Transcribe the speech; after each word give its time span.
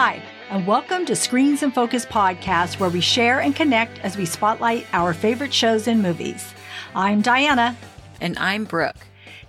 Hi, 0.00 0.22
and 0.48 0.64
welcome 0.64 1.04
to 1.06 1.16
Screens 1.16 1.64
and 1.64 1.74
Focus 1.74 2.06
podcast, 2.06 2.78
where 2.78 2.88
we 2.88 3.00
share 3.00 3.40
and 3.40 3.52
connect 3.52 3.98
as 4.04 4.16
we 4.16 4.26
spotlight 4.26 4.86
our 4.92 5.12
favorite 5.12 5.52
shows 5.52 5.88
and 5.88 6.00
movies. 6.00 6.54
I'm 6.94 7.20
Diana. 7.20 7.76
And 8.20 8.38
I'm 8.38 8.62
Brooke. 8.62 8.94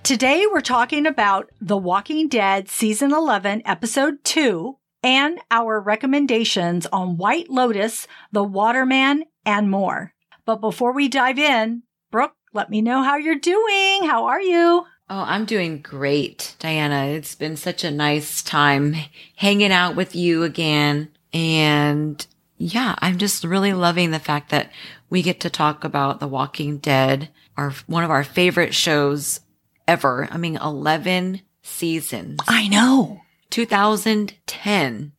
Today 0.01 0.47
we're 0.51 0.61
talking 0.61 1.05
about 1.05 1.51
The 1.61 1.77
Walking 1.77 2.27
Dead 2.27 2.67
Season 2.67 3.13
11, 3.13 3.61
Episode 3.63 4.23
2, 4.23 4.75
and 5.03 5.39
our 5.51 5.79
recommendations 5.79 6.87
on 6.87 7.17
White 7.17 7.51
Lotus, 7.51 8.07
The 8.31 8.43
Waterman, 8.43 9.25
and 9.45 9.69
more. 9.69 10.15
But 10.47 10.61
before 10.61 10.93
we 10.93 11.09
dive 11.09 11.37
in, 11.37 11.83
Brooke, 12.09 12.33
let 12.55 12.71
me 12.71 12.81
know 12.81 13.03
how 13.03 13.17
you're 13.17 13.35
doing. 13.35 14.05
How 14.05 14.25
are 14.25 14.41
you? 14.41 14.83
Oh, 15.11 15.23
I'm 15.27 15.45
doing 15.45 15.81
great, 15.81 16.55
Diana. 16.59 17.07
It's 17.07 17.33
been 17.33 17.57
such 17.57 17.83
a 17.83 17.89
nice 17.89 18.43
time 18.43 18.95
hanging 19.35 19.71
out 19.71 19.95
with 19.95 20.15
you 20.15 20.43
again. 20.43 21.09
And 21.33 22.25
yeah, 22.57 22.93
I'm 22.99 23.17
just 23.17 23.43
really 23.43 23.73
loving 23.73 24.11
the 24.11 24.19
fact 24.19 24.51
that 24.51 24.71
we 25.09 25.23
get 25.23 25.39
to 25.39 25.49
talk 25.49 25.83
about 25.83 26.19
The 26.19 26.27
Walking 26.27 26.77
Dead, 26.77 27.29
our 27.57 27.71
one 27.87 28.03
of 28.03 28.11
our 28.11 28.23
favorite 28.23 28.75
shows 28.75 29.39
ever. 29.87 30.27
I 30.29 30.37
mean, 30.37 30.57
11 30.57 31.41
seasons. 31.63 32.39
I 32.47 32.67
know. 32.67 33.21
2010 33.49 35.11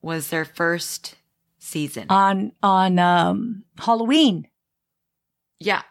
was 0.00 0.28
their 0.28 0.46
first 0.46 1.16
season. 1.58 2.06
On 2.08 2.52
on 2.62 2.98
um 2.98 3.64
Halloween. 3.78 4.48
Yeah. 5.60 5.82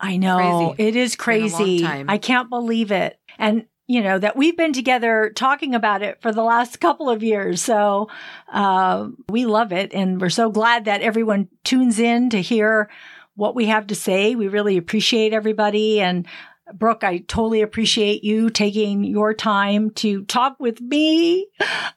I 0.00 0.16
know. 0.16 0.74
Crazy. 0.76 0.88
It 0.88 0.96
is 0.96 1.14
crazy. 1.14 1.86
I 1.86 2.18
can't 2.18 2.48
believe 2.48 2.90
it. 2.90 3.18
And 3.38 3.66
you 3.86 4.02
know 4.02 4.20
that 4.20 4.36
we've 4.36 4.56
been 4.56 4.72
together 4.72 5.32
talking 5.34 5.74
about 5.74 6.02
it 6.02 6.22
for 6.22 6.32
the 6.32 6.44
last 6.44 6.80
couple 6.80 7.10
of 7.10 7.22
years. 7.22 7.60
So 7.60 8.08
uh, 8.52 9.08
we 9.28 9.46
love 9.46 9.72
it, 9.72 9.92
and 9.92 10.20
we're 10.20 10.30
so 10.30 10.50
glad 10.50 10.86
that 10.86 11.02
everyone 11.02 11.48
tunes 11.64 11.98
in 11.98 12.30
to 12.30 12.40
hear 12.40 12.88
what 13.34 13.54
we 13.54 13.66
have 13.66 13.88
to 13.88 13.94
say. 13.94 14.34
We 14.34 14.48
really 14.48 14.76
appreciate 14.76 15.32
everybody, 15.32 16.00
and 16.00 16.26
Brooke, 16.72 17.02
I 17.02 17.18
totally 17.18 17.62
appreciate 17.62 18.22
you 18.22 18.48
taking 18.48 19.02
your 19.02 19.34
time 19.34 19.90
to 19.94 20.24
talk 20.24 20.60
with 20.60 20.80
me. 20.80 21.48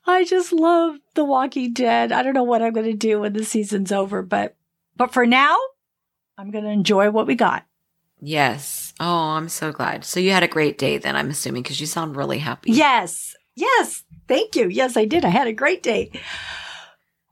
I 0.08 0.26
just 0.26 0.52
love 0.52 0.98
The 1.14 1.24
Walking 1.24 1.74
Dead. 1.74 2.12
I 2.12 2.24
don't 2.24 2.34
know 2.34 2.44
what 2.44 2.64
I'm 2.64 2.74
going 2.74 2.90
to 2.90 2.98
do 2.98 3.20
when 3.20 3.34
the 3.34 3.46
season's 3.46 3.92
over, 3.92 4.24
but 4.24 4.56
but 4.96 5.14
for 5.14 5.26
now, 5.26 5.56
I'm 6.40 6.50
going 6.50 6.64
to 6.64 6.70
enjoy 6.72 7.12
what 7.12 7.28
we 7.28 7.36
got. 7.36 7.66
Yes. 8.26 8.94
Oh, 9.02 9.32
I'm 9.32 9.50
so 9.50 9.74
glad. 9.74 10.06
So 10.06 10.22
you 10.22 10.32
had 10.32 10.44
a 10.44 10.48
great 10.48 10.78
day 10.78 10.98
then, 10.98 11.18
I'm 11.18 11.30
assuming, 11.30 11.62
because 11.62 11.82
you 11.82 11.88
sound 11.88 12.16
really 12.16 12.40
happy. 12.40 12.72
Yes. 12.72 13.36
Yes. 13.54 14.06
Thank 14.30 14.56
you. 14.56 14.70
Yes, 14.70 14.96
I 14.96 15.04
did. 15.04 15.26
I 15.26 15.30
had 15.30 15.48
a 15.48 15.54
great 15.54 15.84
day. 15.84 16.10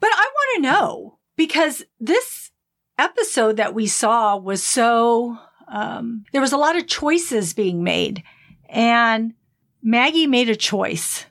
But 0.01 0.09
I 0.11 0.29
want 0.33 0.55
to 0.55 0.61
know 0.69 1.17
because 1.37 1.85
this 2.01 2.51
episode 2.99 3.55
that 3.55 3.73
we 3.73 3.87
saw 3.87 4.35
was 4.35 4.65
so, 4.65 5.37
um, 5.69 6.25
there 6.33 6.41
was 6.41 6.51
a 6.51 6.57
lot 6.57 6.75
of 6.75 6.87
choices 6.87 7.53
being 7.53 7.85
made. 7.85 8.21
And 8.67 9.33
Maggie 9.81 10.27
made 10.27 10.49
a 10.49 10.57
choice. 10.57 11.25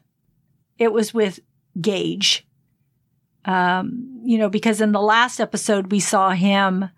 It 0.78 0.90
was 0.90 1.12
with 1.12 1.38
Gage. 1.78 2.46
Um, 3.44 4.22
you 4.24 4.38
know, 4.38 4.48
because 4.48 4.80
in 4.80 4.92
the 4.92 5.02
last 5.02 5.38
episode, 5.38 5.92
we 5.92 6.00
saw 6.00 6.30
him 6.30 6.88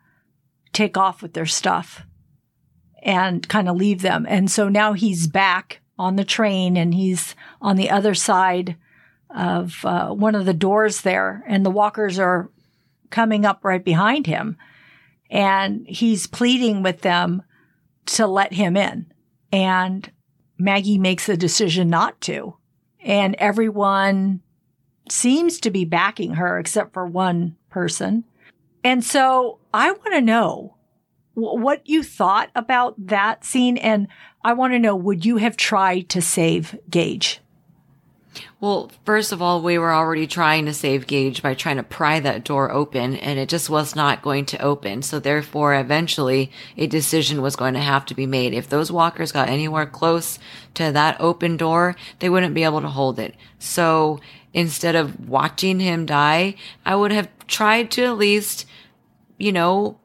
take 0.72 0.96
off 0.96 1.22
with 1.22 1.32
their 1.32 1.46
stuff 1.46 2.06
and 3.02 3.46
kind 3.48 3.68
of 3.68 3.76
leave 3.76 4.02
them. 4.02 4.24
And 4.28 4.50
so 4.50 4.68
now 4.68 4.92
he's 4.92 5.26
back 5.26 5.80
on 5.98 6.16
the 6.16 6.24
train 6.24 6.76
and 6.76 6.94
he's 6.94 7.34
on 7.60 7.76
the 7.76 7.90
other 7.90 8.14
side 8.14 8.76
of 9.34 9.84
uh, 9.84 10.10
one 10.10 10.34
of 10.34 10.44
the 10.44 10.54
doors 10.54 11.00
there, 11.00 11.42
and 11.46 11.64
the 11.64 11.70
walkers 11.70 12.18
are 12.18 12.50
coming 13.10 13.44
up 13.44 13.64
right 13.64 13.84
behind 13.84 14.26
him. 14.26 14.56
And 15.30 15.86
he's 15.88 16.26
pleading 16.26 16.82
with 16.82 17.00
them 17.00 17.42
to 18.06 18.26
let 18.26 18.52
him 18.52 18.76
in. 18.76 19.10
And 19.50 20.10
Maggie 20.58 20.98
makes 20.98 21.26
the 21.26 21.36
decision 21.36 21.88
not 21.88 22.20
to. 22.22 22.56
And 23.00 23.34
everyone 23.36 24.42
seems 25.08 25.58
to 25.60 25.70
be 25.70 25.84
backing 25.84 26.34
her 26.34 26.58
except 26.58 26.92
for 26.92 27.06
one 27.06 27.56
person. 27.70 28.24
And 28.84 29.02
so 29.02 29.58
I 29.72 29.90
want 29.90 30.12
to 30.12 30.20
know 30.20 30.76
what 31.34 31.88
you 31.88 32.02
thought 32.02 32.50
about 32.54 32.94
that 33.06 33.44
scene. 33.44 33.76
And 33.76 34.08
I 34.44 34.52
want 34.52 34.72
to 34.72 34.78
know, 34.78 34.96
would 34.96 35.24
you 35.24 35.38
have 35.38 35.56
tried 35.56 36.08
to 36.10 36.20
save 36.20 36.78
Gage? 36.90 37.40
Well, 38.60 38.90
first 39.04 39.32
of 39.32 39.42
all, 39.42 39.60
we 39.60 39.76
were 39.76 39.92
already 39.92 40.26
trying 40.26 40.64
to 40.66 40.72
save 40.72 41.06
Gage 41.06 41.42
by 41.42 41.52
trying 41.52 41.76
to 41.76 41.82
pry 41.82 42.20
that 42.20 42.44
door 42.44 42.70
open, 42.70 43.16
and 43.16 43.38
it 43.38 43.48
just 43.48 43.68
was 43.68 43.94
not 43.94 44.22
going 44.22 44.46
to 44.46 44.62
open. 44.62 45.02
So 45.02 45.18
therefore, 45.18 45.74
eventually, 45.74 46.50
a 46.78 46.86
decision 46.86 47.42
was 47.42 47.56
going 47.56 47.74
to 47.74 47.80
have 47.80 48.06
to 48.06 48.14
be 48.14 48.24
made. 48.24 48.54
If 48.54 48.68
those 48.68 48.90
walkers 48.90 49.32
got 49.32 49.48
anywhere 49.48 49.84
close 49.84 50.38
to 50.74 50.92
that 50.92 51.20
open 51.20 51.56
door, 51.56 51.94
they 52.20 52.30
wouldn't 52.30 52.54
be 52.54 52.64
able 52.64 52.80
to 52.80 52.88
hold 52.88 53.18
it. 53.18 53.34
So 53.58 54.20
instead 54.54 54.94
of 54.94 55.28
watching 55.28 55.80
him 55.80 56.06
die, 56.06 56.54
I 56.86 56.94
would 56.94 57.12
have 57.12 57.28
tried 57.48 57.90
to 57.92 58.04
at 58.04 58.16
least, 58.16 58.66
you 59.36 59.52
know, 59.52 59.98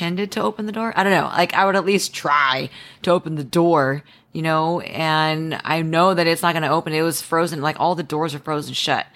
pretended 0.00 0.32
to 0.32 0.40
open 0.42 0.64
the 0.64 0.72
door. 0.72 0.94
I 0.96 1.02
don't 1.02 1.12
know. 1.12 1.26
Like 1.26 1.52
I 1.52 1.66
would 1.66 1.76
at 1.76 1.84
least 1.84 2.14
try 2.14 2.70
to 3.02 3.10
open 3.10 3.34
the 3.34 3.44
door, 3.44 4.02
you 4.32 4.40
know, 4.40 4.80
and 4.80 5.60
I 5.62 5.82
know 5.82 6.14
that 6.14 6.26
it's 6.26 6.40
not 6.40 6.54
going 6.54 6.62
to 6.62 6.70
open. 6.70 6.94
It 6.94 7.02
was 7.02 7.20
frozen. 7.20 7.60
Like 7.60 7.78
all 7.78 7.94
the 7.94 8.02
doors 8.02 8.34
are 8.34 8.38
frozen 8.38 8.72
shut. 8.72 9.06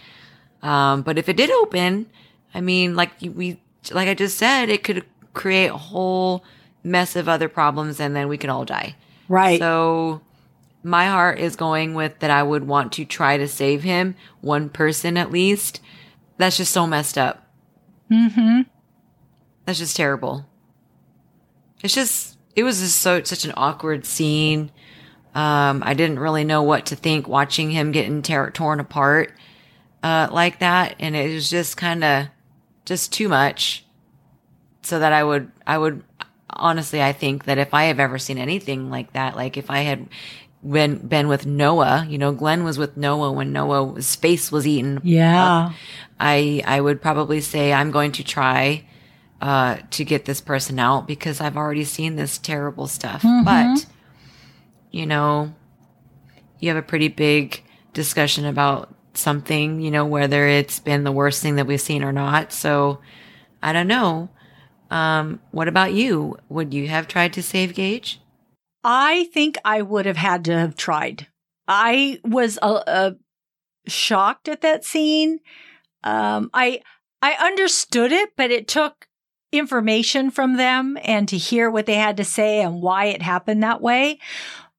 Um, 0.62 1.00
but 1.00 1.16
if 1.16 1.30
it 1.30 1.38
did 1.38 1.50
open, 1.50 2.10
I 2.52 2.60
mean, 2.60 2.96
like 2.96 3.12
we, 3.22 3.58
like 3.92 4.08
I 4.08 4.14
just 4.14 4.36
said, 4.36 4.68
it 4.68 4.84
could 4.84 5.06
create 5.32 5.68
a 5.68 5.76
whole 5.76 6.44
mess 6.82 7.16
of 7.16 7.30
other 7.30 7.48
problems 7.48 7.98
and 7.98 8.14
then 8.14 8.28
we 8.28 8.36
could 8.36 8.50
all 8.50 8.66
die. 8.66 8.94
Right. 9.26 9.58
So 9.58 10.20
my 10.82 11.06
heart 11.06 11.38
is 11.38 11.56
going 11.56 11.94
with 11.94 12.18
that 12.18 12.30
I 12.30 12.42
would 12.42 12.66
want 12.66 12.92
to 12.94 13.06
try 13.06 13.38
to 13.38 13.48
save 13.48 13.84
him, 13.84 14.16
one 14.42 14.68
person 14.68 15.16
at 15.16 15.30
least. 15.32 15.80
That's 16.36 16.58
just 16.58 16.72
so 16.72 16.86
messed 16.86 17.16
up. 17.16 17.48
mm-hmm. 18.10 18.62
That's 19.64 19.78
just 19.78 19.96
terrible. 19.96 20.44
It's 21.84 21.94
just, 21.94 22.38
it 22.56 22.64
was 22.64 22.80
just 22.80 22.98
so, 22.98 23.22
such 23.22 23.44
an 23.44 23.52
awkward 23.58 24.06
scene. 24.06 24.72
Um, 25.34 25.82
I 25.84 25.92
didn't 25.92 26.18
really 26.18 26.42
know 26.42 26.62
what 26.62 26.86
to 26.86 26.96
think 26.96 27.28
watching 27.28 27.70
him 27.70 27.92
getting 27.92 28.22
tear 28.22 28.50
torn 28.50 28.80
apart, 28.80 29.34
uh, 30.02 30.28
like 30.32 30.60
that. 30.60 30.96
And 30.98 31.14
it 31.14 31.34
was 31.34 31.50
just 31.50 31.76
kind 31.76 32.02
of 32.02 32.28
just 32.86 33.12
too 33.12 33.28
much 33.28 33.84
so 34.80 34.98
that 34.98 35.12
I 35.12 35.22
would, 35.22 35.52
I 35.66 35.76
would, 35.76 36.02
honestly, 36.48 37.02
I 37.02 37.12
think 37.12 37.44
that 37.44 37.58
if 37.58 37.74
I 37.74 37.84
have 37.84 38.00
ever 38.00 38.18
seen 38.18 38.38
anything 38.38 38.88
like 38.88 39.12
that, 39.12 39.36
like 39.36 39.58
if 39.58 39.70
I 39.70 39.80
had 39.80 40.08
been, 40.66 41.06
been 41.06 41.28
with 41.28 41.44
Noah, 41.44 42.06
you 42.08 42.16
know, 42.16 42.32
Glenn 42.32 42.64
was 42.64 42.78
with 42.78 42.96
Noah 42.96 43.30
when 43.32 43.52
Noah's 43.52 44.16
face 44.16 44.50
was 44.50 44.66
eaten. 44.66 45.00
Yeah. 45.02 45.66
up, 45.66 45.72
I, 46.18 46.62
I 46.64 46.80
would 46.80 47.02
probably 47.02 47.42
say 47.42 47.74
I'm 47.74 47.90
going 47.90 48.12
to 48.12 48.24
try, 48.24 48.86
uh, 49.40 49.78
to 49.90 50.04
get 50.04 50.24
this 50.24 50.40
person 50.40 50.78
out 50.78 51.06
because 51.06 51.40
I've 51.40 51.56
already 51.56 51.84
seen 51.84 52.16
this 52.16 52.38
terrible 52.38 52.86
stuff. 52.86 53.22
But, 53.44 53.86
you 54.90 55.06
know, 55.06 55.54
you 56.60 56.68
have 56.68 56.78
a 56.78 56.82
pretty 56.82 57.08
big 57.08 57.62
discussion 57.92 58.46
about 58.46 58.94
something, 59.14 59.80
you 59.80 59.90
know, 59.90 60.06
whether 60.06 60.46
it's 60.46 60.80
been 60.80 61.04
the 61.04 61.12
worst 61.12 61.42
thing 61.42 61.56
that 61.56 61.66
we've 61.66 61.80
seen 61.80 62.02
or 62.02 62.12
not. 62.12 62.52
So 62.52 63.00
I 63.62 63.72
don't 63.72 63.88
know. 63.88 64.28
Um, 64.90 65.40
what 65.50 65.68
about 65.68 65.92
you? 65.92 66.38
Would 66.48 66.72
you 66.74 66.88
have 66.88 67.08
tried 67.08 67.32
to 67.34 67.42
save 67.42 67.74
Gage? 67.74 68.20
I 68.82 69.24
think 69.32 69.56
I 69.64 69.82
would 69.82 70.06
have 70.06 70.18
had 70.18 70.44
to 70.44 70.58
have 70.58 70.76
tried. 70.76 71.26
I 71.66 72.20
was 72.22 72.58
uh, 72.60 72.82
uh, 72.86 73.10
shocked 73.86 74.48
at 74.48 74.60
that 74.60 74.84
scene. 74.84 75.40
Um, 76.02 76.50
I 76.52 76.82
I 77.22 77.32
understood 77.32 78.12
it, 78.12 78.30
but 78.36 78.50
it 78.50 78.68
took 78.68 79.08
information 79.58 80.30
from 80.30 80.56
them 80.56 80.98
and 81.02 81.28
to 81.28 81.36
hear 81.36 81.70
what 81.70 81.86
they 81.86 81.94
had 81.94 82.16
to 82.18 82.24
say 82.24 82.60
and 82.60 82.82
why 82.82 83.06
it 83.06 83.22
happened 83.22 83.62
that 83.62 83.80
way. 83.80 84.18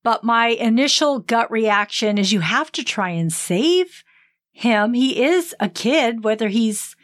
But 0.04 0.24
my 0.24 0.48
initial 0.48 1.19
gut 1.19 1.50
reaction 1.50 2.18
is 2.18 2.31
you 2.31 2.42
have 2.42 2.72
to 2.74 2.83
try 2.83 3.10
and 3.10 3.33
save 3.33 4.04
him. 4.51 4.94
He 4.94 5.24
is 5.24 5.56
a 5.60 5.68
kid, 5.68 6.24
whether 6.24 6.48
he's 6.48 6.95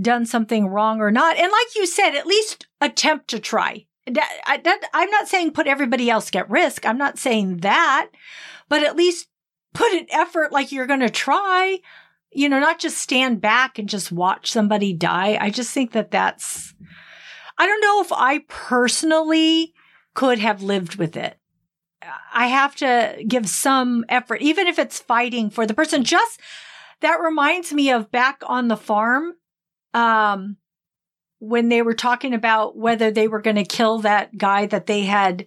done 0.00 0.26
something 0.26 0.66
wrong 0.66 1.00
or 1.00 1.10
not. 1.10 1.36
And 1.36 1.50
like 1.50 1.74
you 1.74 1.86
said, 1.86 2.14
at 2.14 2.26
least 2.26 2.66
attempt 2.80 3.28
to 3.28 3.38
try. 3.38 3.86
I'm 4.06 5.10
not 5.10 5.28
saying 5.28 5.52
put 5.52 5.66
everybody 5.66 6.10
else 6.10 6.30
at 6.34 6.50
risk. 6.50 6.84
I'm 6.84 6.98
not 6.98 7.18
saying 7.18 7.58
that, 7.58 8.10
but 8.68 8.82
at 8.82 8.96
least 8.96 9.28
put 9.74 9.92
an 9.92 10.06
effort 10.10 10.52
like 10.52 10.72
you're 10.72 10.86
going 10.86 11.00
to 11.00 11.08
try, 11.08 11.78
you 12.32 12.48
know, 12.48 12.58
not 12.58 12.78
just 12.78 12.98
stand 12.98 13.40
back 13.40 13.78
and 13.78 13.88
just 13.88 14.12
watch 14.12 14.50
somebody 14.50 14.92
die. 14.92 15.38
I 15.40 15.50
just 15.50 15.72
think 15.72 15.92
that 15.92 16.10
that's, 16.10 16.74
I 17.58 17.66
don't 17.66 17.80
know 17.80 18.00
if 18.00 18.12
I 18.12 18.40
personally 18.48 19.72
could 20.14 20.38
have 20.38 20.62
lived 20.62 20.96
with 20.96 21.16
it. 21.16 21.38
I 22.34 22.46
have 22.48 22.74
to 22.76 23.22
give 23.26 23.48
some 23.48 24.04
effort, 24.08 24.42
even 24.42 24.66
if 24.66 24.78
it's 24.78 24.98
fighting 24.98 25.50
for 25.50 25.66
the 25.66 25.74
person. 25.74 26.04
Just 26.04 26.40
that 27.00 27.20
reminds 27.20 27.72
me 27.72 27.90
of 27.90 28.10
back 28.10 28.42
on 28.46 28.68
the 28.68 28.76
farm. 28.76 29.34
Um, 29.94 30.56
when 31.38 31.68
they 31.68 31.82
were 31.82 31.94
talking 31.94 32.34
about 32.34 32.76
whether 32.76 33.10
they 33.10 33.26
were 33.26 33.40
going 33.42 33.56
to 33.56 33.64
kill 33.64 33.98
that 33.98 34.38
guy 34.38 34.64
that 34.66 34.86
they 34.86 35.02
had 35.02 35.44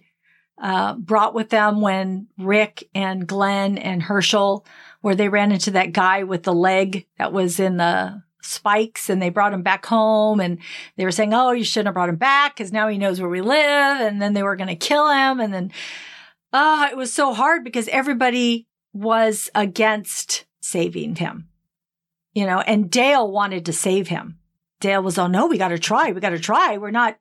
uh, 0.60 0.94
brought 0.94 1.34
with 1.34 1.48
them 1.48 1.80
when 1.80 2.28
Rick 2.38 2.88
and 2.94 3.26
Glenn 3.26 3.78
and 3.78 4.02
Hershel, 4.02 4.66
where 5.00 5.14
they 5.14 5.28
ran 5.28 5.52
into 5.52 5.70
that 5.72 5.92
guy 5.92 6.22
with 6.22 6.42
the 6.42 6.54
leg 6.54 7.06
that 7.18 7.32
was 7.32 7.60
in 7.60 7.76
the 7.76 8.22
spikes 8.42 9.10
and 9.10 9.20
they 9.20 9.28
brought 9.28 9.52
him 9.52 9.62
back 9.62 9.86
home 9.86 10.40
and 10.40 10.58
they 10.96 11.04
were 11.04 11.10
saying, 11.10 11.34
Oh, 11.34 11.52
you 11.52 11.64
shouldn't 11.64 11.88
have 11.88 11.94
brought 11.94 12.08
him 12.08 12.16
back 12.16 12.56
because 12.56 12.72
now 12.72 12.88
he 12.88 12.98
knows 12.98 13.20
where 13.20 13.30
we 13.30 13.40
live. 13.40 14.00
And 14.00 14.20
then 14.22 14.34
they 14.34 14.42
were 14.42 14.56
going 14.56 14.68
to 14.68 14.76
kill 14.76 15.08
him. 15.08 15.40
And 15.40 15.52
then, 15.52 15.72
uh, 16.52 16.88
it 16.90 16.96
was 16.96 17.12
so 17.12 17.34
hard 17.34 17.64
because 17.64 17.88
everybody 17.88 18.66
was 18.92 19.50
against 19.54 20.46
saving 20.60 21.16
him, 21.16 21.48
you 22.32 22.46
know, 22.46 22.60
and 22.60 22.90
Dale 22.90 23.30
wanted 23.30 23.66
to 23.66 23.72
save 23.72 24.08
him. 24.08 24.38
Dale 24.80 25.02
was, 25.02 25.18
oh 25.18 25.26
no, 25.26 25.46
we 25.46 25.58
got 25.58 25.68
to 25.68 25.78
try. 25.78 26.12
We 26.12 26.20
got 26.20 26.30
to 26.30 26.38
try. 26.38 26.78
We're 26.78 26.90
not 26.90 27.18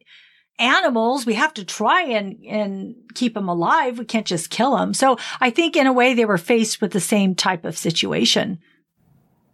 animals. 0.60 1.25
We 1.25 1.34
have 1.36 1.54
to 1.56 1.66
try 1.66 2.04
and, 2.04 2.44
and 2.46 2.96
keep 3.13 3.34
them 3.34 3.50
alive. 3.50 4.00
We 4.00 4.06
can't 4.06 4.25
just 4.25 4.50
kill 4.50 4.78
them. 4.78 4.94
So 4.94 5.18
I 5.40 5.50
think 5.50 5.75
in 5.75 5.88
a 5.88 5.94
way 5.94 6.13
they 6.13 6.25
were 6.25 6.38
faced 6.38 6.81
with 6.81 6.92
the 6.92 7.00
same 7.00 7.36
type 7.36 7.66
of 7.66 7.78
situation. 7.78 8.60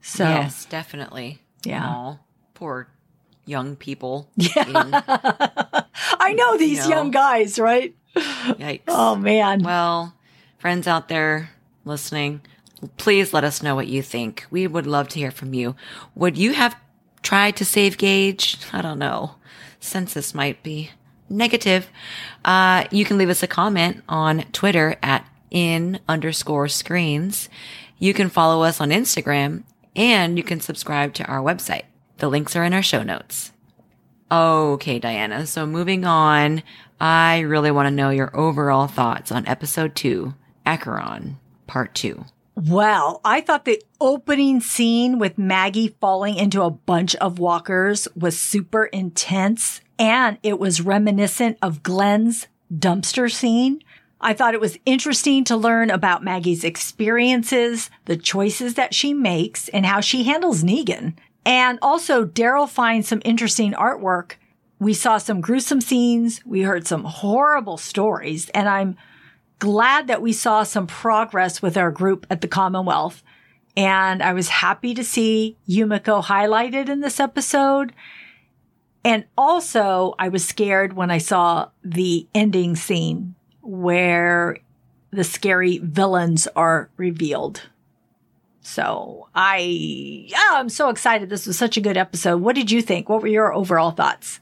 So 0.01 0.23
yes, 0.23 0.65
definitely. 0.65 1.41
Yeah. 1.63 1.83
Aww, 1.83 2.19
poor 2.53 2.87
young 3.45 3.75
people. 3.75 4.29
Yeah. 4.35 4.65
I 6.19 6.33
know 6.33 6.57
these 6.57 6.83
you 6.83 6.89
know, 6.89 6.97
young 6.97 7.11
guys, 7.11 7.59
right? 7.59 7.95
Yikes. 8.15 8.81
Oh 8.87 9.15
man. 9.15 9.63
Well, 9.63 10.13
friends 10.57 10.87
out 10.87 11.07
there 11.07 11.51
listening, 11.85 12.41
please 12.97 13.33
let 13.33 13.43
us 13.43 13.61
know 13.61 13.75
what 13.75 13.87
you 13.87 14.01
think. 14.01 14.45
We 14.49 14.67
would 14.67 14.87
love 14.87 15.07
to 15.09 15.19
hear 15.19 15.31
from 15.31 15.53
you. 15.53 15.75
Would 16.15 16.37
you 16.37 16.53
have 16.53 16.75
tried 17.21 17.55
to 17.57 17.65
save 17.65 17.97
Gage? 17.97 18.57
I 18.73 18.81
don't 18.81 18.99
know. 18.99 19.35
Census 19.81 20.33
might 20.33 20.63
be 20.63 20.91
negative. 21.29 21.89
Uh, 22.45 22.85
you 22.91 23.03
can 23.03 23.17
leave 23.17 23.29
us 23.29 23.43
a 23.43 23.47
comment 23.47 24.01
on 24.07 24.43
Twitter 24.53 24.95
at 25.03 25.27
in 25.49 25.99
underscore 26.07 26.69
screens. 26.69 27.49
You 27.99 28.13
can 28.13 28.29
follow 28.29 28.63
us 28.63 28.79
on 28.79 28.89
Instagram 28.89 29.63
and 29.95 30.37
you 30.37 30.43
can 30.43 30.61
subscribe 30.61 31.13
to 31.15 31.25
our 31.25 31.39
website. 31.39 31.83
The 32.17 32.29
links 32.29 32.55
are 32.55 32.63
in 32.63 32.73
our 32.73 32.81
show 32.81 33.03
notes. 33.03 33.51
Okay, 34.31 34.97
Diana. 34.97 35.45
So 35.45 35.65
moving 35.65 36.05
on, 36.05 36.63
I 36.99 37.39
really 37.39 37.71
want 37.71 37.87
to 37.87 37.91
know 37.91 38.11
your 38.11 38.35
overall 38.37 38.87
thoughts 38.87 39.31
on 39.31 39.45
episode 39.45 39.95
two, 39.95 40.35
Acheron, 40.65 41.37
part 41.67 41.93
two. 41.93 42.25
Well, 42.67 43.21
I 43.25 43.41
thought 43.41 43.65
the 43.65 43.81
opening 43.99 44.61
scene 44.61 45.17
with 45.17 45.39
Maggie 45.39 45.95
falling 45.99 46.35
into 46.35 46.61
a 46.61 46.69
bunch 46.69 47.15
of 47.15 47.39
walkers 47.39 48.07
was 48.15 48.39
super 48.39 48.85
intense 48.85 49.81
and 49.97 50.37
it 50.43 50.59
was 50.59 50.79
reminiscent 50.79 51.57
of 51.63 51.81
Glenn's 51.81 52.45
dumpster 52.71 53.31
scene. 53.31 53.81
I 54.19 54.33
thought 54.33 54.53
it 54.53 54.61
was 54.61 54.77
interesting 54.85 55.43
to 55.45 55.57
learn 55.57 55.89
about 55.89 56.23
Maggie's 56.23 56.63
experiences, 56.63 57.89
the 58.05 58.15
choices 58.15 58.75
that 58.75 58.93
she 58.93 59.11
makes, 59.11 59.67
and 59.69 59.83
how 59.83 59.99
she 59.99 60.25
handles 60.25 60.63
Negan. 60.63 61.15
And 61.43 61.79
also, 61.81 62.25
Daryl 62.25 62.69
finds 62.69 63.07
some 63.07 63.23
interesting 63.25 63.73
artwork. 63.73 64.33
We 64.77 64.93
saw 64.93 65.17
some 65.17 65.41
gruesome 65.41 65.81
scenes. 65.81 66.45
We 66.45 66.61
heard 66.61 66.85
some 66.85 67.05
horrible 67.05 67.77
stories. 67.77 68.49
And 68.49 68.69
I'm 68.69 68.97
glad 69.61 70.07
that 70.07 70.23
we 70.23 70.33
saw 70.33 70.63
some 70.63 70.87
progress 70.87 71.61
with 71.61 71.77
our 71.77 71.91
group 71.91 72.25
at 72.31 72.41
the 72.41 72.47
Commonwealth. 72.47 73.21
And 73.77 74.23
I 74.23 74.33
was 74.33 74.49
happy 74.49 74.95
to 74.95 75.03
see 75.03 75.55
Yumiko 75.69 76.23
highlighted 76.23 76.89
in 76.89 76.99
this 76.99 77.19
episode. 77.19 77.93
And 79.05 79.25
also, 79.37 80.15
I 80.17 80.29
was 80.29 80.43
scared 80.43 80.93
when 80.93 81.11
I 81.11 81.19
saw 81.19 81.69
the 81.83 82.27
ending 82.33 82.75
scene 82.75 83.35
where 83.61 84.57
the 85.11 85.23
scary 85.23 85.77
villains 85.77 86.47
are 86.55 86.89
revealed. 86.97 87.69
So 88.61 89.29
I, 89.35 89.57
yeah, 89.59 90.53
I'm 90.53 90.69
so 90.69 90.89
excited. 90.89 91.29
This 91.29 91.45
was 91.45 91.57
such 91.57 91.77
a 91.77 91.81
good 91.81 91.97
episode. 91.97 92.41
What 92.41 92.55
did 92.55 92.71
you 92.71 92.81
think? 92.81 93.09
What 93.09 93.21
were 93.21 93.27
your 93.27 93.53
overall 93.53 93.91
thoughts? 93.91 94.39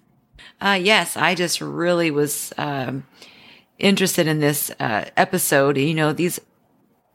Uh, 0.61 0.79
yes, 0.81 1.17
I 1.17 1.35
just 1.35 1.59
really 1.59 2.09
was 2.09 2.53
um, 2.57 3.05
interested 3.79 4.27
in 4.27 4.39
this 4.39 4.71
uh, 4.79 5.05
episode. 5.17 5.77
You 5.77 5.93
know, 5.93 6.13
these 6.13 6.39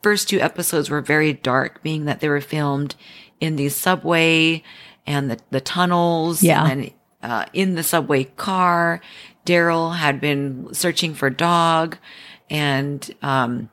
first 0.02 0.28
two 0.28 0.40
episodes 0.40 0.90
were 0.90 1.00
very 1.00 1.32
dark, 1.32 1.82
being 1.82 2.04
that 2.06 2.20
they 2.20 2.28
were 2.28 2.40
filmed 2.40 2.94
in 3.40 3.56
the 3.56 3.68
subway 3.68 4.62
and 5.06 5.30
the, 5.30 5.38
the 5.50 5.60
tunnels. 5.60 6.42
Yeah. 6.42 6.66
And 6.66 6.92
uh, 7.22 7.46
in 7.52 7.74
the 7.74 7.82
subway 7.82 8.24
car, 8.24 9.00
Daryl 9.46 9.96
had 9.96 10.20
been 10.20 10.72
searching 10.72 11.14
for 11.14 11.30
dog 11.30 11.98
and 12.50 13.14
um, 13.22 13.70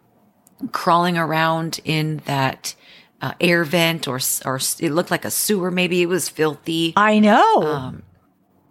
crawling 0.71 1.17
around 1.17 1.79
in 1.83 2.21
that 2.25 2.75
uh, 3.21 3.33
air 3.39 3.63
vent 3.63 4.07
or 4.07 4.19
or 4.45 4.55
it 4.79 4.91
looked 4.91 5.11
like 5.11 5.25
a 5.25 5.31
sewer 5.31 5.69
maybe 5.69 6.01
it 6.01 6.07
was 6.07 6.27
filthy 6.27 6.93
i 6.95 7.19
know 7.19 7.63
um, 7.63 8.03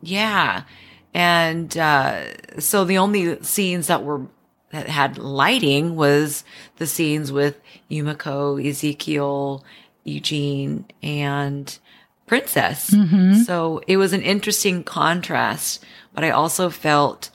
yeah 0.03 0.65
and 1.15 1.77
uh, 1.77 2.59
so 2.61 2.85
the 2.85 2.99
only 2.99 3.43
scenes 3.43 3.89
that 3.89 4.05
were 4.05 4.27
that 4.71 4.89
had 4.89 5.19
lighting 5.19 5.97
was 5.97 6.45
the 6.77 6.87
scenes 6.87 7.33
with 7.33 7.61
Yumiko, 7.91 8.65
Ezekiel, 8.65 9.65
Eugene, 10.05 10.87
and 11.03 11.79
Princess. 12.27 12.91
Mm-hmm. 12.91 13.43
So 13.43 13.83
it 13.89 13.97
was 13.97 14.13
an 14.13 14.23
interesting 14.23 14.85
contrast, 14.85 15.85
but 16.15 16.23
I 16.23 16.31
also 16.31 16.71
felt 16.71 17.31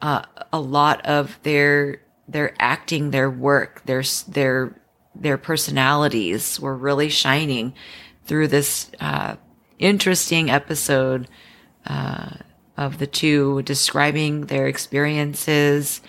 uh, 0.00 0.22
a 0.52 0.60
lot 0.60 1.04
of 1.04 1.38
their 1.42 2.02
their 2.28 2.54
acting, 2.60 3.10
their 3.10 3.30
work, 3.30 3.82
their 3.86 4.04
their 4.28 4.80
their 5.14 5.38
personalities 5.38 6.60
were 6.60 6.76
really 6.76 7.08
shining 7.08 7.74
through 8.26 8.48
this 8.48 8.90
uh, 9.00 9.34
interesting 9.78 10.50
episode. 10.50 11.28
Uh, 11.84 12.30
of 12.78 12.98
the 12.98 13.06
two 13.06 13.60
describing 13.62 14.46
their 14.46 14.68
experiences 14.68 16.00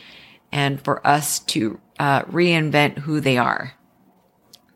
and 0.51 0.81
for 0.81 1.05
us 1.05 1.39
to 1.39 1.81
uh, 1.99 2.21
reinvent 2.23 2.99
who 2.99 3.19
they 3.19 3.37
are. 3.37 3.73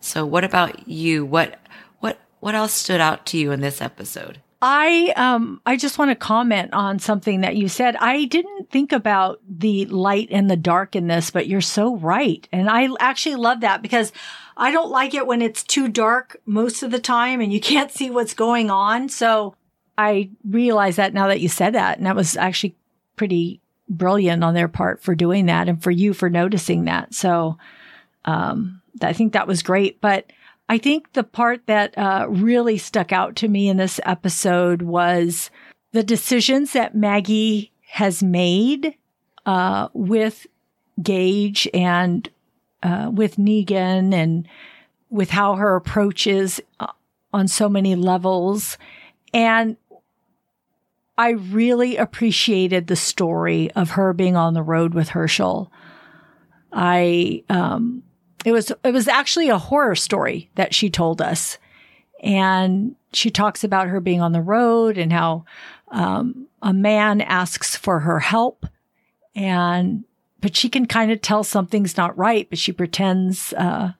So 0.02 0.26
what 0.26 0.44
about 0.44 0.88
you? 0.88 1.24
What 1.24 1.60
what 2.00 2.20
what 2.42 2.56
else 2.56 2.74
stood 2.74 3.00
out 3.00 3.26
to 3.28 3.38
you 3.38 3.52
in 3.52 3.62
this 3.62 3.80
episode? 3.80 4.42
I 4.62 5.14
um 5.16 5.62
I 5.66 5.78
just 5.78 5.98
want 5.98 6.10
to 6.12 6.16
comment 6.16 6.74
on 6.74 7.00
something 7.00 7.42
that 7.42 7.56
you 7.56 7.70
said. 7.70 7.96
I 7.98 8.26
didn't 8.26 8.70
think 8.70 8.92
about 8.92 9.40
the 9.48 9.86
light 9.86 10.30
and 10.32 10.50
the 10.50 10.58
dark 10.58 10.96
in 10.96 11.08
this, 11.08 11.32
but 11.32 11.48
you're 11.48 11.62
so 11.62 11.96
right. 11.96 12.48
And 12.52 12.70
I 12.70 12.90
actually 13.00 13.36
love 13.36 13.62
that 13.62 13.82
because 13.82 14.12
I 14.58 14.72
don't 14.72 14.92
like 14.92 15.14
it 15.14 15.28
when 15.28 15.42
it's 15.42 15.64
too 15.64 15.88
dark 15.88 16.38
most 16.46 16.84
of 16.84 16.92
the 16.92 17.00
time 17.00 17.40
and 17.40 17.54
you 17.54 17.60
can't 17.62 17.92
see 17.92 18.10
what's 18.10 18.34
going 18.34 18.70
on. 18.70 19.10
So 19.10 19.56
I 19.98 20.30
realize 20.48 20.96
that 20.96 21.14
now 21.14 21.28
that 21.28 21.42
you 21.42 21.50
said 21.50 21.74
that, 21.74 21.98
and 21.98 22.06
that 22.08 22.16
was 22.16 22.36
actually 22.38 22.76
pretty 23.16 23.62
brilliant 23.90 24.44
on 24.44 24.54
their 24.54 24.68
part 24.68 25.02
for 25.02 25.14
doing 25.14 25.46
that 25.48 25.68
and 25.68 25.82
for 25.82 25.92
you 25.92 26.14
for 26.14 26.30
noticing 26.30 26.86
that. 26.86 27.14
So, 27.14 27.58
um, 28.26 28.82
I 29.02 29.14
think 29.14 29.34
that 29.34 29.48
was 29.48 29.64
great. 29.64 30.00
But 30.02 30.32
I 30.70 30.78
think 30.78 31.14
the 31.14 31.24
part 31.24 31.66
that 31.68 31.98
uh, 31.98 32.28
really 32.30 32.78
stuck 32.78 33.12
out 33.12 33.36
to 33.38 33.48
me 33.48 33.68
in 33.68 33.78
this 33.78 34.00
episode 34.06 34.82
was 34.82 35.52
the 35.92 36.04
decisions 36.04 36.74
that 36.74 36.96
Maggie 36.96 37.72
has 37.90 38.24
made 38.24 38.96
uh, 39.46 39.90
with 39.94 40.48
Gage 41.02 41.68
and 41.74 42.30
uh, 42.82 43.12
with 43.14 43.38
Negan 43.38 44.14
and 44.14 44.48
with 45.10 45.30
how 45.30 45.56
her 45.56 45.76
approach 45.76 46.28
is 46.28 46.62
uh, 46.80 46.88
on 47.34 47.48
so 47.48 47.70
many 47.70 47.96
levels. 47.96 48.78
And 49.34 49.78
I 51.18 51.32
really 51.32 51.98
appreciated 51.98 52.88
the 52.88 52.96
story 52.96 53.72
of 53.72 53.92
her 53.92 54.14
being 54.14 54.36
on 54.36 54.54
the 54.54 54.64
road 54.64 54.94
with 54.94 55.10
Hershel. 55.10 55.72
I, 56.72 57.44
um, 57.50 58.04
it 58.46 58.52
was, 58.52 58.72
it 58.84 58.92
was 58.92 59.08
actually 59.08 59.50
a 59.50 59.58
horror 59.58 59.96
story 59.96 60.50
that 60.56 60.74
she 60.74 60.90
told 60.90 61.22
us. 61.22 61.58
And 62.24 62.96
she 63.12 63.30
talks 63.30 63.64
about 63.64 63.90
her 63.90 64.00
being 64.00 64.22
on 64.22 64.32
the 64.32 64.42
road 64.42 64.98
and 64.98 65.14
how, 65.14 65.46
um, 65.90 66.48
a 66.62 66.74
man 66.74 67.22
asks 67.22 67.76
for 67.76 68.00
her 68.00 68.20
help 68.20 68.66
and, 69.36 70.06
but 70.42 70.56
she 70.56 70.70
can 70.70 70.86
kind 70.86 71.12
of 71.12 71.22
tell 71.22 71.44
something's 71.44 71.98
not 71.98 72.18
right, 72.18 72.50
but 72.50 72.58
she 72.58 72.72
pretends, 72.72 73.54
uh, 73.54 73.92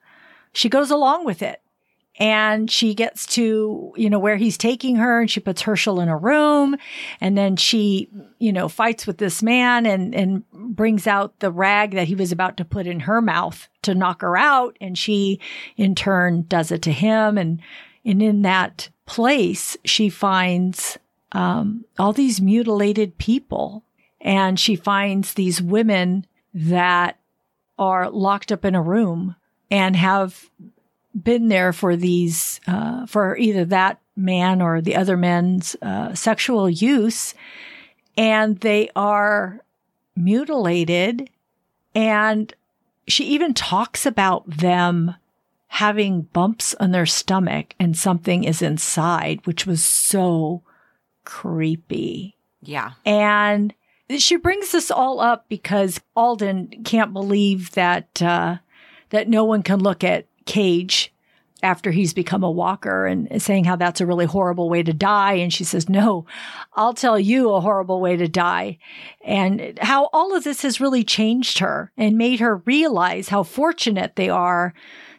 she 0.54 0.70
goes 0.70 0.90
along 0.90 1.26
with 1.26 1.42
it. 1.42 1.62
And 2.20 2.70
she 2.70 2.94
gets 2.94 3.26
to, 3.28 3.92
you 3.96 4.10
know, 4.10 4.20
where 4.20 4.38
he's 4.38 4.58
taking 4.58 4.98
her 4.98 5.22
and 5.22 5.32
she 5.32 5.40
puts 5.40 5.64
Hershel 5.64 6.00
in 6.00 6.10
a 6.10 6.18
room 6.18 6.76
and 7.20 7.36
then 7.36 7.56
she, 7.56 8.08
you 8.38 8.54
know, 8.54 8.70
fights 8.70 9.08
with 9.08 9.18
this 9.18 9.42
man 9.42 9.88
and, 9.88 10.14
and 10.14 10.44
brings 10.52 11.08
out 11.08 11.40
the 11.40 11.52
rag 11.52 11.92
that 11.96 12.08
he 12.08 12.16
was 12.16 12.32
about 12.32 12.58
to 12.58 12.66
put 12.66 12.86
in 12.86 13.02
her 13.02 13.20
mouth 13.20 13.68
to 13.82 13.96
knock 13.96 14.22
her 14.22 14.38
out. 14.38 14.78
And 14.80 14.96
she 14.96 15.40
in 15.76 15.96
turn 15.96 16.44
does 16.48 16.72
it 16.72 16.84
to 16.84 16.92
him. 16.92 17.38
And, 17.38 17.62
and 18.06 18.22
in 18.22 18.44
that 18.44 18.90
place, 19.08 19.76
she 19.84 20.10
finds, 20.10 21.00
um, 21.32 21.84
all 21.98 22.14
these 22.14 22.40
mutilated 22.40 23.18
people 23.18 23.84
and 24.22 24.60
she 24.60 24.76
finds 24.76 25.34
these 25.34 25.62
women 25.62 26.26
that 26.54 27.20
are 27.78 28.10
locked 28.10 28.52
up 28.52 28.64
in 28.64 28.76
a 28.76 28.82
room 28.82 29.36
and 29.70 29.96
have 29.96 30.50
been 31.14 31.48
there 31.48 31.74
for 31.74 31.96
these, 31.96 32.60
uh, 32.68 33.06
for 33.06 33.38
either 33.38 33.66
that 33.66 34.00
man 34.16 34.62
or 34.62 34.82
the 34.82 34.96
other 34.96 35.18
men's 35.18 35.76
uh, 35.82 36.14
sexual 36.14 36.70
use, 36.70 37.34
and 38.18 38.60
they 38.60 38.90
are 38.96 39.60
mutilated. 40.16 41.30
And 41.96 42.54
she 43.08 43.26
even 43.26 43.54
talks 43.54 44.06
about 44.06 44.50
them 44.50 45.16
having 45.68 46.22
bumps 46.22 46.76
on 46.76 46.92
their 46.92 47.06
stomach 47.06 47.74
and 47.80 47.98
something 47.98 48.44
is 48.44 48.62
inside, 48.62 49.46
which 49.46 49.66
was 49.66 49.84
so 49.84 50.62
creepy. 51.24 52.36
Yeah. 52.62 52.92
And 53.06 53.74
she 54.18 54.36
brings 54.36 54.72
this 54.72 54.92
all 54.92 55.20
up 55.20 55.46
because 55.50 56.00
Alden 56.16 56.84
can't 56.84 57.14
believe 57.14 57.72
that 57.72 58.22
uh, 58.22 58.58
that 59.10 59.28
no 59.28 59.44
one 59.44 59.64
can 59.64 59.80
look 59.80 60.04
at 60.04 60.28
Gage 60.46 61.14
after 61.64 61.92
he's 61.92 62.14
become 62.14 62.44
a 62.44 62.52
walker 62.52 63.06
and 63.06 63.42
saying 63.42 63.64
how 63.64 63.78
that's 63.78 64.02
a 64.02 64.06
really 64.06 64.26
horrible 64.26 64.70
way 64.70 64.84
to 64.84 64.92
die. 64.92 65.34
And 65.34 65.52
she 65.52 65.64
says, 65.64 65.88
no, 65.88 66.26
I'll 66.74 66.94
tell 66.94 67.18
you 67.18 67.52
a 67.52 67.62
horrible 67.62 68.02
way 68.02 68.18
to 68.18 68.28
die. 68.28 68.80
And 69.24 69.80
how 69.82 70.10
all 70.12 70.36
of 70.36 70.44
this 70.44 70.62
has 70.64 70.82
really 70.82 71.06
changed 71.06 71.60
her 71.60 71.92
and 71.98 72.18
made 72.18 72.42
her 72.42 72.58
realize 72.58 73.30
how 73.30 73.44
fortunate 73.44 74.18
they 74.18 74.30
are 74.30 74.74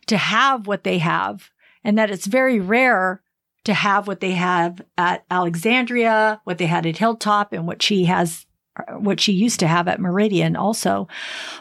to 0.06 0.18
have 0.18 0.66
what 0.66 0.84
they 0.84 0.98
have 0.98 1.50
and 1.82 1.96
that 1.96 2.10
it's 2.10 2.26
very 2.26 2.60
rare 2.60 3.22
to 3.64 3.72
have 3.72 4.06
what 4.06 4.20
they 4.20 4.32
have 4.32 4.82
at 4.98 5.24
Alexandria, 5.30 6.42
what 6.44 6.58
they 6.58 6.66
had 6.66 6.84
at 6.84 6.98
Hilltop 6.98 7.54
and 7.54 7.66
what 7.66 7.82
she 7.82 8.04
has, 8.04 8.44
what 8.98 9.18
she 9.18 9.32
used 9.32 9.60
to 9.60 9.66
have 9.66 9.88
at 9.88 9.98
Meridian 10.00 10.56
also. 10.56 11.08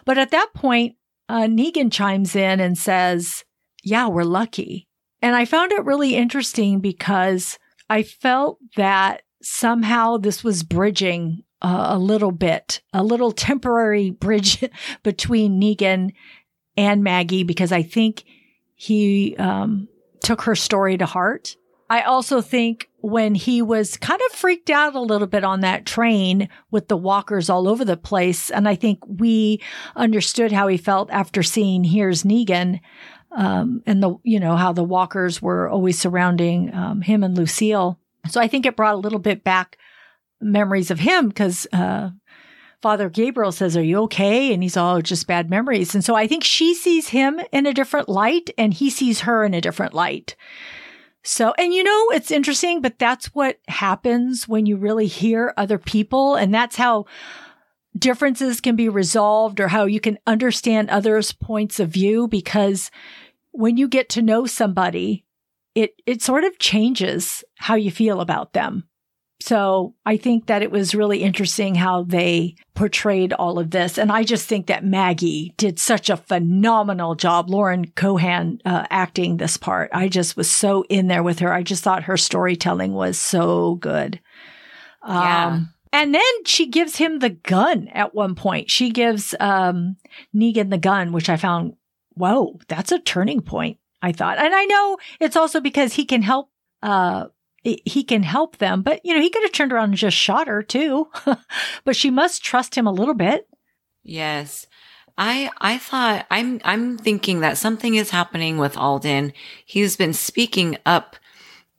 But 0.04 0.18
at 0.18 0.32
that 0.32 0.54
point, 0.54 0.98
uh, 1.30 1.44
Negan 1.44 1.90
chimes 1.90 2.36
in 2.36 2.60
and 2.60 2.78
says, 2.78 3.46
yeah, 3.84 4.08
we're 4.08 4.24
lucky. 4.24 4.88
And 5.22 5.36
I 5.36 5.46
found 5.46 5.72
it 5.72 5.86
really 5.86 6.16
interesting 6.16 6.80
because 6.80 7.58
I 7.90 8.04
felt 8.04 8.58
that 8.76 9.22
somehow 9.42 10.18
this 10.18 10.44
was 10.44 10.64
bridging 10.64 11.44
uh, 11.62 11.88
a 11.90 12.00
little 12.00 12.32
bit, 12.32 12.82
a 12.94 13.04
little 13.04 13.32
temporary 13.32 14.10
bridge 14.26 14.64
between 15.04 15.62
Negan 15.62 16.14
and 16.76 17.04
Maggie, 17.04 17.44
because 17.44 17.72
I 17.72 17.84
think 17.84 18.24
he 18.76 19.36
um, 19.38 19.88
took 20.24 20.42
her 20.42 20.56
story 20.56 20.98
to 20.98 21.06
heart. 21.06 21.56
I 21.90 22.02
also 22.02 22.42
think 22.42 22.90
when 23.02 23.36
he 23.36 23.62
was 23.62 23.98
kind 23.98 24.20
of 24.26 24.36
freaked 24.36 24.70
out 24.70 24.96
a 24.96 25.02
little 25.02 25.28
bit 25.28 25.44
on 25.44 25.60
that 25.60 25.86
train 25.86 26.50
with 26.72 26.88
the 26.88 26.98
walkers 26.98 27.50
all 27.50 27.68
over 27.68 27.86
the 27.86 27.98
place, 27.98 28.50
and 28.50 28.68
I 28.68 28.76
think 28.76 29.00
we 29.06 29.62
understood 29.96 30.52
how 30.52 30.68
he 30.68 30.78
felt 30.78 31.12
after 31.12 31.44
seeing 31.44 31.84
Here's 31.84 32.24
Negan 32.24 32.80
um, 33.36 33.82
and 33.86 34.02
the 34.02 34.16
you 34.24 34.40
know 34.40 34.56
how 34.56 34.74
the 34.74 34.84
walkers 34.84 35.42
were 35.42 35.68
always 35.70 36.00
surrounding 36.00 36.74
um, 36.74 37.02
him 37.02 37.24
and 37.24 37.38
Lucille. 37.38 38.00
So 38.30 38.40
I 38.40 38.48
think 38.48 38.66
it 38.66 38.76
brought 38.76 38.96
a 38.96 39.00
little 39.00 39.20
bit 39.20 39.44
back 39.44 39.78
memories 40.40 40.92
of 40.92 41.00
him 41.00 41.30
because 41.30 41.68
uh, 41.74 42.12
Father 42.82 43.10
Gabriel 43.10 43.52
says, 43.52 43.76
"Are 43.76 43.84
you 43.84 44.00
okay?" 44.04 44.54
And 44.54 44.62
he's 44.62 44.78
all 44.78 45.02
just 45.02 45.28
bad 45.28 45.50
memories. 45.50 45.96
And 45.96 46.04
so 46.04 46.16
I 46.16 46.28
think 46.28 46.44
she 46.44 46.74
sees 46.74 47.10
him 47.10 47.42
in 47.52 47.66
a 47.66 47.74
different 47.74 48.10
light, 48.10 48.50
and 48.58 48.74
he 48.74 48.90
sees 48.90 49.22
her 49.22 49.44
in 49.44 49.54
a 49.54 49.62
different 49.62 49.94
light. 49.94 50.36
So, 51.24 51.54
and 51.58 51.74
you 51.74 51.84
know, 51.84 52.10
it's 52.12 52.32
interesting, 52.32 52.82
but 52.82 53.00
that's 53.00 53.28
what 53.28 53.58
happens 53.70 54.48
when 54.48 54.66
you 54.66 54.76
really 54.76 55.08
hear 55.08 55.54
other 55.56 55.78
people, 55.78 56.36
and 56.36 56.54
that's 56.54 56.76
how 56.76 57.06
differences 57.98 58.60
can 58.60 58.76
be 58.76 58.90
resolved 58.90 59.60
or 59.60 59.68
how 59.70 59.86
you 59.86 60.00
can 60.00 60.18
understand 60.26 60.90
others' 60.90 61.32
points 61.32 61.80
of 61.80 61.90
view 61.90 62.28
because 62.28 62.92
when 63.54 63.78
you 63.78 63.88
get 63.88 64.10
to 64.10 64.22
know 64.22 64.46
somebody, 64.46 65.26
it, 65.76 65.94
it 66.06 66.22
sort 66.22 66.44
of 66.44 66.60
changes 66.60 67.44
how 67.56 67.76
you 67.76 67.90
feel 67.92 68.20
about 68.20 68.54
them. 68.54 68.84
So 69.42 69.96
I 70.06 70.16
think 70.16 70.46
that 70.46 70.62
it 70.62 70.72
was 70.72 70.96
really 70.96 71.22
interesting 71.22 71.76
how 71.76 72.04
they 72.04 72.56
portrayed 72.76 73.34
all 73.34 73.60
of 73.60 73.72
this. 73.72 73.98
And 73.98 74.10
I 74.10 74.24
just 74.24 74.48
think 74.48 74.68
that 74.68 74.86
Maggie 74.86 75.54
did 75.58 75.80
such 75.80 76.10
a 76.10 76.16
phenomenal 76.16 77.16
job. 77.16 77.50
Lauren 77.50 77.92
Cohan 77.92 78.60
uh, 78.64 78.86
acting 78.90 79.36
this 79.36 79.58
part. 79.58 79.90
I 79.94 80.08
just 80.08 80.38
was 80.38 80.50
so 80.50 80.86
in 80.88 81.08
there 81.08 81.24
with 81.24 81.40
her. 81.40 81.52
I 81.52 81.62
just 81.62 81.84
thought 81.84 82.04
her 82.04 82.16
storytelling 82.16 82.94
was 82.94 83.20
so 83.20 83.76
good. 83.76 84.22
Yeah. 85.06 85.48
Um, 85.48 85.74
and 85.92 86.16
then 86.16 86.46
she 86.46 86.68
gives 86.68 86.96
him 86.96 87.20
the 87.20 87.32
gun 87.32 87.90
at 87.90 88.16
one 88.16 88.36
point. 88.36 88.72
She 88.72 88.92
gives 88.92 89.36
um, 89.42 89.98
Negan 90.34 90.70
the 90.70 90.78
gun, 90.78 91.12
which 91.12 91.28
I 91.28 91.36
found 91.36 91.74
whoa, 92.16 92.60
that's 92.68 92.92
a 92.92 93.00
turning 93.00 93.42
point. 93.42 93.78
I 94.02 94.12
thought, 94.12 94.38
and 94.38 94.54
I 94.54 94.66
know 94.66 94.98
it's 95.20 95.36
also 95.36 95.62
because 95.62 95.94
he 95.94 96.06
can 96.06 96.22
help. 96.22 96.50
Uh, 96.82 97.28
he 97.64 98.04
can 98.04 98.24
help 98.24 98.58
them, 98.58 98.82
but 98.82 99.00
you 99.06 99.14
know, 99.14 99.22
he 99.22 99.30
could 99.30 99.44
have 99.44 99.54
turned 99.54 99.72
around 99.72 99.90
and 99.90 99.98
just 99.98 100.18
shot 100.18 100.48
her 100.48 100.62
too. 100.62 101.08
but 101.86 101.96
she 101.96 102.10
must 102.10 102.44
trust 102.44 102.76
him 102.76 102.86
a 102.86 102.92
little 102.92 103.14
bit. 103.14 103.48
Yes. 104.04 104.68
I 105.18 105.50
I 105.60 105.78
thought 105.78 106.26
I'm 106.30 106.60
I'm 106.64 106.98
thinking 106.98 107.42
that 107.42 107.58
something 107.58 107.96
is 107.96 108.10
happening 108.10 108.58
with 108.58 108.78
Alden. 108.78 109.32
He's 109.66 109.96
been 109.96 110.14
speaking 110.14 110.78
up 110.86 111.16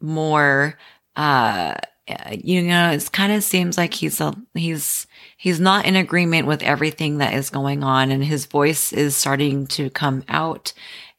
more 0.00 0.78
uh 1.16 1.74
you 2.30 2.62
know, 2.62 2.90
it 2.90 3.10
kind 3.12 3.32
of 3.32 3.42
seems 3.42 3.76
like 3.76 3.94
he's 3.94 4.20
a 4.20 4.34
he's 4.54 5.06
he's 5.44 5.60
not 5.60 5.84
in 5.84 5.94
agreement 5.94 6.46
with 6.46 6.62
everything 6.62 7.18
that 7.18 7.34
is 7.34 7.50
going 7.50 7.84
on 7.84 8.10
and 8.10 8.24
his 8.24 8.46
voice 8.46 8.92
is 8.92 9.14
starting 9.14 9.66
to 9.66 9.90
come 9.90 10.24
out 10.28 10.72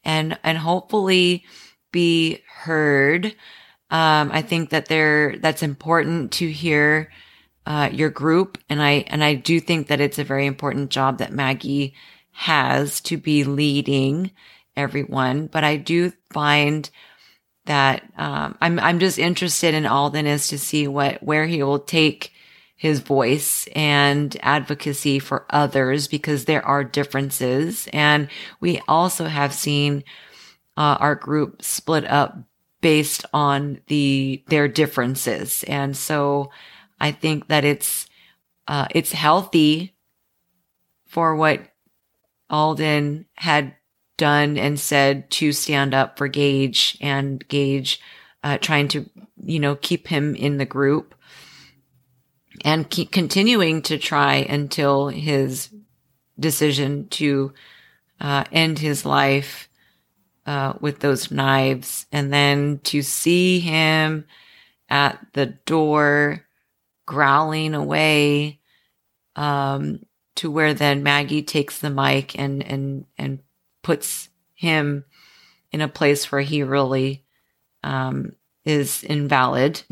and 0.04 0.38
and 0.42 0.58
hopefully 0.58 1.44
be 1.92 2.42
heard 2.48 3.34
um, 3.90 4.30
I 4.32 4.42
think 4.42 4.70
that 4.70 4.86
there 4.86 5.36
that's 5.38 5.62
important 5.62 6.32
to 6.32 6.50
hear 6.50 7.12
uh, 7.66 7.88
your 7.92 8.10
group, 8.10 8.58
and 8.68 8.82
I 8.82 9.04
and 9.08 9.22
I 9.22 9.34
do 9.34 9.60
think 9.60 9.88
that 9.88 10.00
it's 10.00 10.18
a 10.18 10.24
very 10.24 10.46
important 10.46 10.90
job 10.90 11.18
that 11.18 11.32
Maggie 11.32 11.94
has 12.32 13.00
to 13.02 13.16
be 13.16 13.44
leading 13.44 14.32
everyone. 14.76 15.46
But 15.46 15.62
I 15.62 15.76
do 15.76 16.12
find 16.32 16.88
that 17.66 18.02
um, 18.16 18.58
I'm 18.60 18.80
I'm 18.80 18.98
just 18.98 19.18
interested 19.18 19.74
in 19.74 19.86
Alden 19.86 20.26
is 20.26 20.48
to 20.48 20.58
see 20.58 20.88
what 20.88 21.22
where 21.22 21.46
he 21.46 21.62
will 21.62 21.78
take 21.78 22.32
his 22.76 23.00
voice 23.00 23.66
and 23.74 24.36
advocacy 24.42 25.18
for 25.18 25.46
others 25.50 26.08
because 26.08 26.44
there 26.44 26.64
are 26.64 26.84
differences, 26.84 27.88
and 27.92 28.28
we 28.60 28.80
also 28.86 29.24
have 29.24 29.54
seen 29.54 30.04
uh, 30.76 30.98
our 31.00 31.14
group 31.14 31.62
split 31.62 32.04
up 32.04 32.38
based 32.80 33.24
on 33.32 33.80
the 33.86 34.44
their 34.48 34.68
differences. 34.68 35.64
And 35.64 35.96
so 35.96 36.50
I 37.00 37.12
think 37.12 37.48
that 37.48 37.64
it's 37.64 38.06
uh, 38.68 38.86
it's 38.90 39.12
healthy 39.12 39.94
for 41.06 41.34
what 41.34 41.62
Alden 42.50 43.26
had 43.34 43.74
done 44.16 44.56
and 44.58 44.78
said 44.78 45.30
to 45.30 45.52
stand 45.52 45.94
up 45.94 46.18
for 46.18 46.28
Gage 46.28 46.96
and 47.00 47.46
Gage 47.48 48.00
uh, 48.44 48.58
trying 48.58 48.88
to 48.88 49.08
you 49.42 49.58
know 49.58 49.76
keep 49.76 50.08
him 50.08 50.34
in 50.34 50.58
the 50.58 50.66
group 50.66 51.14
and 52.66 52.90
keep 52.90 53.12
continuing 53.12 53.80
to 53.80 53.96
try 53.96 54.34
until 54.34 55.06
his 55.06 55.70
decision 56.38 57.06
to 57.08 57.54
uh, 58.20 58.42
end 58.50 58.80
his 58.80 59.06
life 59.06 59.68
uh, 60.46 60.72
with 60.80 60.98
those 60.98 61.30
knives. 61.30 62.06
And 62.10 62.32
then 62.32 62.80
to 62.84 63.02
see 63.02 63.60
him 63.60 64.26
at 64.88 65.24
the 65.32 65.46
door 65.46 66.44
growling 67.06 67.72
away, 67.72 68.58
um, 69.36 70.04
to 70.34 70.50
where 70.50 70.74
then 70.74 71.04
Maggie 71.04 71.44
takes 71.44 71.78
the 71.78 71.88
mic 71.88 72.36
and, 72.36 72.64
and, 72.64 73.06
and 73.16 73.38
puts 73.84 74.28
him 74.54 75.04
in 75.70 75.80
a 75.80 75.88
place 75.88 76.32
where 76.32 76.40
he 76.40 76.64
really, 76.64 77.24
um, 77.84 78.32
is 78.64 79.04
invalid, 79.04 79.84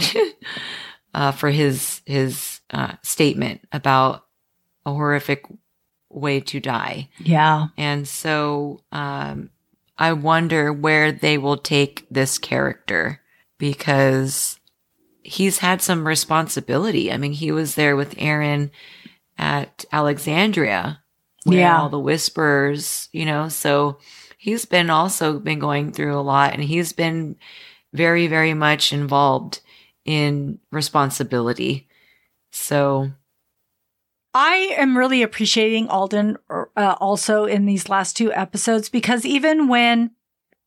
uh, 1.15 1.31
for 1.31 1.51
his, 1.51 2.03
his, 2.05 2.54
uh, 2.71 2.93
statement 3.03 3.61
about 3.73 4.25
a 4.87 4.93
horrific 4.93 5.45
way 6.11 6.41
to 6.41 6.61
die. 6.61 7.09
Yeah. 7.19 7.67
And 7.77 8.07
so, 8.07 8.81
um, 8.93 9.51
I 9.97 10.13
wonder 10.13 10.73
where 10.73 11.13
they 11.13 11.39
will 11.39 11.57
take 11.57 12.07
this 12.11 12.39
character 12.39 13.21
because 13.59 14.59
he's 15.23 15.59
had 15.59 15.81
some 15.81 16.07
responsibility. 16.07 17.11
I 17.13 17.17
mean, 17.17 17.33
he 17.33 17.53
was 17.53 17.77
there 17.77 17.97
with 17.97 18.15
Aaron 18.19 18.71
at 19.39 19.85
Alexandria 19.93 21.01
Yeah. 21.47 21.81
all 21.81 21.89
the 21.89 21.99
whispers, 21.99 23.09
you 23.13 23.25
know, 23.25 23.49
so 23.49 23.99
he's 24.37 24.65
been 24.65 24.91
also 24.91 25.39
been 25.39 25.59
going 25.59 25.93
through 25.93 26.19
a 26.19 26.21
lot 26.21 26.53
and 26.55 26.63
he's 26.63 26.93
been 26.93 27.37
very, 27.93 28.27
very 28.27 28.53
much 28.55 28.93
involved 28.93 29.61
in 30.05 30.59
responsibility. 30.71 31.89
So 32.55 33.11
I 34.33 34.75
am 34.79 34.97
really 34.97 35.23
appreciating 35.23 35.89
Alden 35.89 36.39
uh, 36.49 36.95
also 37.01 37.45
in 37.45 37.67
these 37.67 37.89
last 37.89 38.17
two 38.17 38.33
episodes 38.33 38.89
because 38.89 39.27
even 39.27 39.69
when 39.69 40.13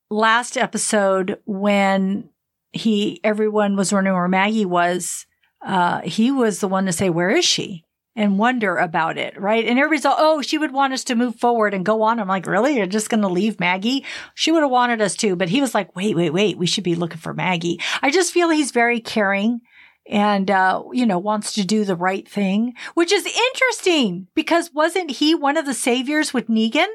last 0.10 0.58
episode 0.58 1.39
when 1.46 2.29
he 2.74 3.22
everyone 3.24 3.75
was 3.75 3.94
wondering 3.94 4.15
where 4.15 4.27
Maggie 4.27 4.65
was, 4.65 5.25
uh, 5.65 6.01
he 6.01 6.29
was 6.29 6.60
the 6.60 6.67
one 6.67 6.86
to 6.86 6.91
say 6.91 7.10
where 7.10 7.29
is 7.29 7.46
she 7.46 7.86
and 8.17 8.38
wonder 8.38 8.75
about 8.75 9.17
it, 9.17 9.39
right? 9.39 9.65
And 9.65 9.79
everybody's 9.79 10.06
all, 10.06 10.15
oh, 10.17 10.41
she 10.41 10.58
would 10.58 10.74
want 10.74 10.91
us 10.91 11.03
to 11.06 11.15
move 11.15 11.39
forward 11.39 11.74
and 11.74 11.86
go 11.86 12.01
on. 12.01 12.20
I'm 12.20 12.27
like, 12.27 12.48
really? 12.48 12.75
You're 12.75 12.88
just 12.88 13.10
going 13.10 13.22
to 13.22 13.27
leave 13.27 13.60
Maggie? 13.60 14.03
She 14.34 14.51
would 14.51 14.63
have 14.63 14.72
wanted 14.72 15.01
us 15.01 15.15
to, 15.17 15.36
but 15.36 15.50
he 15.50 15.62
was 15.62 15.75
like, 15.75 15.96
wait, 15.96 16.15
wait, 16.15 16.34
wait, 16.34 16.58
we 16.58 16.65
should 16.65 16.84
be 16.84 16.96
looking 16.96 17.20
for 17.20 17.34
Maggie. 17.34 17.79
I 18.01 18.10
just 18.10 18.34
feel 18.34 18.50
he's 18.50 18.72
very 18.72 19.00
caring 19.00 19.62
and 20.09 20.49
uh, 20.49 20.83
you 20.93 21.05
know 21.05 21.19
wants 21.19 21.53
to 21.53 21.65
do 21.65 21.85
the 21.85 21.95
right 21.95 22.27
thing, 22.27 22.73
which 22.93 23.11
is 23.11 23.25
interesting 23.25 24.27
because 24.35 24.71
wasn't 24.73 25.11
he 25.11 25.35
one 25.35 25.57
of 25.57 25.65
the 25.65 25.73
saviors 25.73 26.33
with 26.33 26.47
Negan 26.47 26.87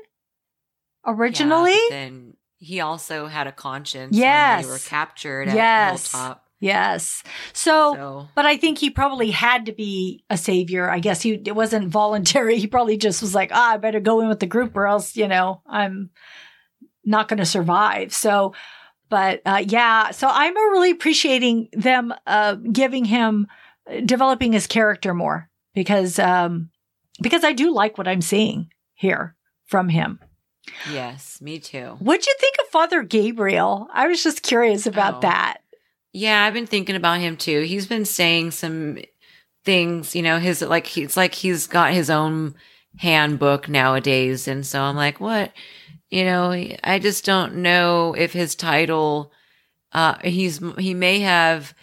originally? 1.07 1.73
Yeah, 1.73 1.79
then 1.91 2.35
he 2.59 2.81
also 2.81 3.27
had 3.27 3.47
a 3.47 3.53
conscience 3.53 4.17
Yes. 4.17 4.63
when 4.63 4.69
they 4.69 4.73
were 4.73 4.79
captured 4.79 5.49
at 5.49 5.57
Yes. 5.57 6.15
Yes. 6.61 7.25
So, 7.53 7.95
So 7.95 8.29
but 8.37 8.47
I 8.47 8.57
think 8.57 8.79
he 8.79 8.89
probably 8.89 9.33
had 9.33 9.67
to 9.67 9.73
be 9.73 10.25
a 10.31 10.37
savior. 10.37 10.89
I 10.89 11.01
guess 11.01 11.21
he 11.21 11.33
it 11.33 11.57
wasn't 11.57 11.89
voluntary. 11.89 12.57
He 12.61 12.69
probably 12.69 12.97
just 12.97 13.21
was 13.21 13.35
like, 13.35 13.51
ah, 13.53 13.73
I 13.73 13.77
better 13.79 13.99
go 13.99 14.21
in 14.21 14.29
with 14.29 14.39
the 14.39 14.47
group, 14.47 14.77
or 14.77 14.87
else 14.87 15.17
you 15.17 15.27
know 15.27 15.61
I'm 15.67 16.11
not 17.05 17.29
going 17.29 17.39
to 17.39 17.47
survive. 17.47 18.13
So. 18.15 18.55
But 19.13 19.43
uh, 19.45 19.63
yeah, 19.69 20.11
so 20.13 20.27
I'm 20.27 20.55
really 20.55 20.91
appreciating 20.91 21.69
them 21.75 22.15
uh, 22.27 22.55
giving 22.55 23.05
him, 23.05 23.47
developing 24.07 24.55
his 24.55 24.67
character 24.67 25.13
more 25.13 25.51
because 25.75 26.19
um, 26.19 26.71
because 27.21 27.45
I 27.45 27.53
do 27.53 27.75
like 27.75 27.99
what 27.99 28.09
I'm 28.09 28.23
seeing 28.23 28.71
here 28.95 29.37
from 29.67 29.91
him. 29.91 30.19
yes, 30.91 31.43
me 31.43 31.59
too. 31.59 31.97
What'd 31.99 32.27
you 32.27 32.35
think 32.41 32.55
of 32.63 32.69
Father 32.69 33.03
Gabriel? 33.03 33.87
I 33.93 34.07
was 34.09 34.23
just 34.23 34.43
curious 34.43 34.87
about 34.87 35.17
Oh. 35.17 35.21
that. 35.21 35.59
Yeah, 36.15 36.45
I've 36.45 36.55
been 36.55 36.67
thinking 36.67 36.97
about 36.97 37.21
him 37.21 37.37
too. 37.37 37.61
He's 37.63 37.87
been 37.87 38.07
saying 38.07 38.53
some 38.53 38.97
things, 39.63 40.15
you 40.17 40.23
know, 40.23 40.39
his 40.39 40.63
like 40.63 40.87
he's 40.87 41.19
like 41.19 41.35
he's 41.35 41.67
got 41.67 41.93
his 41.93 42.09
own 42.09 42.55
handbook 42.99 43.69
nowadays 43.69 44.49
and 44.49 44.65
so 44.67 44.81
I'm 44.81 44.97
like, 44.97 45.21
what? 45.21 45.53
You 46.13 46.25
know, 46.25 46.53
I 46.85 46.99
just 46.99 47.25
don't 47.25 47.57
know 47.57 48.15
if 48.17 48.33
his 48.33 48.55
title 48.55 49.33
uh 49.93 50.17
he's 50.23 50.61
he 50.79 50.93
may 50.95 51.21
have 51.21 51.75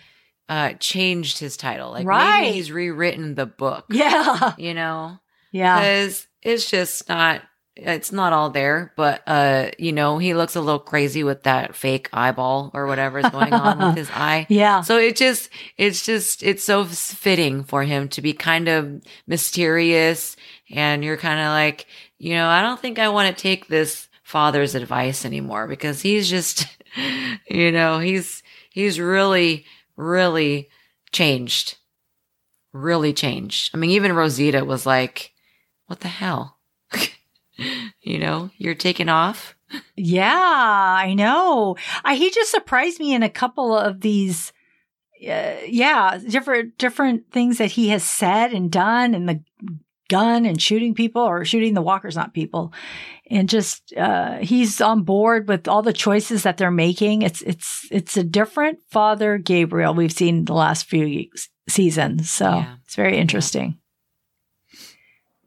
uh 0.48 0.74
changed 0.80 1.40
his 1.40 1.58
title. 1.58 1.92
Like 1.92 2.06
Right. 2.06 2.42
maybe 2.44 2.54
he's 2.56 2.72
rewritten 2.72 3.34
the 3.36 3.46
book. 3.48 3.86
Yeah, 3.92 4.54
You 4.58 4.74
know? 4.76 5.20
yeah, 5.52 5.80
because 5.80 6.28
it's 6.44 6.70
just 6.70 7.10
not 7.10 7.42
it's 7.76 8.12
not 8.12 8.34
all 8.34 8.50
there 8.50 8.92
but 8.98 9.22
uh 9.26 9.70
you 9.80 9.94
know 9.94 10.18
he 10.18 10.34
looks 10.34 10.56
a 10.58 10.62
little 10.62 10.80
crazy 10.82 11.24
with 11.24 11.44
that 11.44 11.74
fake 11.76 12.10
eyeball 12.12 12.72
or 12.74 12.86
whatever 12.88 13.20
is 13.20 13.30
going 13.30 13.54
on 13.54 13.80
with 13.80 13.96
his 13.96 14.10
eye 14.14 14.46
yeah, 14.50 14.82
so 14.82 14.98
it 14.98 15.16
just 15.16 15.50
it's 15.78 16.06
just 16.06 16.44
it's 16.44 16.64
so 16.64 16.84
fitting 16.84 17.64
for 17.64 17.84
him 17.84 18.10
to 18.10 18.22
be 18.22 18.34
kind 18.34 18.68
of 18.68 19.02
mysterious 19.28 20.36
and 20.70 21.06
you're 21.06 21.16
kind 21.18 21.40
of 21.40 21.48
like 21.48 21.86
you 22.18 22.34
know 22.34 22.48
i 22.50 22.62
don't 22.62 22.82
think 22.82 23.00
i 23.00 23.08
want 23.08 23.34
to 23.36 23.42
take 23.42 23.68
this 23.68 24.09
father's 24.30 24.76
advice 24.76 25.26
anymore 25.26 25.68
because 25.68 26.04
he's 26.04 26.30
just 26.30 26.68
you 27.50 27.72
know 27.72 27.98
he's 27.98 28.44
he's 28.70 29.00
really 29.00 29.66
really 29.96 30.70
changed 31.12 31.78
really 32.72 33.12
changed 33.12 33.72
i 33.74 33.78
mean 33.78 33.90
even 33.90 34.14
rosita 34.14 34.64
was 34.64 34.86
like 34.86 35.32
what 35.88 36.02
the 36.02 36.08
hell 36.08 36.60
you 38.02 38.20
know 38.20 38.52
you're 38.60 38.76
taking 38.76 39.10
off 39.10 39.56
yeah. 39.96 40.34
I 40.36 41.14
know. 41.14 41.76
I 42.04 42.16
he 42.16 42.32
just 42.32 42.50
surprised 42.50 43.00
me 43.00 43.14
in 43.14 43.22
a 43.24 43.30
couple 43.30 43.78
of 43.78 44.02
these. 44.02 44.52
Uh, 45.22 45.58
yeah, 45.68 46.18
different 46.28 46.78
different 46.78 47.32
things 47.32 47.58
that 47.58 47.72
he 47.72 47.90
has 47.90 48.04
said 48.04 48.52
and 48.52 48.72
done, 48.72 49.14
and 49.14 49.30
the 49.30 49.44
gun 50.10 50.46
and 50.46 50.62
shooting 50.62 50.94
people 50.96 51.22
or 51.22 51.46
shooting 51.46 51.74
the 51.74 51.82
walkers, 51.82 52.16
not 52.16 52.34
people, 52.34 52.74
and 53.30 53.48
just 53.50 53.94
uh, 53.96 54.38
he's 54.40 54.82
on 54.82 55.04
board 55.04 55.48
with 55.48 55.68
all 55.68 55.82
the 55.82 55.94
choices 55.94 56.44
that 56.44 56.58
they're 56.58 56.72
making. 56.72 57.22
It's 57.22 57.42
it's 57.44 57.86
it's 57.92 58.18
a 58.18 58.24
different 58.24 58.80
Father 58.90 59.38
Gabriel 59.38 59.94
we've 59.94 60.12
seen 60.12 60.46
the 60.46 60.54
last 60.54 60.86
few 60.88 61.28
seasons, 61.68 62.30
so 62.32 62.46
Yeah. 62.46 62.76
it's 62.86 62.96
very 62.96 63.18
interesting. 63.18 63.78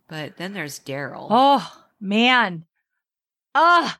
but 0.08 0.36
then 0.36 0.52
there's 0.52 0.78
daryl 0.80 1.26
Oh 1.30 1.84
man. 2.00 2.64
Ah, 3.54 3.98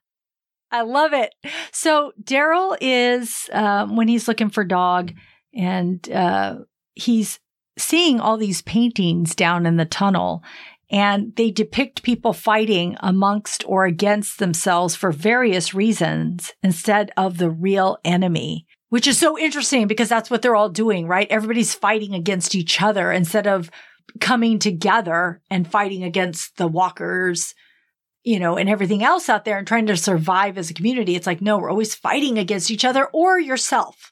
I 0.71 0.81
love 0.83 1.13
it. 1.13 1.35
So 1.73 2.13
Daryl 2.23 2.77
is 2.81 3.51
um, 3.53 3.97
when 3.97 4.09
he's 4.09 4.27
looking 4.27 4.49
for 4.49 4.65
dog, 4.65 5.13
and 5.55 6.11
uh, 6.11 6.61
he's 6.95 7.39
seeing 7.79 8.19
all 8.21 8.39
these 8.39 8.63
paintings 8.63 9.35
down 9.35 9.67
in 9.67 9.77
the 9.77 9.85
tunnel, 9.85 10.43
and 10.93 11.35
they 11.37 11.51
depict 11.51 12.03
people 12.03 12.35
fighting 12.35 12.97
amongst 13.01 13.65
or 13.67 13.87
against 13.87 14.39
themselves 14.39 14.95
for 14.95 15.11
various 15.11 15.73
reasons 15.73 16.53
instead 16.63 17.11
of 17.17 17.39
the 17.39 17.51
real 17.51 17.97
enemy. 18.05 18.67
Which 18.91 19.07
is 19.07 19.17
so 19.19 19.39
interesting 19.39 19.87
because 19.87 20.11
that's 20.11 20.31
what 20.31 20.43
they're 20.43 20.55
all 20.55 20.69
doing, 20.69 21.07
right? 21.07 21.27
Everybody's 21.31 21.73
fighting 21.73 22.15
against 22.15 22.55
each 22.55 22.83
other 22.83 23.11
instead 23.11 23.47
of 23.47 23.71
coming 24.21 24.59
together 24.59 25.41
and 25.51 25.67
fighting 25.67 26.05
against 26.05 26.59
the 26.59 26.69
walkers, 26.69 27.55
you 28.23 28.39
know, 28.39 28.59
and 28.59 28.69
everything 28.69 29.03
else 29.03 29.31
out 29.31 29.47
there 29.47 29.57
and 29.57 29.67
trying 29.67 29.87
to 29.87 29.97
survive 29.97 30.59
as 30.59 30.69
a 30.69 30.75
community. 30.75 31.17
It's 31.17 31.27
like, 31.27 31.41
no, 31.41 31.57
we're 31.57 31.71
always 31.71 31.95
fighting 31.95 32.37
against 32.37 32.71
each 32.71 32.85
other 32.85 33.07
or 33.15 33.41
yourself, 33.41 34.12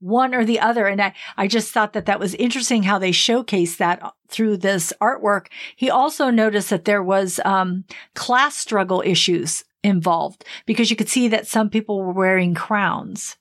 one 0.00 0.34
or 0.34 0.44
the 0.44 0.60
other. 0.60 0.86
And 0.86 1.00
I, 1.00 1.14
I 1.36 1.46
just 1.46 1.72
thought 1.72 1.92
that 1.92 2.06
that 2.06 2.20
was 2.20 2.34
interesting 2.34 2.82
how 2.82 2.98
they 2.98 3.12
showcased 3.12 3.76
that 3.76 4.02
through 4.28 4.56
this 4.56 4.92
artwork. 5.00 5.46
He 5.76 5.90
also 5.90 6.30
noticed 6.30 6.70
that 6.70 6.84
there 6.84 7.02
was, 7.02 7.38
um, 7.44 7.84
class 8.14 8.56
struggle 8.56 9.02
issues 9.04 9.64
involved 9.82 10.44
because 10.66 10.90
you 10.90 10.96
could 10.96 11.08
see 11.08 11.28
that 11.28 11.46
some 11.46 11.70
people 11.70 11.98
were 11.98 12.12
wearing 12.12 12.54
crowns. 12.54 13.36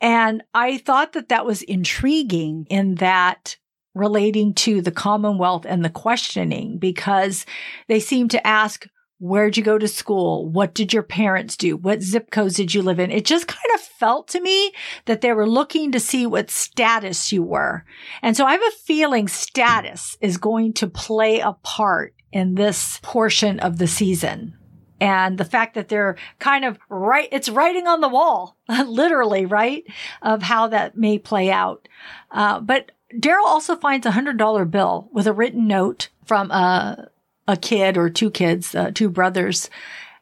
And 0.00 0.42
I 0.52 0.78
thought 0.78 1.12
that 1.12 1.28
that 1.28 1.46
was 1.46 1.62
intriguing 1.62 2.66
in 2.68 2.96
that 2.96 3.56
relating 3.94 4.54
to 4.54 4.80
the 4.80 4.90
Commonwealth 4.90 5.64
and 5.64 5.84
the 5.84 5.90
questioning 5.90 6.78
because 6.78 7.46
they 7.88 8.00
seem 8.00 8.28
to 8.28 8.44
ask, 8.46 8.86
Where'd 9.22 9.56
you 9.56 9.62
go 9.62 9.78
to 9.78 9.86
school? 9.86 10.48
What 10.48 10.74
did 10.74 10.92
your 10.92 11.04
parents 11.04 11.56
do? 11.56 11.76
What 11.76 12.02
zip 12.02 12.32
codes 12.32 12.56
did 12.56 12.74
you 12.74 12.82
live 12.82 12.98
in? 12.98 13.12
It 13.12 13.24
just 13.24 13.46
kind 13.46 13.72
of 13.72 13.80
felt 13.80 14.26
to 14.28 14.40
me 14.40 14.72
that 15.04 15.20
they 15.20 15.32
were 15.32 15.48
looking 15.48 15.92
to 15.92 16.00
see 16.00 16.26
what 16.26 16.50
status 16.50 17.30
you 17.30 17.44
were. 17.44 17.84
And 18.20 18.36
so 18.36 18.44
I 18.44 18.50
have 18.50 18.60
a 18.60 18.76
feeling 18.84 19.28
status 19.28 20.16
is 20.20 20.38
going 20.38 20.72
to 20.72 20.88
play 20.88 21.38
a 21.38 21.52
part 21.62 22.16
in 22.32 22.56
this 22.56 22.98
portion 23.00 23.60
of 23.60 23.78
the 23.78 23.86
season. 23.86 24.58
And 25.00 25.38
the 25.38 25.44
fact 25.44 25.74
that 25.74 25.88
they're 25.88 26.16
kind 26.40 26.64
of 26.64 26.80
right, 26.88 27.28
it's 27.30 27.48
writing 27.48 27.86
on 27.86 28.00
the 28.00 28.08
wall, 28.08 28.56
literally, 28.68 29.46
right? 29.46 29.84
Of 30.20 30.42
how 30.42 30.66
that 30.66 30.96
may 30.96 31.20
play 31.20 31.48
out. 31.48 31.86
Uh, 32.32 32.58
but 32.58 32.90
Daryl 33.14 33.44
also 33.44 33.76
finds 33.76 34.04
a 34.04 34.10
hundred 34.10 34.36
dollar 34.36 34.64
bill 34.64 35.10
with 35.12 35.28
a 35.28 35.32
written 35.32 35.68
note 35.68 36.08
from 36.24 36.50
a, 36.50 37.08
a 37.46 37.56
kid 37.56 37.96
or 37.96 38.08
two 38.08 38.30
kids, 38.30 38.74
uh, 38.74 38.90
two 38.92 39.08
brothers. 39.08 39.68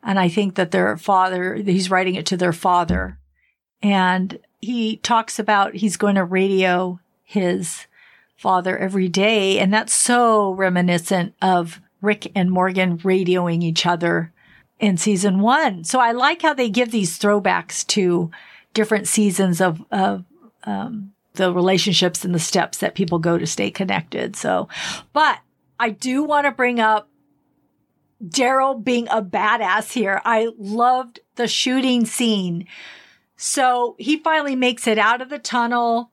And 0.03 0.19
I 0.19 0.29
think 0.29 0.55
that 0.55 0.71
their 0.71 0.97
father, 0.97 1.55
he's 1.55 1.91
writing 1.91 2.15
it 2.15 2.27
to 2.27 2.37
their 2.37 2.53
father. 2.53 3.19
And 3.83 4.39
he 4.61 4.97
talks 4.99 5.39
about 5.39 5.75
he's 5.75 5.97
going 5.97 6.15
to 6.15 6.25
radio 6.25 7.01
his 7.23 7.87
father 8.37 8.77
every 8.79 9.09
day. 9.09 9.59
And 9.59 9.73
that's 9.73 9.93
so 9.93 10.53
reminiscent 10.53 11.35
of 11.43 11.81
Rick 12.01 12.33
and 12.35 12.51
Morgan 12.51 12.99
radioing 12.99 13.63
each 13.63 13.85
other 13.85 14.33
in 14.79 14.97
season 14.97 15.41
one. 15.41 15.85
So 15.85 16.01
I 16.01 16.13
like 16.13 16.41
how 16.41 16.55
they 16.55 16.71
give 16.71 16.91
these 16.91 17.19
throwbacks 17.19 17.87
to 17.89 18.31
different 18.73 19.07
seasons 19.07 19.61
of, 19.61 19.85
of, 19.91 20.25
um, 20.65 21.13
the 21.35 21.53
relationships 21.53 22.25
and 22.25 22.35
the 22.35 22.39
steps 22.39 22.79
that 22.79 22.95
people 22.95 23.19
go 23.19 23.37
to 23.39 23.47
stay 23.47 23.71
connected. 23.71 24.37
So, 24.37 24.69
but 25.13 25.39
I 25.79 25.91
do 25.91 26.25
want 26.25 26.47
to 26.47 26.53
bring 26.53 26.81
up 26.81 27.10
Daryl 28.25 28.83
being 28.83 29.09
a 29.09 29.23
badass 29.23 29.93
here. 29.93 30.21
I 30.25 30.49
loved 30.59 31.21
the 31.37 31.49
shooting 31.49 32.05
scene. 32.05 32.67
So 33.37 33.97
he 33.99 34.19
finally 34.19 34.55
makes 34.57 34.87
it 34.87 34.99
out 34.99 35.23
of 35.23 35.31
the 35.31 35.39
tunnel, 35.39 36.11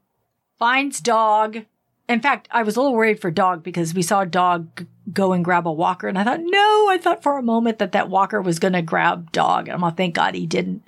finds 0.57 1.01
dog. 1.01 1.65
In 2.07 2.21
fact, 2.21 2.47
I 2.51 2.63
was 2.63 2.77
a 2.77 2.81
little 2.81 2.95
worried 2.95 3.19
for 3.19 3.29
dog 3.29 3.63
because 3.63 3.93
we 3.93 4.01
saw 4.01 4.23
dog 4.23 4.85
go 5.11 5.33
and 5.33 5.43
grab 5.43 5.67
a 5.67 5.71
walker 5.71 6.07
and 6.07 6.17
I 6.17 6.23
thought, 6.23 6.39
no, 6.41 6.89
I 6.89 6.97
thought 6.97 7.23
for 7.23 7.37
a 7.37 7.43
moment 7.43 7.79
that 7.79 7.91
that 7.91 8.09
walker 8.09 8.41
was 8.41 8.59
going 8.59 8.73
to 8.73 8.81
grab 8.81 9.31
dog. 9.33 9.67
I'm 9.67 9.81
like, 9.81 9.97
thank 9.97 10.15
God 10.15 10.35
he 10.35 10.45
didn't. 10.45 10.83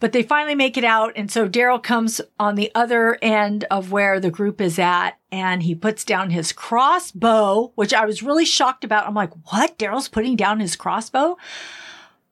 But 0.00 0.12
they 0.12 0.22
finally 0.22 0.54
make 0.54 0.78
it 0.78 0.84
out. 0.84 1.12
And 1.14 1.30
so 1.30 1.48
Daryl 1.48 1.82
comes 1.82 2.20
on 2.38 2.54
the 2.54 2.72
other 2.74 3.18
end 3.20 3.64
of 3.70 3.92
where 3.92 4.18
the 4.18 4.30
group 4.30 4.60
is 4.60 4.78
at 4.78 5.18
and 5.30 5.62
he 5.62 5.74
puts 5.74 6.04
down 6.04 6.30
his 6.30 6.52
crossbow, 6.52 7.72
which 7.74 7.92
I 7.92 8.06
was 8.06 8.22
really 8.22 8.46
shocked 8.46 8.82
about. 8.82 9.06
I'm 9.06 9.14
like, 9.14 9.32
what? 9.52 9.78
Daryl's 9.78 10.08
putting 10.08 10.36
down 10.36 10.58
his 10.58 10.74
crossbow? 10.74 11.36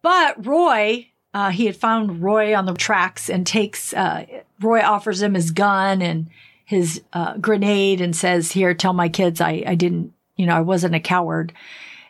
But 0.01 0.47
Roy, 0.47 1.11
uh, 1.35 1.51
he 1.51 1.67
had 1.67 1.77
found 1.77 2.23
Roy 2.23 2.57
on 2.57 2.65
the 2.65 2.73
tracks 2.73 3.29
and 3.29 3.47
takes, 3.47 3.93
uh, 3.93 4.25
Roy 4.61 4.81
offers 4.81 5.21
him 5.21 5.35
his 5.35 5.51
gun 5.51 6.01
and 6.01 6.31
his 6.65 7.03
uh, 7.13 7.37
grenade 7.37 8.01
and 8.01 8.17
says, 8.17 8.53
here, 8.53 8.73
tell 8.73 8.95
my 8.95 9.09
kids 9.09 9.41
I, 9.41 9.63
I 9.67 9.75
didn't, 9.75 10.15
you 10.37 10.47
know, 10.47 10.57
I 10.57 10.61
wasn't 10.61 10.95
a 10.95 11.01
coward. 11.01 11.53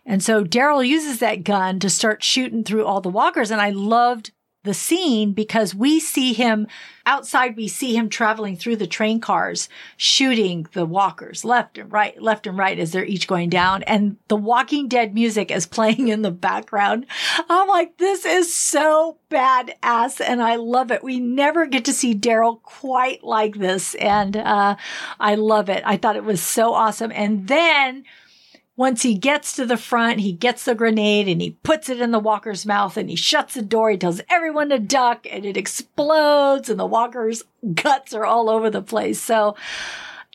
And 0.07 0.23
so 0.23 0.45
Daryl 0.45 0.87
uses 0.87 1.19
that 1.19 1.45
gun 1.45 1.81
to 1.81 1.91
start 1.91 2.23
shooting 2.23 2.65
through 2.65 2.87
all 2.87 3.01
the 3.01 3.09
walkers. 3.09 3.51
And 3.51 3.61
I 3.61 3.71
loved 3.71 4.31
the 4.65 4.75
scene 4.75 5.33
because 5.33 5.75
we 5.75 6.01
see 6.01 6.33
him 6.33 6.67
outside. 7.07 7.57
We 7.57 7.69
see 7.69 7.97
him 7.97 8.09
traveling 8.09 8.57
through 8.57 8.77
the 8.77 8.87
train 8.87 9.21
cars, 9.21 9.69
shooting 9.97 10.67
the 10.73 10.85
walkers 10.85 11.45
left 11.45 11.79
and 11.79 11.91
right, 11.93 12.21
left 12.21 12.47
and 12.47 12.59
right 12.59 12.79
as 12.79 12.93
they're 12.93 13.05
each 13.05 13.27
going 13.27 13.51
down. 13.51 13.83
And 13.85 14.17
the 14.29 14.37
Walking 14.37 14.89
Dead 14.89 15.15
music 15.15 15.51
is 15.51 15.67
playing 15.79 16.09
in 16.09 16.23
the 16.23 16.31
background. 16.31 17.07
I'm 17.49 17.69
like, 17.69 17.97
this 17.99 18.25
is 18.25 18.55
so 18.55 19.19
badass. 19.31 20.21
And 20.21 20.43
I 20.43 20.57
love 20.57 20.91
it. 20.91 21.03
We 21.03 21.21
never 21.21 21.67
get 21.67 21.85
to 21.87 21.93
see 21.93 22.15
Daryl 22.15 22.61
quite 22.63 23.23
like 23.23 23.57
this. 23.57 23.95
And, 23.95 24.37
uh, 24.37 24.77
I 25.21 25.37
love 25.37 25.69
it. 25.69 25.83
I 25.87 25.97
thought 25.97 26.17
it 26.17 26.25
was 26.25 26.43
so 26.43 26.75
awesome. 26.75 27.13
And 27.13 27.49
then, 27.49 28.05
once 28.79 29.03
he 29.03 29.15
gets 29.15 29.57
to 29.57 29.67
the 29.67 29.77
front, 29.77 30.21
he 30.21 30.33
gets 30.33 30.65
the 30.65 30.75
grenade 30.75 31.27
and 31.27 31.43
he 31.43 31.51
puts 31.65 31.91
it 31.91 32.01
in 32.01 32.13
the 32.13 32.19
walker's 32.21 32.65
mouth 32.65 32.97
and 32.97 33.11
he 33.11 33.17
shuts 33.17 33.55
the 33.55 33.61
door. 33.61 33.91
He 33.91 33.99
tells 33.99 34.21
everyone 34.31 34.69
to 34.69 34.79
duck 34.79 35.27
and 35.29 35.45
it 35.45 35.57
explodes 35.57 36.71
and 36.71 36.79
the 36.79 36.87
walker's 36.87 37.43
guts 37.75 38.15
are 38.15 38.25
all 38.25 38.49
over 38.49 38.71
the 38.71 38.81
place. 38.81 39.21
So 39.21 39.57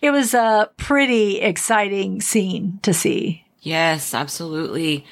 it 0.01 0.11
was 0.11 0.33
a 0.33 0.69
pretty 0.75 1.39
exciting 1.39 2.19
scene 2.19 2.79
to 2.81 2.93
see. 2.93 3.45
Yes, 3.61 4.13
absolutely. 4.13 5.05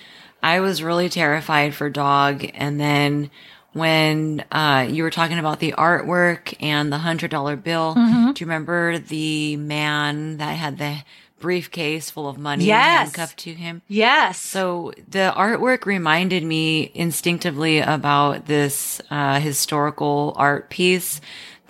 I 0.43 0.59
was 0.59 0.83
really 0.83 1.07
terrified 1.07 1.73
for 1.73 1.89
Dog. 1.89 2.45
And 2.53 2.81
then 2.81 3.31
when 3.71 4.43
uh, 4.51 4.87
you 4.89 5.03
were 5.03 5.09
talking 5.09 5.39
about 5.39 5.59
the 5.61 5.71
artwork 5.77 6.53
and 6.59 6.91
the 6.91 6.97
hundred 6.97 7.31
dollar 7.31 7.55
bill, 7.55 7.95
mm-hmm. 7.95 8.33
do 8.33 8.43
you 8.43 8.45
remember 8.45 8.99
the 8.99 9.55
man 9.55 10.35
that 10.35 10.57
had 10.57 10.79
the 10.79 10.97
briefcase 11.41 12.09
full 12.09 12.29
of 12.29 12.37
money 12.37 12.65
yes. 12.65 13.07
handcuffed 13.15 13.39
to 13.39 13.53
him. 13.53 13.81
Yes. 13.87 14.39
So 14.39 14.93
the 15.09 15.33
artwork 15.35 15.85
reminded 15.85 16.43
me 16.43 16.91
instinctively 16.93 17.79
about 17.79 18.45
this 18.45 19.01
uh, 19.09 19.39
historical 19.39 20.33
art 20.37 20.69
piece 20.69 21.19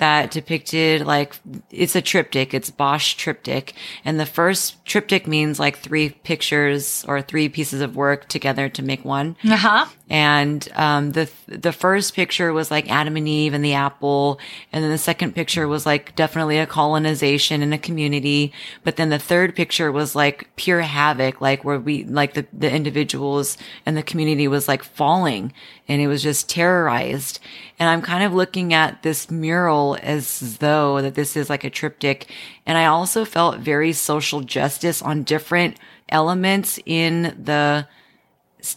that 0.02 0.32
depicted 0.32 1.06
like 1.06 1.36
it's 1.70 1.96
a 1.96 2.02
triptych. 2.02 2.56
It's 2.56 2.72
Bosch 2.72 3.14
triptych, 3.14 3.76
and 4.04 4.20
the 4.20 4.26
first 4.26 4.84
triptych 4.84 5.28
means 5.28 5.60
like 5.60 5.78
three 5.78 6.10
pictures 6.10 7.06
or 7.08 7.22
three 7.22 7.48
pieces 7.50 7.82
of 7.82 7.96
work 7.96 8.28
together 8.28 8.68
to 8.68 8.82
make 8.82 9.06
one. 9.06 9.38
Uh 9.44 9.56
huh. 9.56 9.86
And 10.10 10.68
um, 10.74 11.12
the 11.12 11.30
the 11.48 11.72
first 11.72 12.16
picture 12.16 12.52
was 12.52 12.72
like 12.72 12.92
Adam 12.92 13.16
and 13.16 13.28
Eve 13.28 13.54
and 13.54 13.64
the 13.64 13.76
apple, 13.76 14.40
and 14.74 14.84
then 14.84 14.90
the 14.90 14.98
second 14.98 15.36
picture 15.36 15.68
was 15.68 15.86
like 15.86 16.16
definitely 16.16 16.58
a 16.58 16.66
colonization 16.66 17.62
and 17.62 17.72
a 17.72 17.78
community. 17.78 18.52
But 18.84 18.96
then 18.96 19.10
the 19.10 19.20
third 19.20 19.56
picture 19.56 19.92
was 19.92 20.16
like 20.16 20.50
pure 20.56 20.82
havoc, 20.82 21.42
like 21.42 21.64
where 21.64 21.80
we 21.80 22.06
like 22.06 22.34
the 22.34 22.48
the 22.52 22.72
individuals 22.72 23.56
and 23.86 23.96
the 23.96 24.04
community 24.04 24.48
was 24.48 24.68
like 24.68 24.84
falling, 24.84 25.54
and 25.92 26.02
it 26.02 26.08
was 26.08 26.24
just 26.24 26.48
terrorized. 26.48 27.42
And 27.78 27.90
I'm 27.90 28.02
kind 28.02 28.24
of 28.24 28.34
looking 28.34 28.74
at 28.74 29.04
this 29.04 29.30
mural 29.30 29.98
as 30.02 30.58
though 30.60 31.02
that 31.02 31.16
this 31.16 31.36
is 31.36 31.50
like 31.50 31.66
a 31.66 31.70
triptych. 31.70 32.32
And 32.66 32.78
I 32.78 32.86
also 32.86 33.26
felt 33.26 33.60
very 33.60 33.92
social 33.92 34.40
justice 34.40 35.02
on 35.02 35.24
different 35.24 35.76
elements 36.08 36.80
in 36.86 37.36
the 37.44 37.90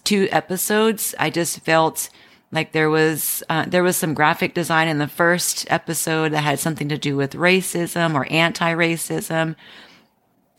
two 0.03 0.27
episodes. 0.33 1.15
I 1.17 1.31
just 1.31 1.61
felt 1.61 2.11
like 2.51 2.73
there 2.73 2.91
was 2.91 3.45
uh, 3.49 3.65
there 3.69 3.85
was 3.85 3.97
some 3.97 4.15
graphic 4.15 4.53
design 4.53 4.89
in 4.89 4.99
the 4.99 5.07
first 5.07 5.71
episode 5.71 6.33
that 6.33 6.43
had 6.43 6.59
something 6.59 6.89
to 6.89 6.99
do 6.99 7.15
with 7.17 7.35
racism 7.35 8.17
or 8.17 8.27
anti-racism. 8.29 9.55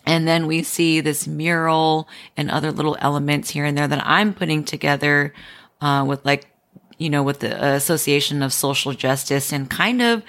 And 0.05 0.25
then 0.25 0.47
we 0.47 0.63
see 0.63 1.01
this 1.01 1.27
mural 1.27 2.07
and 2.37 2.49
other 2.49 2.71
little 2.71 2.95
elements 3.01 3.49
here 3.49 3.65
and 3.65 3.77
there 3.77 3.89
that 3.89 4.07
I'm 4.07 4.33
putting 4.33 4.63
together 4.63 5.33
uh, 5.81 6.05
with 6.07 6.25
like 6.25 6.47
you 6.97 7.09
know, 7.09 7.23
with 7.23 7.39
the 7.39 7.73
Association 7.73 8.41
of 8.41 8.53
Social 8.53 8.93
Justice 8.93 9.51
and 9.51 9.69
kind 9.69 10.01
of 10.01 10.23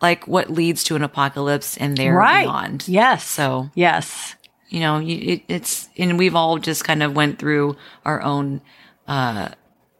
like 0.00 0.26
what 0.26 0.50
leads 0.50 0.82
to 0.84 0.96
an 0.96 1.02
apocalypse 1.02 1.76
and 1.76 1.96
there 1.96 2.14
right. 2.14 2.44
beyond. 2.44 2.88
Yes. 2.88 3.24
So, 3.24 3.70
yes. 3.74 4.34
You 4.68 4.80
know, 4.80 5.00
it, 5.00 5.42
it's, 5.48 5.88
and 5.98 6.18
we've 6.18 6.34
all 6.34 6.58
just 6.58 6.84
kind 6.84 7.02
of 7.02 7.14
went 7.14 7.38
through 7.38 7.76
our 8.04 8.22
own, 8.22 8.62
uh, 9.06 9.50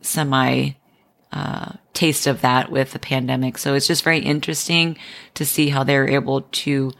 semi, 0.00 0.70
uh, 1.32 1.72
taste 1.92 2.26
of 2.26 2.40
that 2.40 2.70
with 2.70 2.92
the 2.92 2.98
pandemic. 2.98 3.58
So 3.58 3.74
it's 3.74 3.86
just 3.86 4.02
very 4.02 4.20
interesting 4.20 4.96
to 5.34 5.44
see 5.44 5.68
how 5.68 5.84
they're 5.84 6.08
able 6.08 6.42
to, 6.42 6.92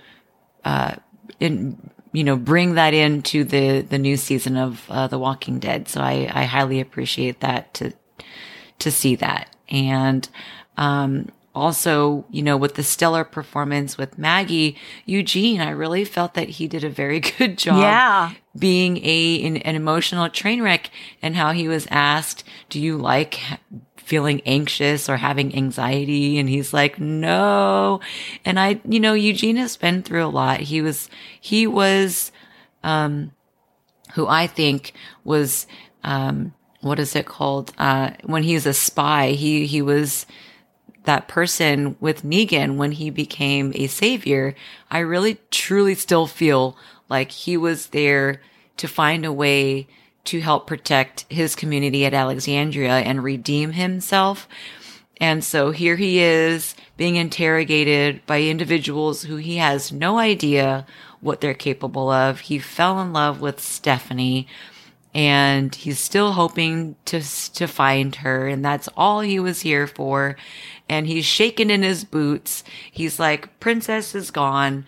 uh, 0.64 0.96
in, 1.38 1.90
you 2.12 2.24
know, 2.24 2.36
bring 2.36 2.74
that 2.74 2.94
into 2.94 3.44
the, 3.44 3.80
the 3.82 3.98
new 3.98 4.16
season 4.16 4.56
of, 4.56 4.84
uh, 4.90 5.06
The 5.06 5.18
Walking 5.18 5.58
Dead. 5.58 5.88
So 5.88 6.00
I, 6.00 6.30
I 6.32 6.44
highly 6.44 6.80
appreciate 6.80 7.40
that 7.40 7.72
to, 7.74 7.92
to 8.80 8.90
see 8.90 9.16
that. 9.16 9.54
And, 9.68 10.28
um, 10.76 11.28
also, 11.54 12.24
you 12.30 12.42
know, 12.42 12.56
with 12.56 12.76
the 12.76 12.82
stellar 12.82 13.24
performance 13.24 13.98
with 13.98 14.18
Maggie, 14.18 14.76
Eugene, 15.04 15.60
I 15.60 15.70
really 15.70 16.04
felt 16.04 16.34
that 16.34 16.48
he 16.48 16.68
did 16.68 16.84
a 16.84 16.90
very 16.90 17.20
good 17.38 17.58
job 17.58 17.80
yeah. 17.80 18.30
being 18.56 18.98
a, 19.04 19.42
an, 19.44 19.56
an 19.58 19.74
emotional 19.74 20.28
train 20.28 20.62
wreck 20.62 20.90
and 21.20 21.34
how 21.34 21.52
he 21.52 21.66
was 21.66 21.88
asked, 21.90 22.44
do 22.68 22.80
you 22.80 22.96
like 22.96 23.40
feeling 24.10 24.42
anxious 24.44 25.08
or 25.08 25.16
having 25.16 25.54
anxiety? 25.54 26.38
And 26.38 26.48
he's 26.48 26.74
like, 26.74 26.98
no. 26.98 28.00
And 28.44 28.58
I, 28.58 28.80
you 28.84 28.98
know, 28.98 29.14
Eugene 29.14 29.56
has 29.56 29.76
been 29.76 30.02
through 30.02 30.24
a 30.24 30.26
lot. 30.26 30.58
He 30.58 30.82
was, 30.82 31.08
he 31.40 31.68
was, 31.68 32.32
um, 32.82 33.30
who 34.14 34.26
I 34.26 34.48
think 34.48 34.92
was, 35.22 35.68
um, 36.02 36.52
what 36.80 36.98
is 36.98 37.14
it 37.14 37.26
called? 37.26 37.72
Uh, 37.78 38.10
when 38.24 38.42
he's 38.42 38.66
a 38.66 38.74
spy, 38.74 39.30
he, 39.30 39.66
he 39.66 39.80
was 39.80 40.26
that 41.04 41.28
person 41.28 41.96
with 42.00 42.24
Negan 42.24 42.76
when 42.76 42.92
he 42.92 43.10
became 43.10 43.70
a 43.76 43.86
savior. 43.86 44.56
I 44.90 44.98
really 44.98 45.38
truly 45.50 45.94
still 45.94 46.26
feel 46.26 46.76
like 47.08 47.30
he 47.30 47.56
was 47.56 47.88
there 47.88 48.42
to 48.78 48.88
find 48.88 49.24
a 49.24 49.32
way 49.32 49.86
to 50.24 50.40
help 50.40 50.66
protect 50.66 51.24
his 51.28 51.56
community 51.56 52.04
at 52.04 52.14
Alexandria 52.14 52.98
and 52.98 53.24
redeem 53.24 53.72
himself. 53.72 54.48
And 55.20 55.44
so 55.44 55.70
here 55.70 55.96
he 55.96 56.20
is 56.20 56.74
being 56.96 57.16
interrogated 57.16 58.24
by 58.26 58.42
individuals 58.42 59.22
who 59.22 59.36
he 59.36 59.56
has 59.56 59.92
no 59.92 60.18
idea 60.18 60.86
what 61.20 61.40
they're 61.40 61.54
capable 61.54 62.08
of. 62.08 62.40
He 62.40 62.58
fell 62.58 63.00
in 63.00 63.12
love 63.12 63.40
with 63.40 63.60
Stephanie, 63.60 64.46
and 65.14 65.74
he's 65.74 65.98
still 65.98 66.32
hoping 66.32 66.96
to 67.04 67.20
to 67.52 67.66
find 67.66 68.16
her 68.16 68.46
and 68.46 68.64
that's 68.64 68.88
all 68.96 69.20
he 69.20 69.40
was 69.40 69.60
here 69.62 69.86
for 69.86 70.36
and 70.88 71.06
he's 71.06 71.24
shaking 71.24 71.70
in 71.70 71.82
his 71.82 72.04
boots 72.04 72.62
he's 72.92 73.18
like 73.18 73.58
princess 73.58 74.14
is 74.14 74.30
gone 74.30 74.84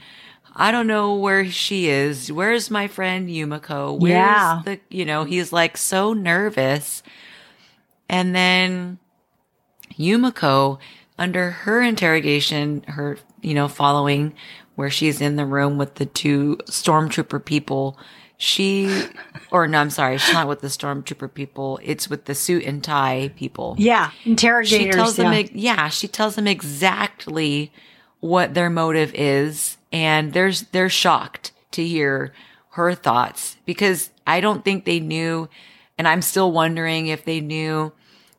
i 0.55 0.71
don't 0.71 0.87
know 0.87 1.15
where 1.15 1.51
she 1.51 1.89
is. 1.89 2.31
Where's 2.31 2.71
my 2.71 2.89
friend 2.89 3.29
yumiko? 3.29 3.99
Where's 3.99 4.13
yeah. 4.13 4.63
the 4.65 4.81
you 4.89 5.05
know 5.05 5.25
he's 5.25 5.53
like 5.53 5.77
so 5.77 6.13
nervous. 6.13 7.03
And 8.09 8.35
then 8.35 8.99
yumiko 9.99 10.79
under 11.19 11.51
her 11.51 11.83
interrogation 11.83 12.83
her 12.89 13.19
you 13.41 13.55
know 13.55 13.69
following 13.69 14.35
where 14.75 14.91
she's 14.91 15.21
in 15.21 15.37
the 15.37 15.47
room 15.47 15.79
with 15.79 15.97
the 15.97 16.07
two 16.07 16.59
stormtrooper 16.65 17.45
people 17.45 17.99
she 18.39 19.07
or 19.51 19.69
no 19.69 19.79
i'm 19.79 19.91
sorry 19.91 20.19
she's 20.19 20.33
not 20.35 20.49
with 20.49 20.61
the 20.61 20.69
stormtrooper 20.69 21.33
people. 21.33 21.79
It's 21.83 22.11
with 22.11 22.25
the 22.25 22.35
suit 22.35 22.65
and 22.65 22.83
tie 22.83 23.31
people. 23.37 23.77
Yeah 23.79 24.11
interrogators 24.25 24.87
she 24.87 24.91
tells 24.91 25.19
yeah. 25.19 25.31
them 25.31 25.49
yeah 25.55 25.89
she 25.89 26.09
tells 26.09 26.35
them 26.35 26.47
exactly 26.47 27.73
what 28.21 28.55
their 28.55 28.71
motive 28.71 29.13
is 29.15 29.77
and 29.93 30.33
they're 30.33 30.53
they're 30.73 30.89
shocked 30.89 31.53
to 31.73 31.87
hear 31.87 32.33
her 32.71 32.95
thoughts 32.95 33.57
because 33.67 34.11
i 34.27 34.41
don't 34.41 34.65
think 34.65 34.85
they 34.85 35.01
knew 35.01 35.49
And 35.99 36.09
I'm 36.09 36.23
still 36.23 36.51
wondering 36.51 37.07
if 37.09 37.25
they 37.25 37.41
knew 37.41 37.93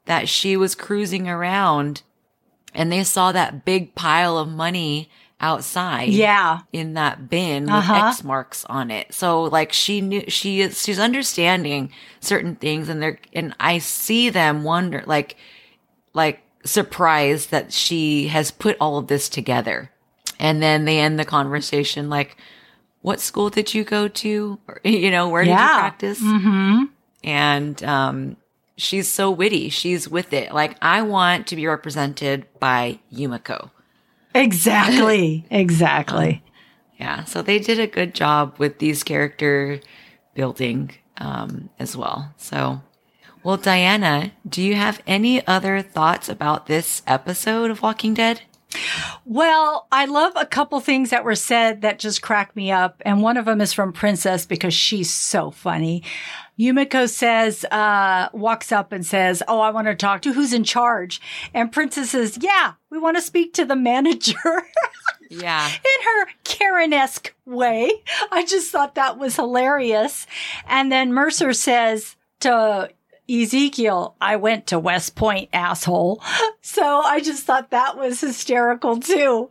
that 0.05 0.27
she 0.27 0.57
was 0.57 0.75
cruising 0.75 1.29
around 1.29 2.01
and 2.73 2.91
they 2.91 3.03
saw 3.03 3.31
that 3.31 3.63
big 3.63 3.93
pile 3.95 4.37
of 4.37 4.49
money 4.49 5.09
outside. 5.39 6.09
Yeah. 6.09 6.61
In 6.73 6.95
that 6.95 7.29
bin 7.29 7.63
with 7.65 7.71
Uh-huh. 7.73 8.07
X 8.09 8.23
marks 8.23 8.65
on 8.65 8.89
it. 8.91 9.13
So 9.13 9.43
like 9.43 9.71
she 9.71 10.01
knew 10.01 10.23
she 10.27 10.61
is 10.61 10.81
she's 10.83 10.99
understanding 10.99 11.91
certain 12.19 12.55
things 12.55 12.89
and 12.89 13.01
they're 13.01 13.19
and 13.33 13.53
I 13.59 13.77
see 13.79 14.29
them 14.31 14.63
wonder 14.63 15.03
like 15.05 15.37
like 16.13 16.41
surprised 16.65 17.51
that 17.51 17.71
she 17.71 18.27
has 18.27 18.51
put 18.51 18.75
all 18.81 18.97
of 18.97 19.07
this 19.07 19.29
together. 19.29 19.91
And 20.39 20.61
then 20.61 20.85
they 20.85 20.99
end 20.99 21.17
the 21.19 21.25
conversation 21.25 22.09
like, 22.09 22.37
what 23.01 23.19
school 23.19 23.49
did 23.49 23.73
you 23.73 23.83
go 23.83 24.07
to? 24.07 24.59
Or, 24.67 24.79
you 24.85 25.11
know, 25.11 25.29
where 25.29 25.43
did 25.43 25.51
you 25.51 25.55
practice? 25.57 26.21
Mm-hmm. 26.21 26.83
and 27.23 27.83
um 27.83 28.37
she's 28.75 29.07
so 29.07 29.29
witty 29.29 29.69
she's 29.69 30.09
with 30.09 30.33
it 30.33 30.51
like 30.53 30.75
i 30.81 30.99
want 31.01 31.45
to 31.47 31.55
be 31.55 31.67
represented 31.67 32.43
by 32.59 32.99
yumiko 33.13 33.69
Exactly. 34.35 35.45
exactly. 35.51 36.43
yeah 36.97 37.23
so 37.23 37.41
they 37.41 37.59
did 37.59 37.79
a 37.79 37.87
good 37.87 38.13
job 38.15 38.55
with 38.57 38.79
these 38.79 39.03
character 39.03 39.79
building 40.33 40.91
um 41.17 41.69
as 41.79 41.95
well 41.95 42.33
so 42.37 42.81
well 43.43 43.57
diana 43.57 44.31
do 44.47 44.61
you 44.61 44.75
have 44.75 45.01
any 45.05 45.45
other 45.47 45.81
thoughts 45.81 46.27
about 46.27 46.65
this 46.65 47.03
episode 47.05 47.69
of 47.71 47.81
walking 47.83 48.13
dead 48.15 48.41
Well, 49.25 49.87
I 49.91 50.05
love 50.05 50.33
a 50.35 50.45
couple 50.45 50.79
things 50.79 51.09
that 51.11 51.23
were 51.23 51.35
said 51.35 51.81
that 51.81 51.99
just 51.99 52.21
crack 52.21 52.55
me 52.55 52.71
up. 52.71 53.01
And 53.05 53.21
one 53.21 53.37
of 53.37 53.45
them 53.45 53.61
is 53.61 53.73
from 53.73 53.93
Princess 53.93 54.45
because 54.45 54.73
she's 54.73 55.11
so 55.13 55.51
funny. 55.51 56.03
Yumiko 56.59 57.09
says, 57.09 57.65
uh, 57.65 58.29
walks 58.31 58.71
up 58.71 58.91
and 58.91 59.05
says, 59.05 59.41
Oh, 59.47 59.59
I 59.59 59.71
want 59.71 59.87
to 59.87 59.95
talk 59.95 60.21
to 60.23 60.33
who's 60.33 60.53
in 60.53 60.63
charge. 60.63 61.19
And 61.53 61.71
Princess 61.71 62.11
says, 62.11 62.37
Yeah, 62.41 62.73
we 62.89 62.99
want 62.99 63.17
to 63.17 63.21
speak 63.21 63.53
to 63.55 63.65
the 63.65 63.75
manager 63.83 64.63
yeah 65.29 65.67
in 65.67 66.03
her 66.05 66.27
Karen-esque 66.43 67.33
way. 67.45 67.91
I 68.31 68.45
just 68.45 68.71
thought 68.71 68.95
that 68.95 69.17
was 69.17 69.35
hilarious. 69.35 70.27
And 70.67 70.91
then 70.91 71.13
Mercer 71.13 71.53
says 71.53 72.15
to 72.41 72.89
Ezekiel, 73.29 74.15
I 74.19 74.35
went 74.35 74.67
to 74.67 74.79
West 74.79 75.15
Point, 75.15 75.49
asshole. 75.53 76.21
So 76.65 77.01
I 77.01 77.19
just 77.19 77.43
thought 77.43 77.71
that 77.71 77.97
was 77.97 78.21
hysterical 78.21 78.97
too. 78.97 79.49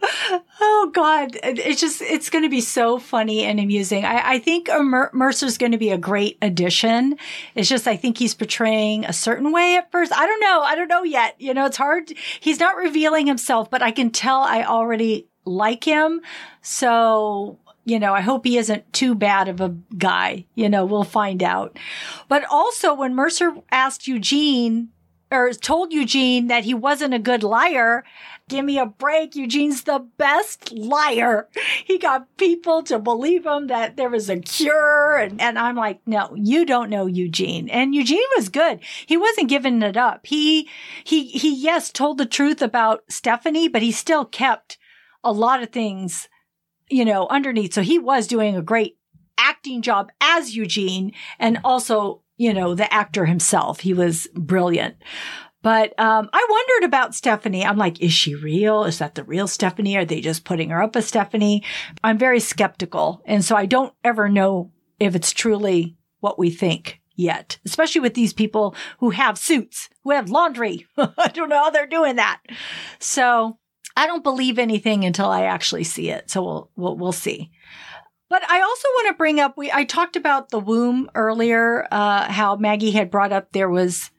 Oh 0.60 0.90
God. 0.94 1.38
It's 1.42 1.78
just, 1.78 2.00
it's 2.00 2.30
going 2.30 2.42
to 2.42 2.48
be 2.48 2.62
so 2.62 2.98
funny 2.98 3.44
and 3.44 3.60
amusing. 3.60 4.06
I, 4.06 4.32
I 4.32 4.38
think 4.38 4.70
Mer- 4.80 5.10
Mercer's 5.12 5.58
going 5.58 5.72
to 5.72 5.78
be 5.78 5.90
a 5.90 5.98
great 5.98 6.38
addition. 6.40 7.18
It's 7.54 7.68
just, 7.68 7.86
I 7.86 7.96
think 7.96 8.16
he's 8.16 8.32
portraying 8.32 9.04
a 9.04 9.12
certain 9.12 9.52
way 9.52 9.76
at 9.76 9.92
first. 9.92 10.10
I 10.10 10.26
don't 10.26 10.40
know. 10.40 10.62
I 10.62 10.74
don't 10.74 10.88
know 10.88 11.02
yet. 11.02 11.36
You 11.38 11.52
know, 11.52 11.66
it's 11.66 11.76
hard. 11.76 12.10
He's 12.40 12.58
not 12.58 12.76
revealing 12.76 13.26
himself, 13.26 13.70
but 13.70 13.82
I 13.82 13.90
can 13.90 14.10
tell 14.10 14.40
I 14.40 14.64
already 14.64 15.28
like 15.44 15.84
him. 15.84 16.22
So, 16.62 17.58
you 17.84 17.98
know, 17.98 18.14
I 18.14 18.20
hope 18.20 18.44
he 18.44 18.58
isn't 18.58 18.92
too 18.92 19.14
bad 19.14 19.48
of 19.48 19.60
a 19.60 19.76
guy. 19.96 20.46
You 20.54 20.68
know, 20.68 20.84
we'll 20.84 21.04
find 21.04 21.42
out. 21.42 21.78
But 22.28 22.44
also 22.50 22.94
when 22.94 23.14
Mercer 23.14 23.54
asked 23.70 24.06
Eugene 24.06 24.90
or 25.30 25.52
told 25.52 25.92
Eugene 25.92 26.48
that 26.48 26.64
he 26.64 26.74
wasn't 26.74 27.14
a 27.14 27.18
good 27.18 27.42
liar, 27.42 28.04
give 28.48 28.64
me 28.64 28.78
a 28.78 28.86
break. 28.86 29.34
Eugene's 29.34 29.82
the 29.82 30.06
best 30.16 30.72
liar. 30.72 31.48
He 31.84 31.98
got 31.98 32.36
people 32.36 32.82
to 32.84 32.98
believe 32.98 33.44
him 33.44 33.66
that 33.66 33.96
there 33.96 34.08
was 34.08 34.30
a 34.30 34.38
cure. 34.38 35.16
And, 35.16 35.40
and 35.40 35.58
I'm 35.58 35.74
like, 35.74 36.00
no, 36.06 36.32
you 36.34 36.64
don't 36.64 36.90
know 36.90 37.06
Eugene. 37.06 37.68
And 37.68 37.94
Eugene 37.94 38.22
was 38.36 38.48
good. 38.48 38.80
He 39.06 39.16
wasn't 39.16 39.48
giving 39.48 39.82
it 39.82 39.96
up. 39.96 40.26
He, 40.26 40.68
he, 41.02 41.26
he, 41.26 41.54
yes, 41.54 41.90
told 41.90 42.18
the 42.18 42.26
truth 42.26 42.62
about 42.62 43.02
Stephanie, 43.08 43.68
but 43.68 43.82
he 43.82 43.90
still 43.90 44.24
kept 44.24 44.78
a 45.24 45.32
lot 45.32 45.62
of 45.62 45.70
things, 45.70 46.28
you 46.92 47.04
know, 47.04 47.26
underneath. 47.28 47.72
So 47.72 47.82
he 47.82 47.98
was 47.98 48.26
doing 48.26 48.54
a 48.54 48.62
great 48.62 48.98
acting 49.38 49.82
job 49.82 50.12
as 50.20 50.54
Eugene 50.54 51.12
and 51.38 51.58
also, 51.64 52.22
you 52.36 52.52
know, 52.52 52.74
the 52.74 52.92
actor 52.92 53.24
himself. 53.24 53.80
He 53.80 53.94
was 53.94 54.28
brilliant. 54.34 54.96
But 55.62 55.98
um, 55.98 56.28
I 56.32 56.46
wondered 56.50 56.86
about 56.86 57.14
Stephanie. 57.14 57.64
I'm 57.64 57.78
like, 57.78 58.00
is 58.00 58.12
she 58.12 58.34
real? 58.34 58.84
Is 58.84 58.98
that 58.98 59.14
the 59.14 59.24
real 59.24 59.46
Stephanie? 59.46 59.96
Are 59.96 60.04
they 60.04 60.20
just 60.20 60.44
putting 60.44 60.70
her 60.70 60.82
up 60.82 60.96
as 60.96 61.06
Stephanie? 61.06 61.62
I'm 62.02 62.18
very 62.18 62.40
skeptical. 62.40 63.22
And 63.24 63.44
so 63.44 63.56
I 63.56 63.66
don't 63.66 63.94
ever 64.04 64.28
know 64.28 64.72
if 64.98 65.14
it's 65.14 65.32
truly 65.32 65.96
what 66.20 66.38
we 66.38 66.50
think 66.50 67.00
yet, 67.14 67.58
especially 67.64 68.00
with 68.00 68.14
these 68.14 68.32
people 68.32 68.74
who 68.98 69.10
have 69.10 69.38
suits, 69.38 69.88
who 70.02 70.10
have 70.10 70.30
laundry. 70.30 70.86
I 70.96 71.30
don't 71.32 71.48
know 71.48 71.62
how 71.62 71.70
they're 71.70 71.86
doing 71.86 72.16
that. 72.16 72.40
So 72.98 73.58
I 73.96 74.06
don't 74.06 74.22
believe 74.24 74.58
anything 74.58 75.04
until 75.04 75.28
I 75.28 75.44
actually 75.44 75.84
see 75.84 76.10
it. 76.10 76.30
So 76.30 76.42
we'll, 76.42 76.70
we'll, 76.76 76.96
we'll 76.96 77.12
see. 77.12 77.50
But 78.28 78.48
I 78.48 78.62
also 78.62 78.88
want 78.88 79.08
to 79.08 79.18
bring 79.18 79.40
up, 79.40 79.58
we, 79.58 79.70
I 79.70 79.84
talked 79.84 80.16
about 80.16 80.48
the 80.48 80.58
womb 80.58 81.10
earlier, 81.14 81.86
uh, 81.90 82.32
how 82.32 82.56
Maggie 82.56 82.92
had 82.92 83.10
brought 83.10 83.32
up 83.32 83.52
there 83.52 83.68
was, 83.68 84.10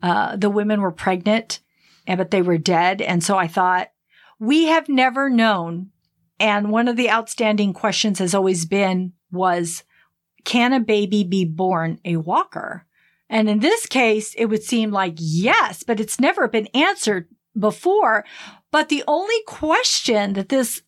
uh, 0.00 0.36
the 0.36 0.50
women 0.50 0.80
were 0.80 0.92
pregnant, 0.92 1.58
and 2.06 2.18
but 2.18 2.30
they 2.30 2.40
were 2.40 2.58
dead. 2.58 3.02
And 3.02 3.22
so 3.22 3.36
I 3.36 3.48
thought, 3.48 3.88
we 4.38 4.66
have 4.66 4.88
never 4.88 5.28
known. 5.28 5.90
And 6.38 6.70
one 6.70 6.86
of 6.86 6.96
the 6.96 7.10
outstanding 7.10 7.72
questions 7.72 8.20
has 8.20 8.32
always 8.32 8.64
been, 8.64 9.14
was, 9.32 9.82
can 10.44 10.72
a 10.72 10.78
baby 10.78 11.24
be 11.24 11.44
born 11.44 11.98
a 12.04 12.16
walker? 12.16 12.86
And 13.28 13.50
in 13.50 13.58
this 13.58 13.86
case, 13.86 14.34
it 14.34 14.46
would 14.46 14.62
seem 14.62 14.92
like 14.92 15.14
yes, 15.18 15.82
but 15.82 15.98
it's 15.98 16.20
never 16.20 16.46
been 16.46 16.68
answered 16.68 17.28
before. 17.58 18.24
But 18.70 18.88
the 18.88 19.04
only 19.06 19.42
question 19.46 20.34
that 20.34 20.48
this 20.48 20.82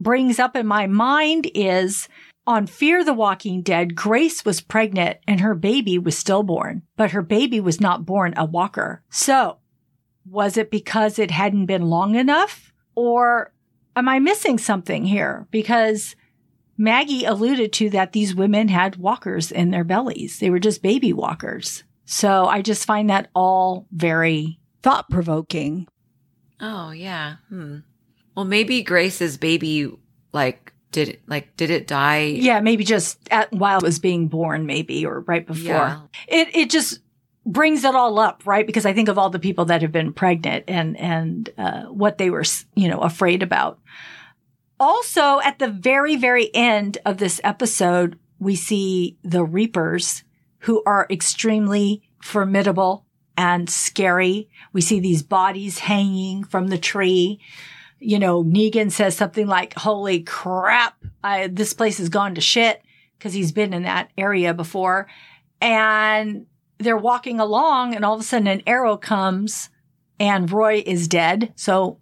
brings 0.00 0.38
up 0.38 0.56
in 0.56 0.66
my 0.66 0.86
mind 0.86 1.50
is 1.54 2.08
on 2.46 2.66
Fear 2.66 3.04
the 3.04 3.14
Walking 3.14 3.62
Dead, 3.62 3.96
Grace 3.96 4.44
was 4.44 4.60
pregnant 4.60 5.18
and 5.26 5.40
her 5.40 5.54
baby 5.54 5.98
was 5.98 6.16
stillborn, 6.16 6.82
but 6.96 7.10
her 7.10 7.22
baby 7.22 7.60
was 7.60 7.80
not 7.80 8.06
born 8.06 8.34
a 8.36 8.44
walker. 8.44 9.02
So 9.10 9.58
was 10.24 10.56
it 10.56 10.70
because 10.70 11.18
it 11.18 11.30
hadn't 11.30 11.66
been 11.66 11.82
long 11.82 12.14
enough 12.14 12.72
or 12.94 13.52
am 13.96 14.08
I 14.08 14.18
missing 14.18 14.58
something 14.58 15.04
here? 15.04 15.46
Because 15.50 16.14
Maggie 16.78 17.24
alluded 17.24 17.72
to 17.74 17.90
that 17.90 18.12
these 18.12 18.34
women 18.34 18.68
had 18.68 18.96
walkers 18.96 19.50
in 19.50 19.70
their 19.70 19.84
bellies. 19.84 20.38
They 20.38 20.50
were 20.50 20.58
just 20.58 20.82
baby 20.82 21.12
walkers. 21.12 21.84
So 22.04 22.46
I 22.46 22.62
just 22.62 22.86
find 22.86 23.10
that 23.10 23.30
all 23.34 23.86
very 23.90 24.60
thought 24.82 25.10
provoking. 25.10 25.88
Oh 26.60 26.90
yeah 26.90 27.36
hmm 27.48 27.78
well 28.34 28.44
maybe 28.44 28.82
grace's 28.82 29.36
baby 29.36 29.90
like 30.32 30.72
did 30.92 31.08
it 31.08 31.22
like 31.26 31.54
did 31.56 31.70
it 31.70 31.86
die 31.86 32.24
Yeah, 32.24 32.60
maybe 32.60 32.84
just 32.84 33.18
at, 33.30 33.52
while 33.52 33.78
it 33.78 33.84
was 33.84 33.98
being 33.98 34.28
born, 34.28 34.66
maybe, 34.66 35.04
or 35.04 35.20
right 35.20 35.46
before. 35.46 35.62
Yeah. 35.62 36.00
It 36.28 36.54
it 36.54 36.70
just 36.70 37.00
brings 37.44 37.84
it 37.84 37.94
all 37.94 38.18
up, 38.18 38.42
right? 38.46 38.66
Because 38.66 38.86
I 38.86 38.92
think 38.92 39.08
of 39.08 39.18
all 39.18 39.30
the 39.30 39.38
people 39.38 39.66
that 39.66 39.82
have 39.82 39.92
been 39.92 40.12
pregnant 40.12 40.64
and 40.68 40.96
and 40.98 41.50
uh, 41.58 41.82
what 41.84 42.18
they 42.18 42.30
were, 42.30 42.44
you 42.74 42.88
know, 42.88 43.00
afraid 43.00 43.42
about. 43.42 43.78
Also, 44.78 45.40
at 45.40 45.58
the 45.58 45.68
very 45.68 46.16
very 46.16 46.54
end 46.54 46.98
of 47.04 47.18
this 47.18 47.40
episode, 47.44 48.18
we 48.38 48.56
see 48.56 49.18
the 49.22 49.44
Reapers, 49.44 50.24
who 50.60 50.82
are 50.86 51.06
extremely 51.10 52.02
formidable 52.22 53.05
and 53.36 53.68
scary. 53.68 54.48
We 54.72 54.80
see 54.80 55.00
these 55.00 55.22
bodies 55.22 55.80
hanging 55.80 56.44
from 56.44 56.68
the 56.68 56.78
tree 56.78 57.40
you 57.98 58.18
know, 58.18 58.44
Negan 58.44 58.90
says 58.90 59.16
something 59.16 59.46
like, 59.46 59.74
holy 59.74 60.22
crap, 60.22 60.96
I, 61.24 61.46
this 61.48 61.72
place 61.72 61.98
has 61.98 62.08
gone 62.08 62.34
to 62.34 62.40
shit 62.40 62.82
because 63.18 63.32
he's 63.32 63.52
been 63.52 63.72
in 63.72 63.84
that 63.84 64.10
area 64.18 64.52
before. 64.52 65.08
And 65.60 66.46
they're 66.78 66.96
walking 66.96 67.40
along 67.40 67.94
and 67.94 68.04
all 68.04 68.14
of 68.14 68.20
a 68.20 68.24
sudden 68.24 68.46
an 68.46 68.62
arrow 68.66 68.96
comes 68.96 69.70
and 70.20 70.50
Roy 70.50 70.82
is 70.84 71.08
dead. 71.08 71.52
So 71.56 71.98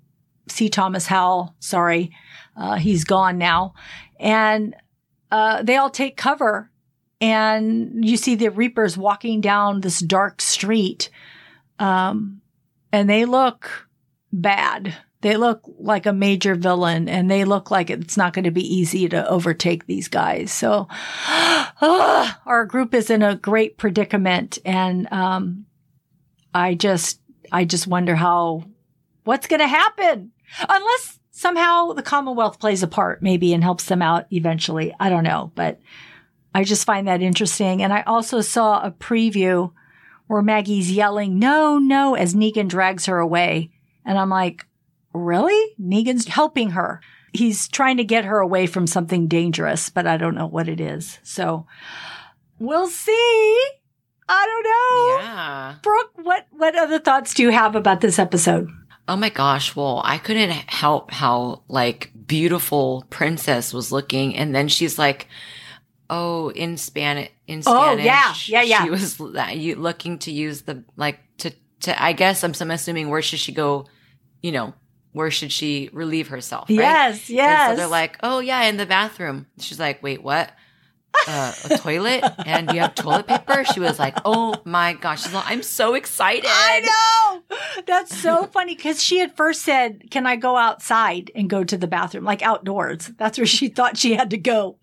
C. 0.48 0.68
Thomas 0.68 1.06
Howell, 1.06 1.54
sorry, 1.60 2.10
uh, 2.56 2.76
he's 2.76 3.04
gone 3.04 3.38
now. 3.38 3.74
And, 4.18 4.74
uh, 5.30 5.62
they 5.62 5.76
all 5.76 5.90
take 5.90 6.16
cover 6.16 6.70
and 7.24 8.04
you 8.04 8.18
see 8.18 8.34
the 8.34 8.50
Reapers 8.50 8.98
walking 8.98 9.40
down 9.40 9.80
this 9.80 10.00
dark 10.00 10.42
street. 10.42 11.08
Um, 11.78 12.42
and 12.92 13.08
they 13.08 13.24
look 13.24 13.88
bad. 14.30 14.94
They 15.22 15.38
look 15.38 15.62
like 15.78 16.04
a 16.04 16.12
major 16.12 16.54
villain 16.54 17.08
and 17.08 17.30
they 17.30 17.46
look 17.46 17.70
like 17.70 17.88
it's 17.88 18.18
not 18.18 18.34
going 18.34 18.44
to 18.44 18.50
be 18.50 18.74
easy 18.74 19.08
to 19.08 19.26
overtake 19.26 19.86
these 19.86 20.06
guys. 20.06 20.52
So 20.52 20.86
ah, 20.90 22.42
our 22.44 22.66
group 22.66 22.92
is 22.92 23.08
in 23.08 23.22
a 23.22 23.36
great 23.36 23.78
predicament 23.78 24.58
and 24.66 25.10
um, 25.10 25.64
I 26.52 26.74
just 26.74 27.20
I 27.50 27.64
just 27.64 27.86
wonder 27.86 28.16
how 28.16 28.64
what's 29.24 29.46
going 29.46 29.60
to 29.60 29.66
happen 29.66 30.32
unless 30.68 31.18
somehow 31.30 31.94
the 31.94 32.02
Commonwealth 32.02 32.60
plays 32.60 32.82
a 32.82 32.86
part 32.86 33.22
maybe 33.22 33.54
and 33.54 33.64
helps 33.64 33.86
them 33.86 34.02
out 34.02 34.26
eventually. 34.30 34.94
I 35.00 35.08
don't 35.08 35.24
know, 35.24 35.52
but 35.54 35.80
I 36.54 36.62
just 36.64 36.86
find 36.86 37.08
that 37.08 37.20
interesting. 37.20 37.82
And 37.82 37.92
I 37.92 38.02
also 38.02 38.40
saw 38.40 38.80
a 38.80 38.92
preview 38.92 39.72
where 40.28 40.42
Maggie's 40.42 40.90
yelling, 40.90 41.38
no, 41.38 41.78
no, 41.78 42.14
as 42.14 42.34
Negan 42.34 42.68
drags 42.68 43.06
her 43.06 43.18
away. 43.18 43.72
And 44.06 44.18
I'm 44.18 44.30
like, 44.30 44.64
really? 45.12 45.74
Negan's 45.80 46.28
helping 46.28 46.70
her. 46.70 47.00
He's 47.32 47.66
trying 47.68 47.96
to 47.96 48.04
get 48.04 48.24
her 48.24 48.38
away 48.38 48.66
from 48.66 48.86
something 48.86 49.26
dangerous, 49.26 49.90
but 49.90 50.06
I 50.06 50.16
don't 50.16 50.36
know 50.36 50.46
what 50.46 50.68
it 50.68 50.80
is. 50.80 51.18
So 51.24 51.66
we'll 52.60 52.86
see. 52.86 53.60
I 54.28 54.46
don't 54.46 54.64
know. 54.64 55.24
Yeah. 55.24 55.74
Brooke, 55.82 56.12
what, 56.22 56.46
what 56.52 56.78
other 56.78 57.00
thoughts 57.00 57.34
do 57.34 57.42
you 57.42 57.50
have 57.50 57.74
about 57.74 58.00
this 58.00 58.18
episode? 58.18 58.68
Oh 59.08 59.16
my 59.16 59.28
gosh. 59.28 59.76
Well, 59.76 60.00
I 60.04 60.18
couldn't 60.18 60.50
help 60.50 61.10
how 61.10 61.62
like 61.68 62.12
beautiful 62.26 63.04
Princess 63.10 63.74
was 63.74 63.92
looking. 63.92 64.36
And 64.36 64.54
then 64.54 64.68
she's 64.68 64.98
like, 64.98 65.28
oh, 66.10 66.50
in 66.50 66.76
Spanish, 66.76 67.30
in 67.46 67.62
Spanish. 67.62 68.02
Oh, 68.02 68.04
yeah. 68.04 68.34
Yeah, 68.46 68.62
yeah. 68.62 68.84
She 68.84 68.90
was 68.90 69.20
looking 69.20 70.18
to 70.20 70.30
use 70.30 70.62
the, 70.62 70.84
like, 70.96 71.20
to, 71.38 71.52
to, 71.80 72.02
I 72.02 72.12
guess 72.12 72.44
I'm, 72.44 72.52
I'm 72.60 72.70
assuming 72.70 73.08
where 73.08 73.22
should 73.22 73.38
she 73.38 73.52
go, 73.52 73.86
you 74.42 74.52
know, 74.52 74.74
where 75.12 75.30
should 75.30 75.52
she 75.52 75.88
relieve 75.92 76.28
herself? 76.28 76.68
Right? 76.68 76.76
Yes, 76.76 77.28
And 77.28 77.36
yes. 77.36 77.70
so 77.70 77.76
they're 77.76 77.86
like, 77.86 78.18
oh 78.22 78.40
yeah, 78.40 78.64
in 78.64 78.76
the 78.76 78.84
bathroom. 78.86 79.46
She's 79.58 79.78
like, 79.78 80.02
wait, 80.02 80.22
what? 80.22 80.50
Uh, 81.28 81.52
a 81.70 81.78
toilet 81.78 82.24
and 82.44 82.72
you 82.72 82.80
have 82.80 82.96
toilet 82.96 83.28
paper? 83.28 83.64
She 83.64 83.78
was 83.78 84.00
like, 84.00 84.18
oh 84.24 84.56
my 84.64 84.94
gosh. 84.94 85.22
She's 85.22 85.32
like, 85.32 85.44
I'm 85.46 85.62
so 85.62 85.94
excited. 85.94 86.44
I 86.46 86.80
know. 86.80 87.82
That's 87.86 88.16
so 88.20 88.44
funny 88.52 88.74
because 88.74 89.00
she 89.00 89.18
had 89.18 89.36
first 89.36 89.62
said, 89.62 90.10
Can 90.10 90.26
I 90.26 90.34
go 90.34 90.56
outside 90.56 91.30
and 91.36 91.48
go 91.48 91.62
to 91.62 91.76
the 91.76 91.86
bathroom? 91.86 92.24
Like 92.24 92.42
outdoors. 92.42 93.12
That's 93.16 93.38
where 93.38 93.46
she 93.46 93.68
thought 93.68 93.96
she 93.96 94.14
had 94.14 94.30
to 94.30 94.38
go. 94.38 94.78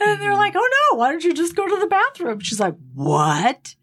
And 0.00 0.20
they're 0.20 0.34
like, 0.34 0.54
Oh 0.56 0.68
no, 0.92 0.98
why 0.98 1.10
don't 1.10 1.24
you 1.24 1.34
just 1.34 1.56
go 1.56 1.66
to 1.66 1.80
the 1.80 1.86
bathroom? 1.86 2.40
She's 2.40 2.60
like, 2.60 2.74
What? 2.94 3.74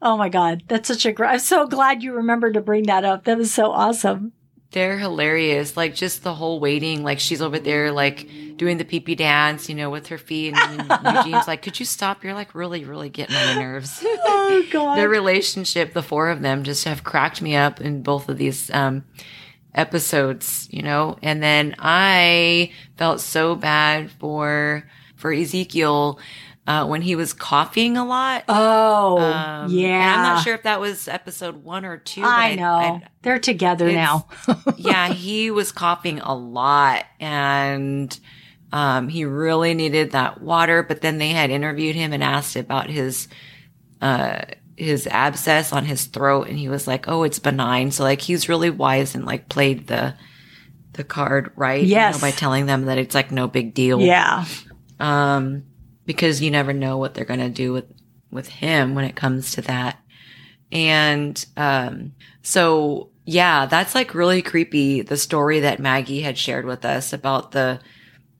Oh 0.00 0.16
my 0.16 0.28
God. 0.28 0.62
That's 0.68 0.88
such 0.88 1.06
a 1.06 1.12
great. 1.12 1.28
I'm 1.28 1.38
so 1.38 1.66
glad 1.66 2.02
you 2.02 2.14
remembered 2.14 2.54
to 2.54 2.60
bring 2.60 2.84
that 2.84 3.04
up. 3.04 3.24
That 3.24 3.38
was 3.38 3.52
so 3.52 3.70
awesome. 3.70 4.32
They're 4.70 4.98
hilarious. 4.98 5.76
Like 5.76 5.94
just 5.94 6.24
the 6.24 6.34
whole 6.34 6.58
waiting, 6.58 7.04
like 7.04 7.20
she's 7.20 7.40
over 7.40 7.60
there, 7.60 7.92
like 7.92 8.28
doing 8.56 8.76
the 8.76 8.84
pee 8.84 8.98
pee 8.98 9.14
dance, 9.14 9.68
you 9.68 9.74
know, 9.76 9.88
with 9.88 10.08
her 10.08 10.18
feet. 10.18 10.54
And 10.56 10.80
Eugene's 11.16 11.46
like, 11.46 11.62
could 11.62 11.78
you 11.78 11.86
stop? 11.86 12.24
You're 12.24 12.34
like 12.34 12.56
really, 12.56 12.84
really 12.84 13.08
getting 13.08 13.36
on 13.36 13.54
my 13.54 13.62
nerves. 13.62 14.04
Oh 14.46 14.64
God. 14.70 14.96
Their 14.96 15.08
relationship, 15.08 15.94
the 15.94 16.02
four 16.02 16.28
of 16.28 16.42
them, 16.42 16.64
just 16.64 16.84
have 16.84 17.02
cracked 17.02 17.40
me 17.40 17.56
up 17.56 17.80
in 17.80 18.02
both 18.02 18.28
of 18.28 18.36
these 18.36 18.70
um, 18.70 19.04
episodes, 19.74 20.68
you 20.70 20.82
know. 20.82 21.18
And 21.22 21.42
then 21.42 21.74
I 21.78 22.72
felt 22.96 23.20
so 23.20 23.56
bad 23.56 24.10
for 24.10 24.88
for 25.24 25.32
Ezekiel 25.32 26.20
uh, 26.66 26.86
when 26.86 27.00
he 27.00 27.16
was 27.16 27.32
coughing 27.32 27.96
a 27.96 28.04
lot. 28.04 28.44
oh, 28.46 29.16
Um, 29.18 29.70
yeah. 29.70 29.86
and 29.88 30.20
I'm 30.20 30.34
not 30.34 30.44
sure 30.44 30.52
if 30.54 30.64
that 30.64 30.80
was 30.80 31.08
episode 31.08 31.64
one 31.64 31.86
or 31.86 31.96
two. 31.96 32.20
I 32.22 32.56
know. 32.56 33.00
they're 33.22 33.38
together 33.38 33.90
now. 33.90 34.28
yeah, 34.76 35.08
he 35.08 35.50
was 35.50 35.72
coughing 35.72 36.20
a 36.20 36.34
lot 36.34 37.06
and 37.18 38.18
um, 38.70 39.08
he 39.08 39.24
really 39.24 39.72
needed 39.72 40.10
that 40.10 40.42
water. 40.42 40.82
But 40.82 41.00
then 41.00 41.16
they 41.16 41.30
had 41.30 41.48
interviewed 41.48 41.96
him 41.96 42.12
and 42.12 42.22
asked 42.22 42.54
about 42.56 42.90
his 42.90 43.28
uh, 44.02 44.42
his 44.76 45.06
abscess 45.06 45.72
on 45.72 45.86
his 45.86 46.04
throat, 46.04 46.48
and 46.48 46.58
he 46.58 46.68
was 46.68 46.86
like, 46.86 47.06
"Oh, 47.08 47.22
it's 47.22 47.38
benign." 47.38 47.92
So 47.92 48.02
like 48.02 48.20
he's 48.20 48.48
really 48.50 48.68
wise 48.70 49.14
and 49.14 49.24
like 49.24 49.48
played 49.48 49.86
the 49.86 50.14
the 50.94 51.04
card 51.04 51.52
right, 51.56 51.82
you 51.82 51.94
know, 51.94 52.00
Yes. 52.00 52.20
by 52.20 52.30
telling 52.32 52.66
them 52.66 52.86
that 52.86 52.98
it's 52.98 53.14
like 53.14 53.30
no 53.30 53.46
big 53.48 53.72
deal. 53.74 54.00
yeah. 54.00 54.44
Um, 55.00 55.64
because 56.06 56.42
you 56.42 56.50
never 56.50 56.72
know 56.72 56.98
what 56.98 57.14
they're 57.14 57.24
gonna 57.24 57.48
do 57.48 57.72
with 57.72 57.86
with 58.30 58.48
him 58.48 58.94
when 58.94 59.04
it 59.04 59.16
comes 59.16 59.52
to 59.52 59.62
that. 59.62 59.98
And 60.72 61.44
um, 61.56 62.12
so 62.42 63.10
yeah, 63.24 63.66
that's 63.66 63.94
like 63.94 64.14
really 64.14 64.42
creepy. 64.42 65.02
The 65.02 65.16
story 65.16 65.60
that 65.60 65.78
Maggie 65.78 66.20
had 66.20 66.36
shared 66.36 66.66
with 66.66 66.84
us 66.84 67.12
about 67.12 67.52
the 67.52 67.80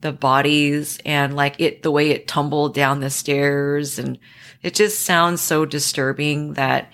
the 0.05 0.13
bodies 0.13 0.99
and 1.07 1.35
like 1.35 1.59
it 1.59 1.83
the 1.83 1.91
way 1.91 2.11
it 2.11 2.29
tumbled 2.29 2.75
down 2.75 3.01
the 3.01 3.09
stairs 3.09 3.99
and 3.99 4.19
it 4.63 4.75
just 4.75 5.01
sounds 5.01 5.41
so 5.41 5.65
disturbing 5.65 6.53
that 6.53 6.91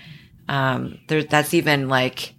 um 0.48 0.96
there 1.08 1.24
that's 1.24 1.52
even 1.52 1.88
like 1.88 2.34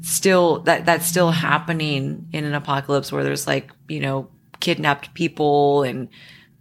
still 0.00 0.58
that 0.62 0.84
that's 0.84 1.06
still 1.06 1.30
happening 1.30 2.26
in 2.32 2.44
an 2.44 2.52
apocalypse 2.52 3.12
where 3.12 3.22
there's 3.22 3.46
like 3.46 3.70
you 3.86 4.00
know 4.00 4.28
kidnapped 4.64 5.14
people 5.14 5.82
and 5.82 6.08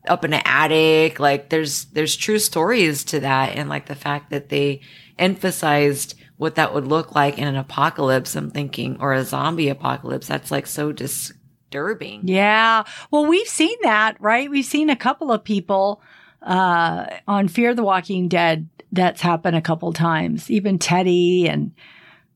up 0.07 0.25
in 0.25 0.33
an 0.33 0.41
attic 0.45 1.19
like 1.19 1.49
there's 1.49 1.85
there's 1.85 2.15
true 2.15 2.39
stories 2.39 3.03
to 3.05 3.19
that 3.21 3.55
and 3.57 3.69
like 3.69 3.85
the 3.85 3.95
fact 3.95 4.29
that 4.29 4.49
they 4.49 4.81
emphasized 5.17 6.15
what 6.37 6.55
that 6.55 6.73
would 6.73 6.87
look 6.87 7.15
like 7.15 7.37
in 7.37 7.47
an 7.47 7.55
apocalypse 7.55 8.35
i'm 8.35 8.51
thinking 8.51 8.97
or 8.99 9.13
a 9.13 9.23
zombie 9.23 9.69
apocalypse 9.69 10.27
that's 10.27 10.51
like 10.51 10.67
so 10.67 10.91
disturbing 10.91 11.39
Yeah. 12.23 12.83
Well, 13.09 13.25
we've 13.25 13.47
seen 13.47 13.75
that, 13.81 14.17
right? 14.19 14.47
We've 14.47 14.63
seen 14.63 14.91
a 14.91 14.95
couple 14.95 15.31
of 15.31 15.43
people 15.43 16.03
uh, 16.43 17.07
on 17.27 17.47
Fear 17.47 17.73
the 17.73 17.83
Walking 17.83 18.27
Dead. 18.27 18.69
That's 18.91 19.21
happened 19.21 19.57
a 19.57 19.61
couple 19.61 19.91
times. 19.91 20.51
Even 20.51 20.77
Teddy 20.77 21.47
and, 21.49 21.71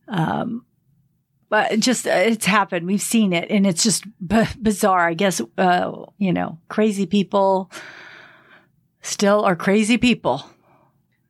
um, 0.07 0.65
but 1.49 1.79
just 1.79 2.07
uh, 2.07 2.11
it's 2.11 2.45
happened. 2.45 2.85
We've 2.85 3.01
seen 3.01 3.33
it, 3.33 3.49
and 3.49 3.65
it's 3.65 3.83
just 3.83 4.05
b- 4.25 4.45
bizarre. 4.61 5.07
I 5.07 5.13
guess 5.13 5.41
uh, 5.57 6.05
you 6.17 6.33
know, 6.33 6.59
crazy 6.69 7.05
people 7.05 7.71
still 9.01 9.43
are 9.45 9.55
crazy 9.55 9.97
people. 9.97 10.45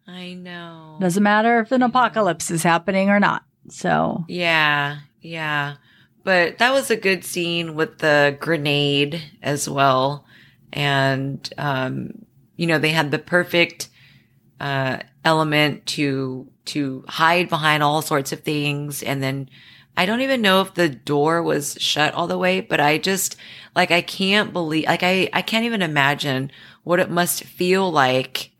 i 0.07 0.33
know 0.33 0.97
Doesn't 0.99 1.21
matter 1.23 1.59
if 1.59 1.71
an 1.71 1.83
apocalypse 1.83 2.49
is 2.49 2.63
happening 2.63 3.09
or 3.09 3.19
not. 3.19 3.43
So 3.69 4.25
Yeah, 4.27 4.99
yeah. 5.21 5.75
But 6.23 6.57
that 6.57 6.73
was 6.73 6.91
a 6.91 6.97
good 6.97 7.23
scene 7.23 7.75
with 7.75 7.99
the 7.99 8.35
grenade 8.39 9.21
as 9.41 9.69
well. 9.69 10.25
And, 10.73 11.49
um, 11.57 12.25
you 12.57 12.67
know, 12.67 12.79
they 12.79 12.89
had 12.89 13.11
the 13.11 13.19
perfect, 13.19 13.87
uh, 14.59 14.97
element 15.23 15.85
to, 15.85 16.49
to 16.65 17.05
hide 17.07 17.47
behind 17.47 17.81
all 17.81 18.01
sorts 18.01 18.33
of 18.33 18.41
things. 18.41 19.03
And 19.03 19.23
then 19.23 19.49
I 19.97 20.05
don't 20.05 20.21
even 20.21 20.41
know 20.41 20.61
if 20.61 20.75
the 20.75 20.87
door 20.87 21.41
was 21.43 21.75
shut 21.79 22.13
all 22.13 22.27
the 22.27 22.37
way, 22.37 22.61
but 22.61 22.79
I 22.79 22.99
just, 22.99 23.35
like, 23.75 23.91
I 23.91 24.01
can't 24.01 24.53
believe, 24.53 24.85
like, 24.85 25.03
I, 25.03 25.29
I 25.33 25.41
can't 25.41 25.65
even 25.65 25.81
imagine 25.81 26.51
what 26.83 26.99
it 26.99 27.09
must 27.09 27.43
feel 27.43 27.91
like 27.91 28.51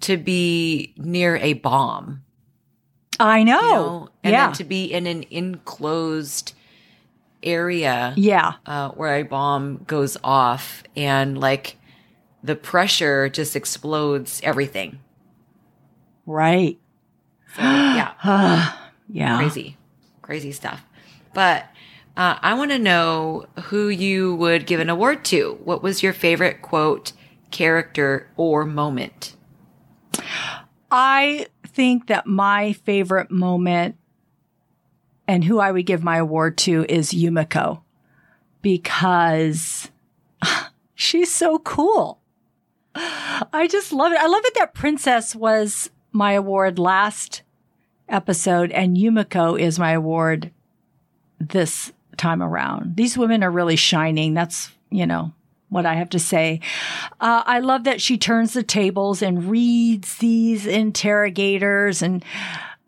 to 0.00 0.16
be 0.16 0.94
near 0.96 1.36
a 1.36 1.52
bomb 1.52 2.22
I 3.20 3.42
know. 3.42 3.60
you 3.60 3.68
know, 3.68 4.08
and 4.22 4.32
yeah, 4.32 4.46
then 4.46 4.54
to 4.54 4.64
be 4.64 4.84
in 4.92 5.06
an 5.06 5.24
enclosed 5.30 6.52
area 7.42 8.14
yeah, 8.16 8.54
uh, 8.66 8.90
where 8.90 9.16
a 9.16 9.22
bomb 9.22 9.84
goes 9.86 10.16
off 10.22 10.82
and 10.96 11.38
like 11.38 11.76
the 12.42 12.54
pressure 12.56 13.28
just 13.28 13.56
explodes 13.56 14.40
everything. 14.44 15.00
right. 16.26 16.78
So 17.56 17.62
yeah, 17.62 18.12
yeah. 19.08 19.38
crazy, 19.38 19.77
crazy 20.28 20.52
stuff. 20.52 20.84
But 21.32 21.64
uh, 22.14 22.36
I 22.42 22.52
want 22.52 22.70
to 22.70 22.78
know 22.78 23.46
who 23.62 23.88
you 23.88 24.34
would 24.34 24.66
give 24.66 24.78
an 24.78 24.90
award 24.90 25.24
to. 25.26 25.58
What 25.64 25.82
was 25.82 26.02
your 26.02 26.12
favorite 26.12 26.60
quote, 26.60 27.14
character, 27.50 28.28
or 28.36 28.66
moment? 28.66 29.36
I 30.90 31.46
think 31.66 32.08
that 32.08 32.26
my 32.26 32.74
favorite 32.74 33.30
moment 33.30 33.96
and 35.26 35.44
who 35.44 35.60
I 35.60 35.72
would 35.72 35.86
give 35.86 36.04
my 36.04 36.18
award 36.18 36.58
to 36.58 36.84
is 36.90 37.12
Yumiko 37.12 37.80
because 38.60 39.90
she's 40.94 41.32
so 41.32 41.58
cool. 41.58 42.20
I 42.94 43.66
just 43.66 43.94
love 43.94 44.12
it. 44.12 44.20
I 44.20 44.26
love 44.26 44.42
it 44.44 44.54
that 44.56 44.74
Princess 44.74 45.34
was 45.34 45.88
my 46.12 46.32
award 46.32 46.78
last 46.78 47.40
episode 48.08 48.70
and 48.72 48.96
Yumiko 48.96 49.58
is 49.58 49.78
my 49.78 49.92
award 49.92 50.50
this 51.38 51.92
time 52.16 52.42
around. 52.42 52.96
These 52.96 53.16
women 53.16 53.44
are 53.44 53.50
really 53.50 53.76
shining. 53.76 54.34
That's, 54.34 54.70
you 54.90 55.06
know, 55.06 55.32
what 55.68 55.86
I 55.86 55.94
have 55.94 56.10
to 56.10 56.18
say. 56.18 56.60
Uh, 57.20 57.42
I 57.46 57.60
love 57.60 57.84
that 57.84 58.00
she 58.00 58.18
turns 58.18 58.52
the 58.52 58.62
tables 58.62 59.22
and 59.22 59.50
reads 59.50 60.18
these 60.18 60.66
interrogators 60.66 62.02
and 62.02 62.24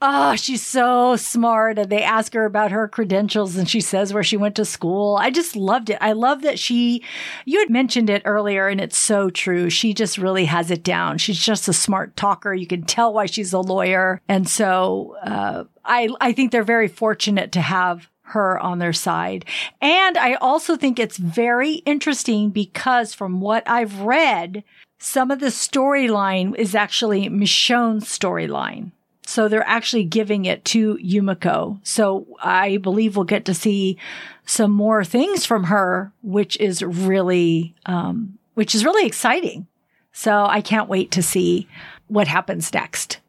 Oh, 0.03 0.35
she's 0.35 0.65
so 0.65 1.17
smart. 1.17 1.79
And 1.79 1.91
they 1.91 2.03
ask 2.03 2.33
her 2.33 2.47
about 2.47 2.71
her 2.71 2.89
credentials 2.89 3.57
and 3.57 3.69
she 3.69 3.83
says 3.83 4.15
where 4.15 4.23
she 4.23 4.37
went 4.37 4.55
to 4.57 4.65
school. 4.65 5.19
I 5.21 5.31
just 5.31 5.57
loved 5.57 5.91
it. 5.91 5.99
I 6.01 6.13
love 6.13 6.41
that 6.43 6.59
she, 6.59 7.05
you 7.45 7.59
had 7.59 7.69
mentioned 7.69 8.09
it 8.09 8.23
earlier 8.25 8.69
and 8.69 8.81
it's 8.81 8.97
so 8.97 9.29
true. 9.29 9.69
She 9.69 9.93
just 9.93 10.17
really 10.17 10.47
has 10.47 10.71
it 10.71 10.83
down. 10.83 11.19
She's 11.19 11.45
just 11.45 11.69
a 11.69 11.75
smart 11.75 12.17
talker. 12.17 12.55
You 12.55 12.67
can 12.67 12.85
tell 12.85 13.13
why 13.13 13.27
she's 13.27 13.53
a 13.53 13.61
lawyer. 13.61 14.23
And 14.27 14.49
so, 14.49 15.17
uh, 15.23 15.65
I, 15.85 16.09
I 16.21 16.33
think 16.33 16.51
they're 16.51 16.63
very 16.63 16.89
fortunate 16.89 17.53
to 17.53 17.61
have 17.61 18.09
her 18.23 18.59
on 18.59 18.79
their 18.79 18.93
side. 18.93 19.45
And 19.83 20.17
I 20.17 20.35
also 20.35 20.77
think 20.77 20.99
it's 20.99 21.17
very 21.17 21.75
interesting 21.75 22.51
because 22.51 23.13
from 23.13 23.41
what 23.41 23.69
I've 23.69 24.01
read, 24.01 24.65
some 24.99 25.31
of 25.31 25.41
the 25.41 25.47
storyline 25.47 26.55
is 26.57 26.75
actually 26.75 27.29
Michonne's 27.29 28.05
storyline. 28.05 28.93
So 29.27 29.49
they're 29.49 29.67
actually 29.67 30.05
giving 30.05 30.45
it 30.45 30.65
to 30.67 30.97
Yumiko. 30.97 31.79
So 31.85 32.27
I 32.43 32.79
believe 32.79 33.17
we'll 33.17 33.25
get 33.25 33.45
to 33.45 33.55
see 33.55 33.97
some 34.45 34.73
more 34.73 35.05
things 35.05 35.47
from 35.47 35.65
her, 35.65 36.13
which 36.23 36.57
is 36.59 36.83
really, 36.83 37.75
um, 37.87 38.39
which 38.55 38.75
is 38.75 38.85
really 38.85 39.07
exciting. 39.07 39.67
So 40.13 40.47
I 40.47 40.61
can't 40.61 40.89
wait 40.89 41.13
to 41.13 41.23
see 41.23 41.69
what 42.09 42.27
happens 42.27 42.73
next 42.75 43.21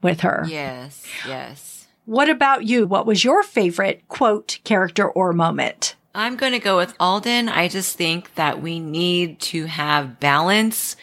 with 0.00 0.20
her. 0.20 0.44
Yes, 0.48 1.06
yes. 1.28 1.86
What 2.06 2.28
about 2.28 2.64
you? 2.64 2.86
What 2.86 3.06
was 3.06 3.22
your 3.22 3.42
favorite 3.42 4.08
quote, 4.08 4.58
character, 4.64 5.06
or 5.08 5.32
moment? 5.32 5.94
I'm 6.14 6.36
going 6.36 6.52
to 6.52 6.58
go 6.58 6.76
with 6.76 6.94
Alden. 6.98 7.48
I 7.48 7.68
just 7.68 7.96
think 7.96 8.34
that 8.34 8.60
we 8.60 8.80
need 8.80 9.40
to 9.40 9.66
have 9.66 10.18
balance 10.20 10.96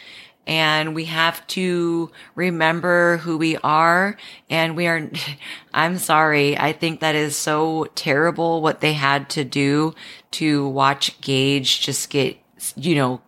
and 0.49 0.95
we 0.95 1.05
have 1.05 1.45
to 1.45 2.09
remember 2.33 3.17
who 3.17 3.37
we 3.37 3.55
are. 3.57 4.17
And 4.49 4.75
we 4.75 4.87
are, 4.87 5.07
I'm 5.75 5.99
sorry. 5.99 6.57
I 6.57 6.73
think 6.73 7.01
that 7.01 7.13
is 7.13 7.37
so 7.37 7.85
terrible 7.93 8.63
what 8.63 8.81
they 8.81 8.93
had 8.93 9.29
to 9.31 9.43
do 9.43 9.93
to 10.31 10.67
watch 10.67 11.21
Gage 11.21 11.81
just 11.81 12.09
get, 12.09 12.37
you 12.75 12.95
know, 12.95 13.21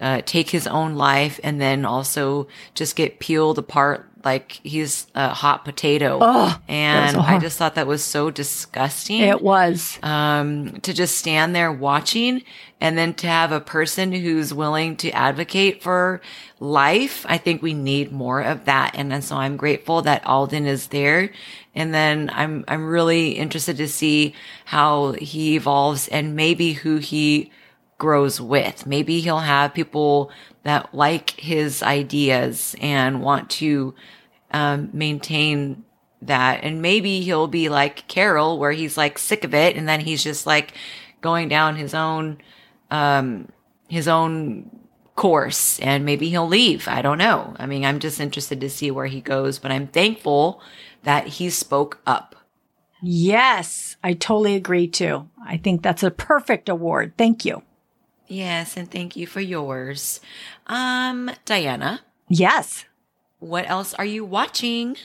uh, 0.00 0.22
take 0.24 0.50
his 0.50 0.68
own 0.68 0.94
life 0.94 1.40
and 1.42 1.60
then 1.60 1.84
also 1.84 2.46
just 2.74 2.94
get 2.94 3.18
peeled 3.18 3.58
apart 3.58 4.08
like 4.24 4.60
he's 4.62 5.06
a 5.14 5.28
hot 5.28 5.64
potato. 5.64 6.18
Oh, 6.20 6.58
and 6.68 7.16
I 7.16 7.38
just 7.38 7.58
thought 7.58 7.74
that 7.74 7.86
was 7.86 8.04
so 8.04 8.30
disgusting. 8.30 9.20
It 9.20 9.42
was. 9.42 9.98
Um, 10.02 10.80
to 10.80 10.92
just 10.92 11.16
stand 11.16 11.54
there 11.54 11.72
watching 11.72 12.42
and 12.80 12.96
then 12.96 13.14
to 13.14 13.26
have 13.26 13.52
a 13.52 13.60
person 13.60 14.12
who's 14.12 14.54
willing 14.54 14.96
to 14.96 15.10
advocate 15.10 15.82
for 15.82 16.20
life. 16.58 17.24
I 17.28 17.38
think 17.38 17.62
we 17.62 17.74
need 17.74 18.12
more 18.12 18.40
of 18.40 18.64
that. 18.64 18.92
And 18.94 19.10
then 19.10 19.22
so 19.22 19.36
I'm 19.36 19.56
grateful 19.56 20.02
that 20.02 20.26
Alden 20.26 20.66
is 20.66 20.88
there. 20.88 21.30
And 21.74 21.94
then 21.94 22.30
I'm, 22.32 22.64
I'm 22.68 22.86
really 22.86 23.32
interested 23.32 23.76
to 23.76 23.88
see 23.88 24.34
how 24.64 25.12
he 25.12 25.56
evolves 25.56 26.08
and 26.08 26.34
maybe 26.34 26.72
who 26.72 26.96
he 26.96 27.50
grows 28.00 28.40
with. 28.40 28.86
Maybe 28.86 29.20
he'll 29.20 29.38
have 29.38 29.72
people 29.74 30.32
that 30.64 30.92
like 30.92 31.30
his 31.38 31.84
ideas 31.84 32.74
and 32.80 33.22
want 33.22 33.48
to 33.50 33.94
um, 34.50 34.90
maintain 34.92 35.84
that. 36.22 36.64
And 36.64 36.82
maybe 36.82 37.20
he'll 37.20 37.46
be 37.46 37.68
like 37.68 38.08
Carol, 38.08 38.58
where 38.58 38.72
he's 38.72 38.96
like 38.96 39.18
sick 39.18 39.44
of 39.44 39.54
it, 39.54 39.76
and 39.76 39.88
then 39.88 40.00
he's 40.00 40.24
just 40.24 40.46
like 40.46 40.72
going 41.20 41.48
down 41.48 41.76
his 41.76 41.94
own 41.94 42.38
um, 42.90 43.48
his 43.88 44.08
own 44.08 44.68
course, 45.14 45.78
and 45.80 46.04
maybe 46.04 46.28
he'll 46.30 46.48
leave. 46.48 46.88
I 46.88 47.02
don't 47.02 47.18
know. 47.18 47.54
I 47.58 47.66
mean, 47.66 47.84
I'm 47.84 48.00
just 48.00 48.20
interested 48.20 48.60
to 48.60 48.70
see 48.70 48.90
where 48.90 49.06
he 49.06 49.20
goes, 49.20 49.58
but 49.58 49.70
I'm 49.70 49.86
thankful 49.86 50.60
that 51.04 51.26
he 51.28 51.50
spoke 51.50 52.00
up. 52.06 52.34
Yes, 53.02 53.96
I 54.02 54.14
totally 54.14 54.56
agree 54.56 54.88
too. 54.88 55.28
I 55.46 55.56
think 55.58 55.82
that's 55.82 56.02
a 56.02 56.10
perfect 56.10 56.68
award. 56.68 57.14
Thank 57.16 57.44
you. 57.44 57.62
Yes, 58.30 58.76
and 58.76 58.88
thank 58.88 59.16
you 59.16 59.26
for 59.26 59.40
yours. 59.40 60.20
Um, 60.68 61.32
Diana. 61.44 62.02
Yes. 62.28 62.84
What 63.40 63.68
else 63.68 63.92
are 63.94 64.04
you 64.04 64.24
watching? 64.24 64.96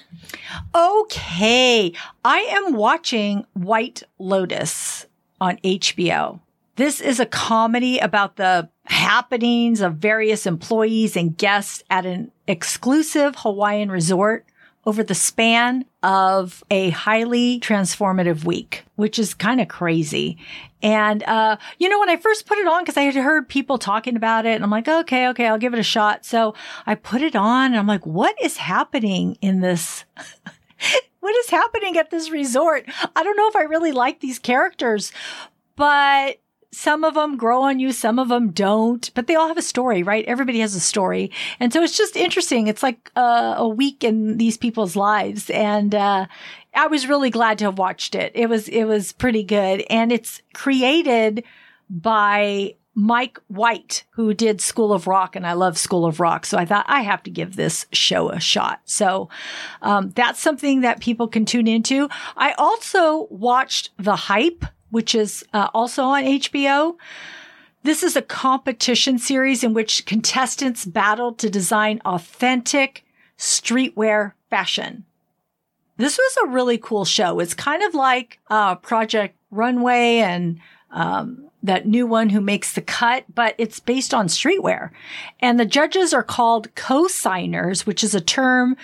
Okay. 0.76 1.92
I 2.24 2.38
am 2.38 2.74
watching 2.74 3.48
White 3.54 4.04
Lotus 4.20 5.08
on 5.42 5.58
HBO. 5.64 6.40
This 6.76 7.02
is 7.02 7.20
a 7.20 7.26
comedy 7.26 7.98
about 7.98 8.36
the 8.36 8.70
happenings 8.86 9.82
of 9.82 9.96
various 9.96 10.46
employees 10.46 11.18
and 11.18 11.36
guests 11.36 11.84
at 11.90 12.06
an 12.06 12.32
exclusive 12.48 13.38
Hawaiian 13.38 13.90
resort 13.90 14.46
over 14.86 15.02
the 15.02 15.16
span 15.16 15.86
of 16.04 16.64
a 16.70 16.92
highly 16.92 17.60
transformative 17.60 18.46
week, 18.46 18.86
which 18.96 19.18
is 19.18 19.34
kind 19.34 19.60
of 19.60 19.68
crazy. 19.68 20.38
And, 20.86 21.24
uh, 21.24 21.58
you 21.80 21.90
know, 21.90 22.00
when 22.00 22.12
I 22.12 22.16
first 22.16 22.46
put 22.46 22.60
it 22.60 22.68
on, 22.68 22.86
cause 22.86 22.96
I 22.96 23.02
had 23.02 23.16
heard 23.16 23.50
people 23.50 23.80
talking 23.80 24.16
about 24.16 24.46
it 24.46 24.54
and 24.54 24.64
I'm 24.64 24.70
like, 24.70 24.88
okay, 24.88 25.28
okay, 25.30 25.48
I'll 25.48 25.58
give 25.58 25.74
it 25.74 25.80
a 25.80 25.84
shot. 25.84 26.26
So 26.26 26.54
I 26.86 26.94
put 26.94 27.24
it 27.24 27.36
on 27.36 27.72
and 27.72 27.78
I'm 27.78 27.88
like, 27.88 28.06
what 28.06 28.40
is 28.40 28.58
happening 28.58 29.36
in 29.42 29.62
this? 29.62 30.06
what 31.22 31.36
is 31.38 31.50
happening 31.50 31.98
at 31.98 32.12
this 32.12 32.30
resort? 32.30 32.86
I 33.16 33.24
don't 33.24 33.36
know 33.36 33.48
if 33.48 33.56
I 33.56 33.64
really 33.64 33.94
like 33.94 34.20
these 34.20 34.38
characters, 34.38 35.12
but 35.76 36.38
some 36.72 37.04
of 37.04 37.16
them 37.16 37.36
grow 37.36 37.64
on 37.64 37.80
you, 37.80 37.92
some 37.92 38.20
of 38.20 38.28
them 38.28 38.52
don't, 38.52 39.10
but 39.16 39.26
they 39.26 39.34
all 39.34 39.48
have 39.48 39.58
a 39.58 39.64
story, 39.64 40.04
right? 40.04 40.26
Everybody 40.26 40.60
has 40.60 40.76
a 40.76 40.80
story. 40.80 41.32
And 41.60 41.74
so 41.74 41.82
it's 41.82 41.98
just 41.98 42.16
interesting. 42.16 42.68
It's 42.68 42.84
like 42.84 43.12
uh, 43.16 43.56
a 43.58 43.68
week 43.68 44.04
in 44.04 44.38
these 44.38 44.58
people's 44.58 44.96
lives. 44.96 45.50
And, 45.50 45.96
uh, 45.96 46.28
I 46.76 46.88
was 46.88 47.08
really 47.08 47.30
glad 47.30 47.60
to 47.60 47.66
have 47.66 47.78
watched 47.78 48.16
it. 48.16 48.32
It 48.36 48.48
was, 48.48 48.68
it 48.68 48.86
was 48.86 49.12
pretty 49.12 49.44
good. 49.44 49.84
And 49.90 50.12
it's 50.12 50.42
created 50.54 51.44
by 51.90 52.76
Mike 52.94 53.40
White, 53.48 54.04
who 54.12 54.34
did 54.34 54.62
School 54.62 54.94
of 54.94 55.08
Rock, 55.08 55.36
and 55.36 55.46
I 55.46 55.54
love 55.54 55.78
School 55.78 56.06
of 56.06 56.20
Rock. 56.20 56.46
So 56.46 56.58
I 56.58 56.66
thought 56.66 56.86
I 56.88 57.02
have 57.02 57.24
to 57.24 57.30
give 57.30 57.56
this 57.56 57.86
show 57.92 58.30
a 58.30 58.40
shot. 58.40 58.82
So 58.86 59.30
um, 59.82 60.12
that's 60.12 60.42
something 60.42 60.82
that 60.82 61.02
people 61.02 61.28
can 61.28 61.46
tune 61.46 61.68
into. 61.68 62.10
I 62.38 62.54
also 62.54 63.28
watched 63.30 63.92
The 63.98 64.16
Hype 64.16 64.66
which 64.96 65.14
is 65.14 65.44
uh, 65.54 65.68
also 65.74 66.04
on 66.04 66.24
HBO. 66.24 66.96
This 67.84 68.02
is 68.02 68.16
a 68.16 68.22
competition 68.22 69.18
series 69.18 69.62
in 69.62 69.74
which 69.74 70.06
contestants 70.06 70.86
battle 70.86 71.34
to 71.34 71.50
design 71.50 72.00
authentic 72.06 73.04
streetwear 73.38 74.32
fashion. 74.50 75.04
This 75.98 76.18
was 76.18 76.38
a 76.44 76.48
really 76.50 76.78
cool 76.78 77.06
show. 77.06 77.40
It's 77.40 77.54
kind 77.54 77.84
of 77.84 77.94
like 77.94 78.40
uh, 78.50 78.76
Project 78.76 79.38
Runway 79.50 80.18
and 80.18 80.60
um, 80.92 81.50
that 81.64 81.88
new 81.88 82.06
one 82.06 82.30
who 82.30 82.42
makes 82.42 82.74
the 82.74 82.82
cut, 82.82 83.26
but 83.34 83.56
it's 83.58 83.80
based 83.80 84.14
on 84.14 84.28
streetwear. 84.28 84.92
And 85.40 85.60
the 85.60 85.66
judges 85.66 86.14
are 86.14 86.24
called 86.24 86.74
co-signers, 86.76 87.86
which 87.86 88.04
is 88.04 88.14
a 88.14 88.22
term 88.22 88.78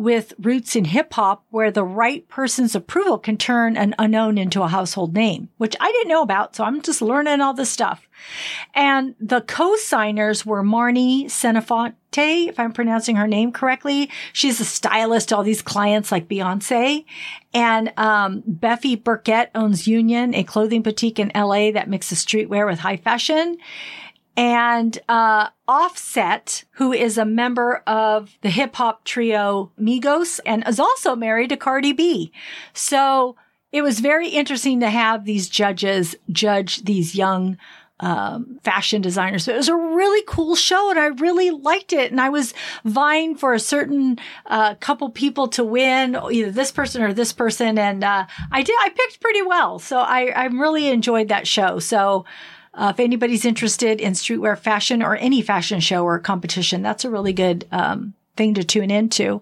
with 0.00 0.32
roots 0.40 0.74
in 0.74 0.86
hip 0.86 1.12
hop 1.12 1.44
where 1.50 1.70
the 1.70 1.84
right 1.84 2.26
person's 2.26 2.74
approval 2.74 3.18
can 3.18 3.36
turn 3.36 3.76
an 3.76 3.94
unknown 3.98 4.38
into 4.38 4.62
a 4.62 4.68
household 4.68 5.12
name, 5.12 5.50
which 5.58 5.76
I 5.78 5.92
didn't 5.92 6.08
know 6.08 6.22
about. 6.22 6.56
So 6.56 6.64
I'm 6.64 6.80
just 6.80 7.02
learning 7.02 7.42
all 7.42 7.52
this 7.52 7.68
stuff. 7.68 8.08
And 8.74 9.14
the 9.20 9.42
co-signers 9.42 10.46
were 10.46 10.62
Marni 10.62 11.26
Senofonte, 11.26 12.48
if 12.48 12.58
I'm 12.58 12.72
pronouncing 12.72 13.16
her 13.16 13.26
name 13.26 13.52
correctly. 13.52 14.08
She's 14.32 14.58
a 14.58 14.64
stylist 14.64 15.28
to 15.28 15.36
all 15.36 15.42
these 15.42 15.60
clients 15.60 16.10
like 16.10 16.28
Beyonce. 16.28 17.04
And 17.52 17.92
um, 17.98 18.42
Bephie 18.48 19.04
Birkett 19.04 19.50
owns 19.54 19.86
Union, 19.86 20.34
a 20.34 20.44
clothing 20.44 20.80
boutique 20.80 21.18
in 21.18 21.30
LA 21.34 21.72
that 21.72 21.90
mixes 21.90 22.24
streetwear 22.24 22.66
with 22.66 22.78
high 22.78 22.96
fashion 22.96 23.58
and 24.40 24.98
uh, 25.06 25.50
Offset, 25.68 26.64
who 26.72 26.94
is 26.94 27.18
a 27.18 27.26
member 27.26 27.82
of 27.86 28.38
the 28.40 28.48
hip 28.48 28.74
hop 28.76 29.04
trio 29.04 29.70
Migos 29.78 30.40
and 30.46 30.66
is 30.66 30.80
also 30.80 31.14
married 31.14 31.50
to 31.50 31.58
Cardi 31.58 31.92
B. 31.92 32.32
So 32.72 33.36
it 33.70 33.82
was 33.82 34.00
very 34.00 34.30
interesting 34.30 34.80
to 34.80 34.88
have 34.88 35.26
these 35.26 35.50
judges 35.50 36.16
judge 36.30 36.84
these 36.84 37.14
young 37.14 37.58
um, 38.00 38.58
fashion 38.64 39.02
designers. 39.02 39.44
So 39.44 39.52
it 39.52 39.58
was 39.58 39.68
a 39.68 39.76
really 39.76 40.24
cool 40.26 40.56
show 40.56 40.88
and 40.88 40.98
I 40.98 41.08
really 41.08 41.50
liked 41.50 41.92
it. 41.92 42.10
And 42.10 42.18
I 42.18 42.30
was 42.30 42.54
vying 42.82 43.34
for 43.36 43.52
a 43.52 43.60
certain 43.60 44.18
uh, 44.46 44.74
couple 44.76 45.10
people 45.10 45.48
to 45.48 45.62
win, 45.62 46.16
either 46.16 46.50
this 46.50 46.72
person 46.72 47.02
or 47.02 47.12
this 47.12 47.34
person. 47.34 47.76
And 47.76 48.02
uh, 48.02 48.24
I 48.50 48.62
did, 48.62 48.76
I 48.80 48.88
picked 48.88 49.20
pretty 49.20 49.42
well. 49.42 49.78
So 49.78 49.98
I, 49.98 50.28
I 50.28 50.46
really 50.46 50.88
enjoyed 50.88 51.28
that 51.28 51.46
show. 51.46 51.78
So 51.78 52.24
uh, 52.74 52.92
if 52.94 53.00
anybody's 53.00 53.44
interested 53.44 54.00
in 54.00 54.12
streetwear 54.12 54.58
fashion 54.58 55.02
or 55.02 55.16
any 55.16 55.42
fashion 55.42 55.80
show 55.80 56.04
or 56.04 56.18
competition, 56.18 56.82
that's 56.82 57.04
a 57.04 57.10
really 57.10 57.32
good 57.32 57.66
um, 57.72 58.14
thing 58.36 58.54
to 58.54 58.64
tune 58.64 58.90
into. 58.90 59.40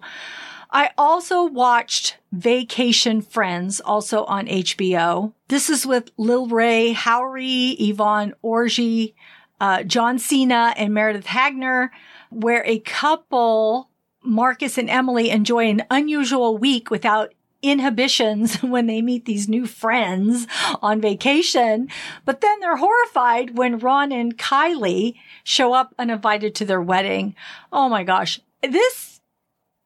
I 0.71 0.91
also 0.97 1.43
watched 1.43 2.17
Vacation 2.31 3.21
Friends, 3.21 3.79
also 3.79 4.23
on 4.25 4.45
HBO. 4.45 5.33
This 5.47 5.69
is 5.69 5.85
with 5.85 6.11
Lil 6.17 6.47
Rel, 6.47 6.93
Howery, 6.93 7.75
Yvonne 7.79 8.35
Orji, 8.43 9.13
uh, 9.59 9.83
John 9.83 10.19
Cena, 10.19 10.73
and 10.77 10.93
Meredith 10.93 11.25
Hagner, 11.25 11.89
where 12.29 12.63
a 12.65 12.79
couple, 12.79 13.89
Marcus 14.23 14.77
and 14.77 14.89
Emily, 14.89 15.31
enjoy 15.31 15.69
an 15.69 15.83
unusual 15.89 16.57
week 16.57 16.91
without 16.91 17.33
inhibitions 17.61 18.55
when 18.61 18.87
they 18.87 19.01
meet 19.01 19.25
these 19.25 19.49
new 19.49 19.65
friends 19.65 20.47
on 20.81 21.01
vacation. 21.01 21.89
But 22.25 22.41
then 22.41 22.59
they're 22.59 22.77
horrified 22.77 23.57
when 23.57 23.79
Ron 23.79 24.11
and 24.11 24.37
Kylie 24.37 25.15
show 25.43 25.73
up 25.73 25.93
uninvited 25.97 26.55
to 26.55 26.65
their 26.65 26.81
wedding. 26.81 27.35
Oh 27.71 27.89
my 27.89 28.03
gosh. 28.03 28.39
This 28.61 29.19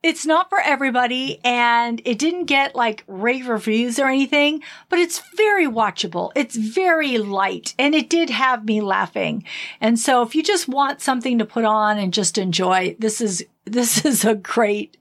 it's 0.03 0.25
not 0.25 0.49
for 0.49 0.59
everybody 0.59 1.39
and 1.45 2.01
it 2.03 2.19
didn't 2.19 2.45
get 2.45 2.75
like 2.75 3.05
rave 3.07 3.47
reviews 3.47 3.97
or 3.97 4.07
anything, 4.09 4.61
but 4.89 4.99
it's 4.99 5.21
very 5.37 5.65
watchable. 5.65 6.33
It's 6.35 6.57
very 6.57 7.17
light 7.17 7.73
and 7.79 7.95
it 7.95 8.09
did 8.09 8.29
have 8.29 8.65
me 8.65 8.81
laughing. 8.81 9.45
And 9.79 9.97
so 9.97 10.21
if 10.21 10.35
you 10.35 10.43
just 10.43 10.67
want 10.67 10.99
something 11.01 11.39
to 11.39 11.45
put 11.45 11.63
on 11.63 11.97
and 11.97 12.13
just 12.13 12.37
enjoy, 12.37 12.97
this 12.99 13.21
is, 13.21 13.45
this 13.65 14.05
is 14.05 14.25
a 14.25 14.35
great, 14.35 14.97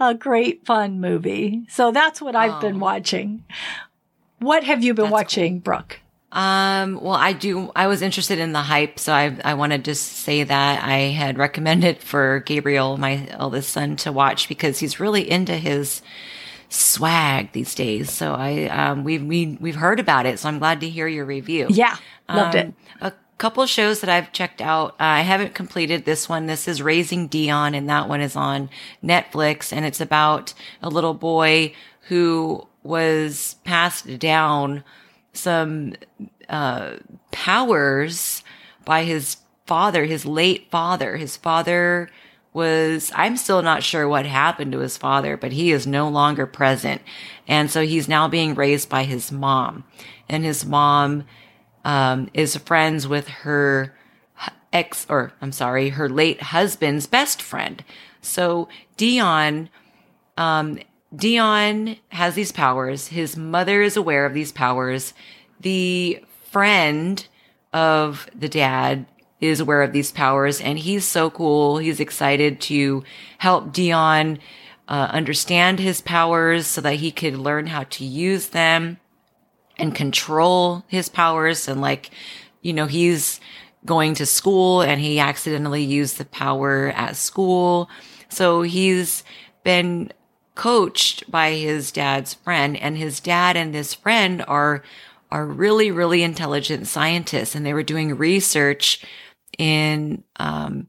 a 0.00 0.14
great 0.14 0.64
fun 0.64 1.00
movie. 1.00 1.66
So 1.68 1.92
that's 1.92 2.20
what 2.20 2.36
I've 2.36 2.54
oh. 2.54 2.60
been 2.60 2.80
watching. 2.80 3.44
What 4.38 4.64
have 4.64 4.82
you 4.82 4.94
been 4.94 5.04
that's 5.04 5.12
watching, 5.12 5.54
cool. 5.54 5.60
Brooke? 5.60 5.98
Um, 6.32 6.98
well, 7.02 7.12
I 7.12 7.34
do, 7.34 7.70
I 7.76 7.86
was 7.86 8.00
interested 8.00 8.38
in 8.38 8.52
the 8.52 8.62
hype. 8.62 8.98
So 8.98 9.12
I, 9.12 9.36
I 9.44 9.54
want 9.54 9.72
to 9.72 9.78
just 9.78 10.04
say 10.04 10.42
that 10.42 10.82
I 10.82 10.98
had 11.10 11.36
recommended 11.36 11.98
for 11.98 12.40
Gabriel, 12.40 12.96
my 12.96 13.28
eldest 13.30 13.70
son, 13.70 13.96
to 13.96 14.12
watch 14.12 14.48
because 14.48 14.78
he's 14.78 14.98
really 14.98 15.30
into 15.30 15.54
his 15.54 16.00
swag 16.70 17.52
these 17.52 17.74
days. 17.74 18.10
So 18.10 18.32
I, 18.32 18.64
um, 18.68 19.04
we've, 19.04 19.22
we, 19.22 19.58
we've 19.60 19.76
heard 19.76 20.00
about 20.00 20.24
it. 20.24 20.38
So 20.38 20.48
I'm 20.48 20.58
glad 20.58 20.80
to 20.80 20.88
hear 20.88 21.06
your 21.06 21.26
review. 21.26 21.66
Yeah. 21.68 21.96
Loved 22.30 22.56
um, 22.56 22.68
it. 22.68 22.74
Couple 23.42 23.66
shows 23.66 24.02
that 24.02 24.08
I've 24.08 24.30
checked 24.30 24.60
out. 24.60 24.90
Uh, 24.92 25.18
I 25.18 25.22
haven't 25.22 25.52
completed 25.52 26.04
this 26.04 26.28
one. 26.28 26.46
This 26.46 26.68
is 26.68 26.80
Raising 26.80 27.26
Dion 27.26 27.74
and 27.74 27.88
that 27.88 28.08
one 28.08 28.20
is 28.20 28.36
on 28.36 28.70
Netflix 29.02 29.72
and 29.72 29.84
it's 29.84 30.00
about 30.00 30.54
a 30.80 30.88
little 30.88 31.12
boy 31.12 31.74
who 32.02 32.68
was 32.84 33.56
passed 33.64 34.20
down 34.20 34.84
some 35.32 35.94
uh, 36.48 36.98
powers 37.32 38.44
by 38.84 39.02
his 39.02 39.38
father, 39.66 40.04
his 40.04 40.24
late 40.24 40.70
father. 40.70 41.16
His 41.16 41.36
father 41.36 42.10
was, 42.52 43.10
I'm 43.12 43.36
still 43.36 43.60
not 43.60 43.82
sure 43.82 44.06
what 44.06 44.24
happened 44.24 44.70
to 44.70 44.78
his 44.78 44.96
father, 44.96 45.36
but 45.36 45.50
he 45.50 45.72
is 45.72 45.84
no 45.84 46.08
longer 46.08 46.46
present. 46.46 47.02
And 47.48 47.72
so 47.72 47.84
he's 47.84 48.06
now 48.06 48.28
being 48.28 48.54
raised 48.54 48.88
by 48.88 49.02
his 49.02 49.32
mom. 49.32 49.82
And 50.28 50.44
his 50.44 50.64
mom 50.64 51.24
um, 51.84 52.28
is 52.34 52.56
friends 52.56 53.06
with 53.06 53.28
her 53.28 53.94
ex, 54.72 55.06
or 55.08 55.32
I'm 55.40 55.52
sorry, 55.52 55.90
her 55.90 56.08
late 56.08 56.40
husband's 56.42 57.06
best 57.06 57.42
friend. 57.42 57.84
So 58.20 58.68
Dion 58.96 59.68
um, 60.36 60.78
Dion 61.14 61.96
has 62.08 62.34
these 62.34 62.52
powers. 62.52 63.08
His 63.08 63.36
mother 63.36 63.82
is 63.82 63.96
aware 63.96 64.24
of 64.24 64.32
these 64.32 64.52
powers. 64.52 65.12
The 65.60 66.24
friend 66.50 67.26
of 67.72 68.28
the 68.34 68.48
dad 68.48 69.06
is 69.40 69.60
aware 69.60 69.82
of 69.82 69.92
these 69.92 70.12
powers 70.12 70.60
and 70.60 70.78
he's 70.78 71.04
so 71.04 71.28
cool. 71.28 71.78
He's 71.78 72.00
excited 72.00 72.60
to 72.62 73.04
help 73.38 73.72
Dion 73.72 74.38
uh, 74.88 75.08
understand 75.10 75.80
his 75.80 76.00
powers 76.00 76.66
so 76.66 76.80
that 76.80 76.96
he 76.96 77.10
could 77.10 77.36
learn 77.36 77.66
how 77.66 77.84
to 77.84 78.04
use 78.04 78.48
them 78.48 78.98
and 79.76 79.94
control 79.94 80.84
his 80.88 81.08
powers. 81.08 81.68
And 81.68 81.80
like, 81.80 82.10
you 82.60 82.72
know, 82.72 82.86
he's 82.86 83.40
going 83.84 84.14
to 84.14 84.26
school 84.26 84.82
and 84.82 85.00
he 85.00 85.18
accidentally 85.18 85.82
used 85.82 86.18
the 86.18 86.24
power 86.24 86.88
at 86.88 87.16
school. 87.16 87.88
So 88.28 88.62
he's 88.62 89.24
been 89.64 90.12
coached 90.54 91.30
by 91.30 91.52
his 91.52 91.90
dad's 91.92 92.34
friend 92.34 92.76
and 92.76 92.96
his 92.96 93.20
dad 93.20 93.56
and 93.56 93.74
this 93.74 93.94
friend 93.94 94.44
are 94.46 94.82
are 95.30 95.46
really 95.46 95.90
really 95.90 96.22
intelligent 96.22 96.86
scientists 96.86 97.54
and 97.54 97.64
they 97.64 97.72
were 97.72 97.82
doing 97.82 98.16
research 98.18 99.02
in 99.56 100.22
um, 100.36 100.88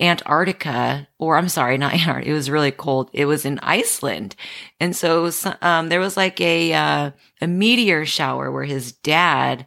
Antarctica, 0.00 1.08
or 1.18 1.36
I'm 1.36 1.48
sorry, 1.48 1.78
not 1.78 1.92
Antarctica. 1.94 2.30
It 2.30 2.34
was 2.34 2.50
really 2.50 2.70
cold. 2.70 3.10
It 3.12 3.26
was 3.26 3.44
in 3.44 3.58
Iceland, 3.60 4.36
and 4.80 4.94
so 4.96 5.30
um, 5.60 5.88
there 5.88 6.00
was 6.00 6.16
like 6.16 6.40
a 6.40 6.72
uh, 6.72 7.10
a 7.40 7.46
meteor 7.46 8.06
shower 8.06 8.50
where 8.50 8.64
his 8.64 8.92
dad, 8.92 9.66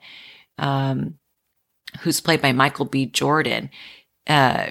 um, 0.57 1.15
who's 2.01 2.21
played 2.21 2.41
by 2.41 2.51
Michael 2.51 2.85
B. 2.85 3.05
Jordan, 3.05 3.69
uh, 4.27 4.67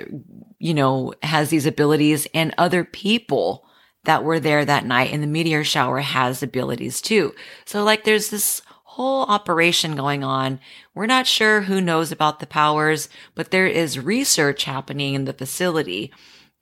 you 0.58 0.74
know, 0.74 1.14
has 1.22 1.50
these 1.50 1.66
abilities, 1.66 2.26
and 2.34 2.54
other 2.58 2.84
people 2.84 3.64
that 4.04 4.22
were 4.22 4.40
there 4.40 4.64
that 4.64 4.84
night 4.84 5.12
and 5.12 5.22
the 5.22 5.26
meteor 5.26 5.64
shower 5.64 6.00
has 6.00 6.42
abilities 6.42 7.00
too. 7.00 7.34
So 7.64 7.82
like 7.82 8.04
there's 8.04 8.30
this 8.30 8.62
whole 8.94 9.24
operation 9.24 9.96
going 9.96 10.22
on. 10.22 10.60
We're 10.94 11.06
not 11.06 11.26
sure 11.26 11.62
who 11.62 11.80
knows 11.80 12.12
about 12.12 12.38
the 12.38 12.46
powers, 12.46 13.08
but 13.34 13.50
there 13.50 13.66
is 13.66 13.98
research 13.98 14.64
happening 14.64 15.14
in 15.14 15.24
the 15.24 15.32
facility. 15.32 16.12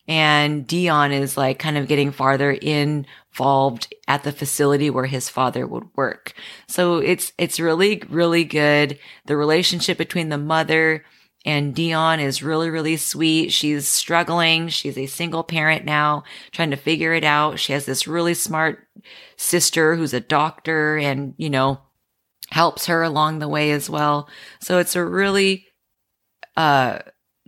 And 0.09 0.67
Dion 0.67 1.13
is 1.13 1.37
like 1.37 1.59
kind 1.59 1.77
of 1.77 1.89
getting 1.89 2.11
farther 2.11 2.51
involved 2.51 3.95
at 4.09 4.25
the 4.25 4.33
facility 4.33 4.89
where 4.89 5.05
his 5.05 5.29
father 5.29 5.67
would 5.67 5.85
work. 5.95 6.33
So 6.69 6.97
it's, 6.97 7.35
it's 7.37 7.61
really, 7.61 8.03
really 8.09 8.45
good. 8.45 8.99
The 9.27 9.37
relationship 9.37 9.99
between 9.99 10.31
the 10.31 10.39
mother 10.39 11.05
and 11.45 11.75
Dion 11.75 12.19
is 12.19 12.43
really, 12.43 12.71
really 12.71 12.97
sweet. 12.97 13.53
She's 13.53 13.87
struggling. 13.87 14.69
She's 14.69 14.97
a 14.97 15.07
single 15.07 15.45
parent 15.45 15.85
now, 15.85 16.25
trying 16.51 16.71
to 16.71 16.77
figure 16.77 17.13
it 17.13 17.25
out. 17.25 17.59
She 17.59 17.75
has 17.75 17.85
this 17.85 18.07
really 18.07 18.35
smart 18.35 18.89
sister 19.37 19.97
who's 19.97 20.15
a 20.15 20.21
doctor 20.21 20.97
and, 20.97 21.35
you 21.37 21.51
know, 21.51 21.81
helps 22.53 22.87
her 22.87 23.03
along 23.03 23.39
the 23.39 23.49
way 23.49 23.73
as 23.73 23.91
well. 23.91 24.29
So 24.61 24.79
it's 24.79 24.95
a 24.95 25.05
really, 25.05 25.67
uh, 26.57 27.01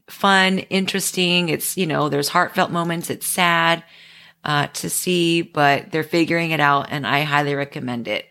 fun, 0.08 0.58
interesting. 0.58 1.48
It's, 1.48 1.76
you 1.76 1.86
know, 1.86 2.08
there's 2.08 2.28
heartfelt 2.28 2.70
moments. 2.70 3.10
It's 3.10 3.26
sad, 3.26 3.84
uh, 4.44 4.66
to 4.68 4.90
see, 4.90 5.42
but 5.42 5.90
they're 5.90 6.02
figuring 6.02 6.50
it 6.50 6.60
out 6.60 6.88
and 6.90 7.06
I 7.06 7.22
highly 7.22 7.54
recommend 7.54 8.08
it. 8.08 8.26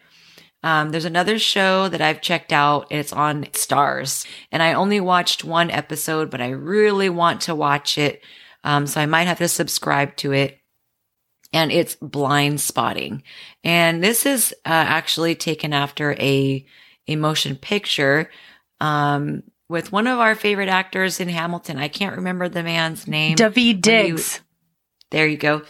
Um, 0.63 0.91
there's 0.91 1.05
another 1.05 1.37
show 1.39 1.89
that 1.89 2.01
I've 2.01 2.21
checked 2.21 2.53
out. 2.53 2.87
It's 2.89 3.11
on 3.11 3.43
Starz, 3.51 4.25
and 4.51 4.63
I 4.63 4.73
only 4.73 5.01
watched 5.01 5.43
one 5.43 5.69
episode, 5.69 6.29
but 6.29 6.39
I 6.39 6.51
really 6.51 7.09
want 7.09 7.41
to 7.41 7.55
watch 7.55 7.97
it. 7.97 8.23
Um, 8.63 8.87
so 8.87 9.01
I 9.01 9.05
might 9.05 9.27
have 9.27 9.39
to 9.39 9.49
subscribe 9.49 10.15
to 10.17 10.31
it. 10.31 10.62
And 11.53 11.71
it's 11.71 11.95
Blindspotting. 11.97 13.21
and 13.63 14.03
this 14.03 14.25
is 14.25 14.53
uh, 14.65 14.69
actually 14.69 15.35
taken 15.35 15.71
after 15.71 16.13
a 16.13 16.65
a 17.07 17.15
motion 17.15 17.55
picture 17.55 18.31
um, 18.79 19.43
with 19.69 19.91
one 19.91 20.07
of 20.07 20.19
our 20.19 20.35
favorite 20.35 20.69
actors 20.69 21.19
in 21.19 21.29
Hamilton. 21.29 21.77
I 21.77 21.87
can't 21.89 22.15
remember 22.15 22.49
the 22.49 22.63
man's 22.63 23.07
name. 23.07 23.35
Daveed 23.37 23.81
Diggs. 23.81 24.41
there 25.11 25.27
you 25.27 25.37
go. 25.37 25.61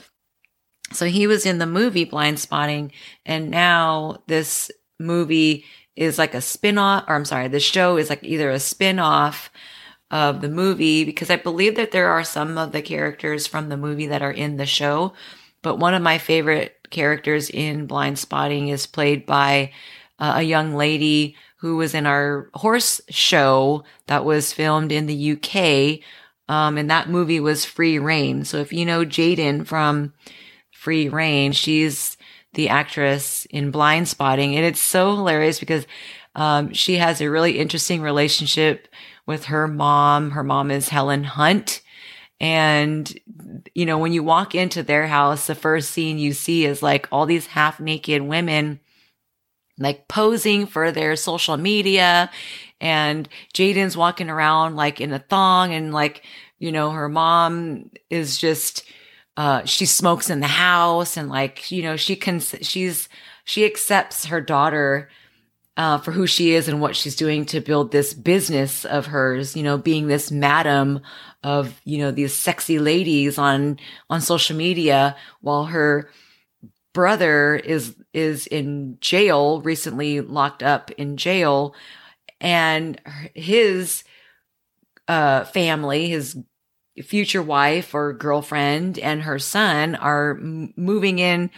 So 0.91 1.05
he 1.07 1.27
was 1.27 1.45
in 1.45 1.57
the 1.57 1.65
movie 1.65 2.05
Blindspotting, 2.05 2.91
and 3.25 3.49
now 3.49 4.21
this 4.27 4.69
movie 4.99 5.65
is 5.95 6.17
like 6.17 6.34
a 6.34 6.41
spin-off 6.41 7.05
or 7.07 7.15
I'm 7.15 7.25
sorry, 7.25 7.47
the 7.49 7.59
show 7.59 7.97
is 7.97 8.09
like 8.09 8.23
either 8.23 8.49
a 8.49 8.59
spin-off 8.59 9.51
of 10.11 10.41
the 10.41 10.49
movie 10.49 11.03
because 11.03 11.29
I 11.29 11.36
believe 11.38 11.75
that 11.75 11.91
there 11.91 12.09
are 12.09 12.23
some 12.23 12.57
of 12.57 12.71
the 12.71 12.81
characters 12.81 13.47
from 13.47 13.69
the 13.69 13.77
movie 13.77 14.07
that 14.07 14.21
are 14.21 14.31
in 14.31 14.57
the 14.57 14.65
show. 14.65 15.13
But 15.64 15.80
one 15.80 15.95
of 15.95 16.03
my 16.03 16.20
favorite 16.20 16.78
characters 16.91 17.49
in 17.49 17.88
Blindspotting 17.88 18.70
is 18.70 18.86
played 18.86 19.26
by 19.26 19.72
uh, 20.20 20.34
a 20.38 20.43
young 20.43 20.76
lady 20.76 21.36
who 21.57 21.78
was 21.78 21.95
in 21.95 22.05
our 22.05 22.49
horse 22.53 23.01
show 23.09 23.84
that 24.07 24.26
was 24.26 24.53
filmed 24.53 24.91
in 24.91 25.07
the 25.07 25.32
UK. 25.32 26.01
Um, 26.53 26.78
and 26.78 26.91
that 26.91 27.09
movie 27.09 27.39
was 27.39 27.66
Free 27.66 27.97
Rein. 27.97 28.45
So 28.45 28.57
if 28.57 28.72
you 28.74 28.86
know 28.86 29.05
Jaden 29.05 29.66
from 29.66 30.14
Free 30.72 31.07
Rein, 31.07 31.53
she's 31.53 32.18
the 32.53 32.70
actress 32.70 33.45
in 33.49 33.72
Blindspotting. 33.72 34.55
And 34.55 34.66
it's 34.66 34.82
so 34.82 35.16
hilarious 35.16 35.59
because 35.59 35.88
um, 36.36 36.74
she 36.74 36.97
has 36.97 37.22
a 37.22 37.30
really 37.30 37.57
interesting 37.57 38.01
relationship 38.01 38.89
with 39.26 39.45
her 39.45 39.68
mom. 39.68 40.32
Her 40.32 40.43
mom 40.43 40.70
is 40.70 40.89
Helen 40.89 41.24
Hunt. 41.24 41.82
And, 42.43 43.17
you 43.73 43.85
know, 43.85 43.97
when 43.97 44.11
you 44.11 44.21
walk 44.21 44.53
into 44.53 44.83
their 44.83 45.07
house, 45.07 45.47
the 45.47 45.55
first 45.55 45.91
scene 45.91 46.17
you 46.19 46.33
see 46.33 46.65
is 46.65 46.83
like 46.83 47.07
all 47.09 47.25
these 47.25 47.47
half 47.47 47.79
naked 47.79 48.21
women 48.21 48.81
like 49.79 50.09
posing 50.09 50.65
for 50.65 50.91
their 50.91 51.15
social 51.15 51.55
media. 51.55 52.29
And 52.81 53.29
Jaden's 53.53 53.95
walking 53.95 54.29
around 54.29 54.75
like 54.75 54.99
in 54.99 55.13
a 55.13 55.19
thong 55.19 55.73
and 55.73 55.93
like, 55.93 56.25
you 56.59 56.73
know, 56.73 56.91
her 56.91 57.07
mom 57.07 57.89
is 58.09 58.37
just, 58.37 58.83
uh, 59.37 59.63
she 59.63 59.85
smokes 59.85 60.29
in 60.29 60.41
the 60.41 60.47
house 60.47 61.15
and 61.15 61.29
like, 61.29 61.71
you 61.71 61.81
know, 61.81 61.95
she 61.95 62.17
can, 62.17 62.41
she's, 62.41 63.07
she 63.45 63.63
accepts 63.63 64.25
her 64.25 64.41
daughter, 64.41 65.09
uh, 65.77 65.97
for 65.97 66.11
who 66.11 66.27
she 66.27 66.53
is 66.53 66.67
and 66.67 66.81
what 66.81 66.95
she's 66.95 67.15
doing 67.15 67.45
to 67.45 67.59
build 67.59 67.91
this 67.91 68.13
business 68.13 68.85
of 68.85 69.07
hers, 69.07 69.55
you 69.55 69.63
know, 69.63 69.77
being 69.77 70.07
this 70.07 70.29
madam 70.29 70.99
of, 71.43 71.81
you 71.83 71.97
know, 71.97 72.11
these 72.11 72.33
sexy 72.33 72.79
ladies 72.79 73.37
on, 73.37 73.79
on 74.09 74.21
social 74.21 74.55
media 74.55 75.15
while 75.41 75.65
her 75.65 76.09
brother 76.93 77.55
is, 77.55 77.95
is 78.13 78.47
in 78.47 78.97
jail, 79.01 79.61
recently 79.61 80.21
locked 80.21 80.63
up 80.63 80.91
in 80.91 81.17
jail. 81.17 81.75
And 82.39 82.99
his, 83.33 84.03
uh, 85.07 85.45
family, 85.45 86.09
his 86.09 86.37
future 87.01 87.41
wife 87.41 87.93
or 87.93 88.13
girlfriend 88.13 88.99
and 88.99 89.23
her 89.23 89.39
son 89.39 89.95
are 89.95 90.31
m- 90.31 90.73
moving 90.77 91.19
in 91.19 91.49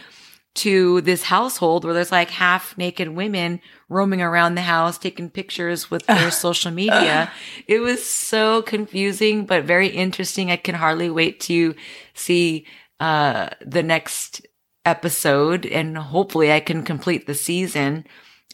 to 0.56 1.00
this 1.02 1.22
household 1.22 1.84
where 1.84 1.94
there's 1.94 2.12
like 2.12 2.30
half 2.30 2.76
naked 2.76 3.08
women 3.08 3.60
roaming 3.88 4.22
around 4.22 4.54
the 4.54 4.62
house 4.62 4.98
taking 4.98 5.30
pictures 5.30 5.90
with 5.90 6.04
their 6.06 6.30
social 6.30 6.70
media. 6.70 7.30
It 7.66 7.80
was 7.80 8.04
so 8.04 8.62
confusing, 8.62 9.46
but 9.46 9.64
very 9.64 9.88
interesting. 9.88 10.50
I 10.50 10.56
can 10.56 10.74
hardly 10.74 11.10
wait 11.10 11.40
to 11.40 11.74
see 12.14 12.66
uh, 13.00 13.50
the 13.64 13.82
next 13.82 14.46
episode 14.84 15.66
and 15.66 15.98
hopefully 15.98 16.52
I 16.52 16.60
can 16.60 16.82
complete 16.82 17.26
the 17.26 17.34
season 17.34 18.06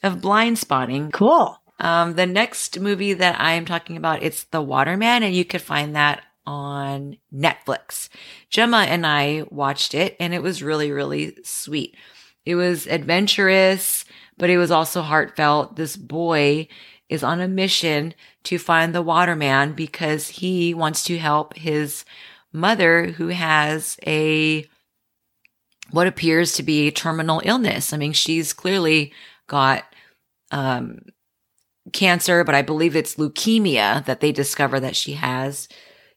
of 0.03 0.17
Blindspotting. 0.17 1.13
Cool. 1.13 1.59
Um, 1.79 2.15
the 2.15 2.27
next 2.27 2.79
movie 2.81 3.13
that 3.15 3.41
I 3.41 3.53
am 3.53 3.65
talking 3.65 3.97
about, 3.97 4.23
it's 4.23 4.45
The 4.45 4.63
Waterman, 4.63 5.23
and 5.23 5.35
you 5.35 5.45
could 5.45 5.63
find 5.63 5.97
that 5.97 6.23
on 6.47 7.17
Netflix. 7.33 8.09
Gemma 8.51 8.87
and 8.89 9.07
I 9.07 9.45
watched 9.51 9.95
it 9.95 10.17
and 10.19 10.35
it 10.35 10.43
was 10.43 10.63
really, 10.63 10.91
really 10.91 11.37
sweet. 11.45 11.97
It 12.45 12.57
was 12.57 12.87
adventurous, 12.87 14.05
but 14.37 14.51
it 14.51 14.59
was 14.59 14.71
also 14.71 15.03
heartfelt. 15.03 15.77
This 15.77 15.97
boy 15.97 16.69
is 17.09 17.23
on 17.23 17.41
a 17.41 17.49
mission 17.49 18.15
to 18.45 18.59
find 18.59 18.95
the 18.95 19.03
waterman 19.03 19.75
because 19.75 20.29
he 20.29 20.75
wants 20.75 21.05
to 21.05 21.19
help 21.19 21.57
his 21.57 22.05
mother 22.53 23.07
who 23.07 23.29
has 23.29 23.97
a 24.07 24.67
what 25.91 26.07
appears 26.07 26.55
to 26.55 26.63
be 26.63 26.89
a 26.89 26.93
terminal 26.93 27.43
illness. 27.45 27.93
I 27.93 27.99
mean, 27.99 28.15
she's 28.15 28.55
clearly 28.55 29.13
got 29.47 29.85
um, 30.51 31.01
cancer, 31.93 32.45
but 32.45 32.55
I 32.55 32.63
believe 32.63 32.97
it's 32.97 33.17
leukemia 33.17 34.05
that 34.07 34.21
they 34.21 34.33
discover 34.33 34.81
that 34.81 34.97
she 34.97 35.13
has 35.15 35.69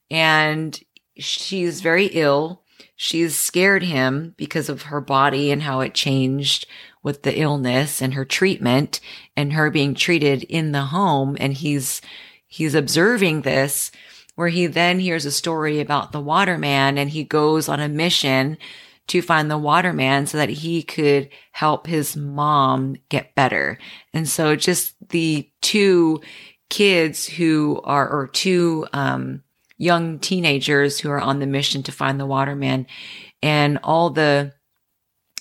and 0.10 0.80
she's 1.18 1.82
very 1.82 2.08
ill. 2.08 2.64
She's 2.96 3.38
scared 3.38 3.84
him 3.84 4.34
because 4.38 4.70
of 4.70 4.84
her 4.84 5.02
body 5.02 5.52
and 5.52 5.64
how 5.64 5.82
it 5.82 5.94
changed 5.94 6.68
with 7.04 7.24
the 7.24 7.40
illness 7.40 8.02
and 8.02 8.14
her 8.14 8.26
treatment 8.26 9.00
and 9.36 9.54
her 9.54 9.70
being 9.70 9.94
treated 9.94 10.44
in 10.44 10.72
the 10.72 10.86
home. 10.86 11.38
And 11.40 11.54
he's, 11.54 12.02
he's 12.48 12.76
observing 12.76 13.42
this 13.42 13.92
where 14.36 14.48
he 14.50 14.68
then 14.68 15.00
hears 15.00 15.26
a 15.26 15.32
story 15.32 15.80
about 15.80 16.12
the 16.12 16.20
waterman 16.20 16.98
and 16.98 17.10
he 17.10 17.24
goes 17.24 17.70
on 17.70 17.80
a 17.80 17.88
mission 17.88 18.58
to 19.08 19.22
find 19.22 19.50
the 19.50 19.58
waterman 19.58 20.26
so 20.26 20.38
that 20.38 20.50
he 20.50 20.82
could 20.82 21.30
help 21.52 21.88
his 21.88 22.16
mom 22.18 22.96
get 23.10 23.36
better. 23.36 23.78
And 24.14 24.28
so 24.28 24.56
just 24.56 24.96
the 25.10 25.50
two 25.62 26.22
kids 26.70 27.28
who 27.28 27.80
are, 27.84 28.10
or 28.10 28.28
two, 28.28 28.88
um, 28.94 29.44
young 29.78 30.20
teenagers 30.20 31.00
who 31.00 31.10
are 31.10 31.20
on 31.20 31.40
the 31.40 31.46
mission 31.46 31.84
to 31.84 31.92
find 31.92 32.20
the 32.20 32.26
waterman 32.26 32.88
and 33.42 33.80
all 33.84 34.10
the 34.10 34.54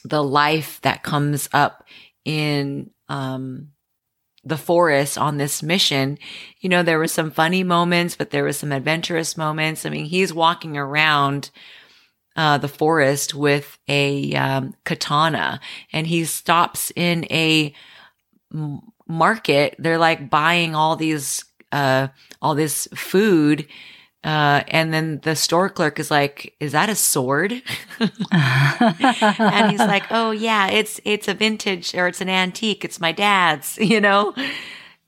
the 0.05 0.23
life 0.23 0.81
that 0.83 1.03
comes 1.03 1.49
up 1.53 1.85
in 2.25 2.91
um 3.09 3.69
the 4.43 4.57
forest 4.57 5.17
on 5.17 5.39
this 5.39 5.63
mission 5.63 6.19
you 6.61 6.69
know 6.69 6.83
there 6.83 6.99
were 6.99 7.09
some 7.09 7.31
funny 7.31 7.63
moments 7.63 8.17
but 8.17 8.31
there 8.31 8.45
was 8.45 8.59
some 8.59 8.73
adventurous 8.73 9.37
moments. 9.37 9.87
I 9.87 9.91
mean 9.91 10.05
he's 10.05 10.35
walking 10.35 10.77
around 10.77 11.51
uh, 12.37 12.59
the 12.59 12.69
forest 12.69 13.33
with 13.33 13.79
a 13.89 14.35
um, 14.35 14.75
katana 14.85 15.61
and 15.93 16.07
he 16.07 16.25
stops 16.25 16.91
in 16.97 17.25
a 17.31 17.73
market. 19.07 19.77
They're 19.79 19.99
like 19.99 20.31
buying 20.31 20.75
all 20.75 20.97
these 20.97 21.45
uh 21.73 22.09
all 22.43 22.55
this 22.55 22.89
food 22.95 23.67
uh, 24.25 24.65
and 24.69 24.93
then 24.93 25.21
the 25.23 25.37
store 25.37 25.69
clerk 25.69 26.01
is 26.01 26.11
like, 26.11 26.55
"Is 26.59 26.73
that 26.73 26.89
a 26.89 26.95
sword?" 26.95 27.53
and 28.01 29.71
he's 29.71 29.79
like, 29.79 30.05
"Oh 30.11 30.31
yeah, 30.31 30.69
it's 30.71 30.99
it's 31.05 31.29
a 31.29 31.35
vintage 31.35 31.95
or 31.95 32.09
it's 32.09 32.23
an 32.23 32.31
antique. 32.31 32.85
It's 32.85 33.01
my 33.01 33.13
dad's, 33.13 33.77
you 33.81 34.01
know." 34.01 34.35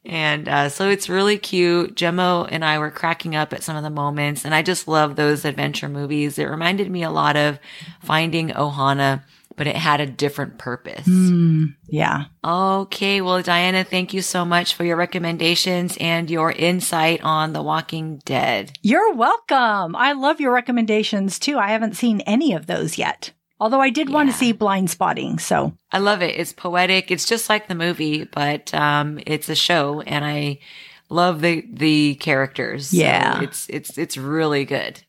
And 0.04 0.48
uh, 0.48 0.68
so 0.68 0.88
it's 0.88 1.08
really 1.08 1.38
cute. 1.38 1.96
Gemma 1.96 2.46
and 2.50 2.64
I 2.64 2.78
were 2.78 2.92
cracking 2.92 3.34
up 3.34 3.52
at 3.52 3.64
some 3.64 3.74
of 3.74 3.82
the 3.82 3.90
moments, 3.90 4.44
and 4.44 4.54
I 4.54 4.62
just 4.62 4.86
love 4.86 5.16
those 5.16 5.44
adventure 5.44 5.88
movies. 5.88 6.38
It 6.38 6.44
reminded 6.44 6.90
me 6.90 7.02
a 7.02 7.10
lot 7.10 7.36
of 7.36 7.58
Finding 8.02 8.50
Ohana 8.50 9.22
but 9.56 9.66
it 9.66 9.76
had 9.76 10.00
a 10.00 10.06
different 10.06 10.58
purpose. 10.58 11.06
Mm, 11.06 11.74
yeah. 11.88 12.24
Okay. 12.44 13.20
Well, 13.20 13.42
Diana, 13.42 13.84
thank 13.84 14.14
you 14.14 14.22
so 14.22 14.44
much 14.44 14.74
for 14.74 14.84
your 14.84 14.96
recommendations 14.96 15.96
and 16.00 16.30
your 16.30 16.52
insight 16.52 17.22
on 17.22 17.52
The 17.52 17.62
Walking 17.62 18.18
Dead. 18.24 18.72
You're 18.82 19.14
welcome. 19.14 19.96
I 19.96 20.12
love 20.12 20.40
your 20.40 20.52
recommendations 20.52 21.38
too. 21.38 21.58
I 21.58 21.68
haven't 21.68 21.96
seen 21.96 22.20
any 22.20 22.52
of 22.52 22.66
those 22.66 22.98
yet. 22.98 23.32
Although 23.58 23.80
I 23.80 23.90
did 23.90 24.08
yeah. 24.08 24.14
want 24.14 24.30
to 24.30 24.36
see 24.36 24.52
Blindspotting, 24.52 25.40
so 25.40 25.72
I 25.90 25.98
love 25.98 26.20
it. 26.20 26.38
It's 26.38 26.52
poetic. 26.52 27.10
It's 27.10 27.26
just 27.26 27.48
like 27.48 27.68
the 27.68 27.74
movie, 27.74 28.24
but 28.24 28.72
um, 28.74 29.18
it's 29.26 29.48
a 29.48 29.54
show, 29.54 30.02
and 30.02 30.24
I 30.24 30.58
love 31.08 31.40
the 31.40 31.66
the 31.72 32.16
characters. 32.16 32.92
Yeah, 32.92 33.38
so 33.38 33.44
it's 33.44 33.66
it's 33.70 33.96
it's 33.96 34.16
really 34.18 34.66
good. 34.66 35.02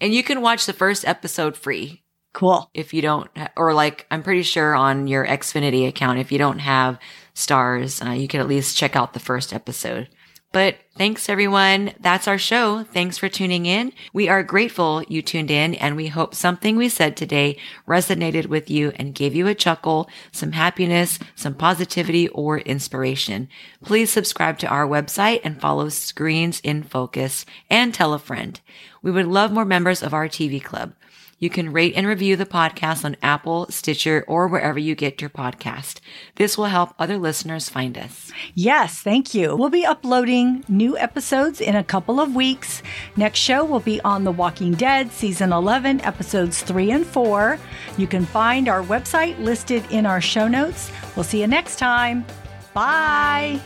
And 0.00 0.12
you 0.12 0.24
can 0.24 0.40
watch 0.40 0.66
the 0.66 0.72
first 0.72 1.06
episode 1.06 1.56
free. 1.56 2.02
Cool. 2.32 2.70
If 2.74 2.94
you 2.94 3.02
don't, 3.02 3.28
or 3.56 3.74
like, 3.74 4.06
I'm 4.10 4.22
pretty 4.22 4.42
sure 4.42 4.74
on 4.74 5.08
your 5.08 5.26
Xfinity 5.26 5.88
account, 5.88 6.20
if 6.20 6.30
you 6.30 6.38
don't 6.38 6.60
have 6.60 6.98
Starz, 7.34 8.06
uh, 8.06 8.12
you 8.12 8.28
can 8.28 8.40
at 8.40 8.48
least 8.48 8.76
check 8.76 8.94
out 8.94 9.14
the 9.14 9.20
first 9.20 9.52
episode. 9.52 10.08
But 10.52 10.78
thanks 10.96 11.28
everyone. 11.28 11.92
That's 12.00 12.26
our 12.26 12.38
show. 12.38 12.82
Thanks 12.82 13.16
for 13.16 13.28
tuning 13.28 13.66
in. 13.66 13.92
We 14.12 14.28
are 14.28 14.42
grateful 14.42 15.04
you 15.06 15.22
tuned 15.22 15.50
in 15.50 15.76
and 15.76 15.94
we 15.94 16.08
hope 16.08 16.34
something 16.34 16.76
we 16.76 16.88
said 16.88 17.16
today 17.16 17.56
resonated 17.86 18.46
with 18.46 18.68
you 18.68 18.90
and 18.96 19.14
gave 19.14 19.36
you 19.36 19.46
a 19.46 19.54
chuckle, 19.54 20.10
some 20.32 20.50
happiness, 20.50 21.20
some 21.36 21.54
positivity 21.54 22.26
or 22.28 22.58
inspiration. 22.58 23.48
Please 23.84 24.10
subscribe 24.10 24.58
to 24.58 24.66
our 24.66 24.88
website 24.88 25.40
and 25.44 25.60
follow 25.60 25.88
Screens 25.88 26.58
in 26.64 26.82
Focus 26.82 27.46
and 27.70 27.94
tell 27.94 28.12
a 28.12 28.18
friend. 28.18 28.60
We 29.02 29.12
would 29.12 29.28
love 29.28 29.52
more 29.52 29.64
members 29.64 30.02
of 30.02 30.12
our 30.12 30.26
TV 30.26 30.60
club. 30.62 30.94
You 31.40 31.48
can 31.48 31.72
rate 31.72 31.94
and 31.96 32.06
review 32.06 32.36
the 32.36 32.44
podcast 32.44 33.02
on 33.02 33.16
Apple, 33.22 33.66
Stitcher, 33.70 34.24
or 34.28 34.46
wherever 34.46 34.78
you 34.78 34.94
get 34.94 35.22
your 35.22 35.30
podcast. 35.30 36.00
This 36.36 36.58
will 36.58 36.66
help 36.66 36.94
other 36.98 37.16
listeners 37.16 37.70
find 37.70 37.96
us. 37.96 38.30
Yes, 38.54 39.00
thank 39.00 39.32
you. 39.32 39.56
We'll 39.56 39.70
be 39.70 39.86
uploading 39.86 40.64
new 40.68 40.98
episodes 40.98 41.62
in 41.62 41.76
a 41.76 41.82
couple 41.82 42.20
of 42.20 42.34
weeks. 42.34 42.82
Next 43.16 43.38
show 43.38 43.64
will 43.64 43.80
be 43.80 44.02
on 44.02 44.24
The 44.24 44.32
Walking 44.32 44.74
Dead, 44.74 45.10
season 45.10 45.50
11, 45.50 46.02
episodes 46.02 46.62
3 46.62 46.90
and 46.90 47.06
4. 47.06 47.58
You 47.96 48.06
can 48.06 48.26
find 48.26 48.68
our 48.68 48.82
website 48.82 49.38
listed 49.38 49.82
in 49.90 50.04
our 50.04 50.20
show 50.20 50.46
notes. 50.46 50.92
We'll 51.16 51.24
see 51.24 51.40
you 51.40 51.46
next 51.46 51.78
time. 51.78 52.26
Bye. 52.74 53.60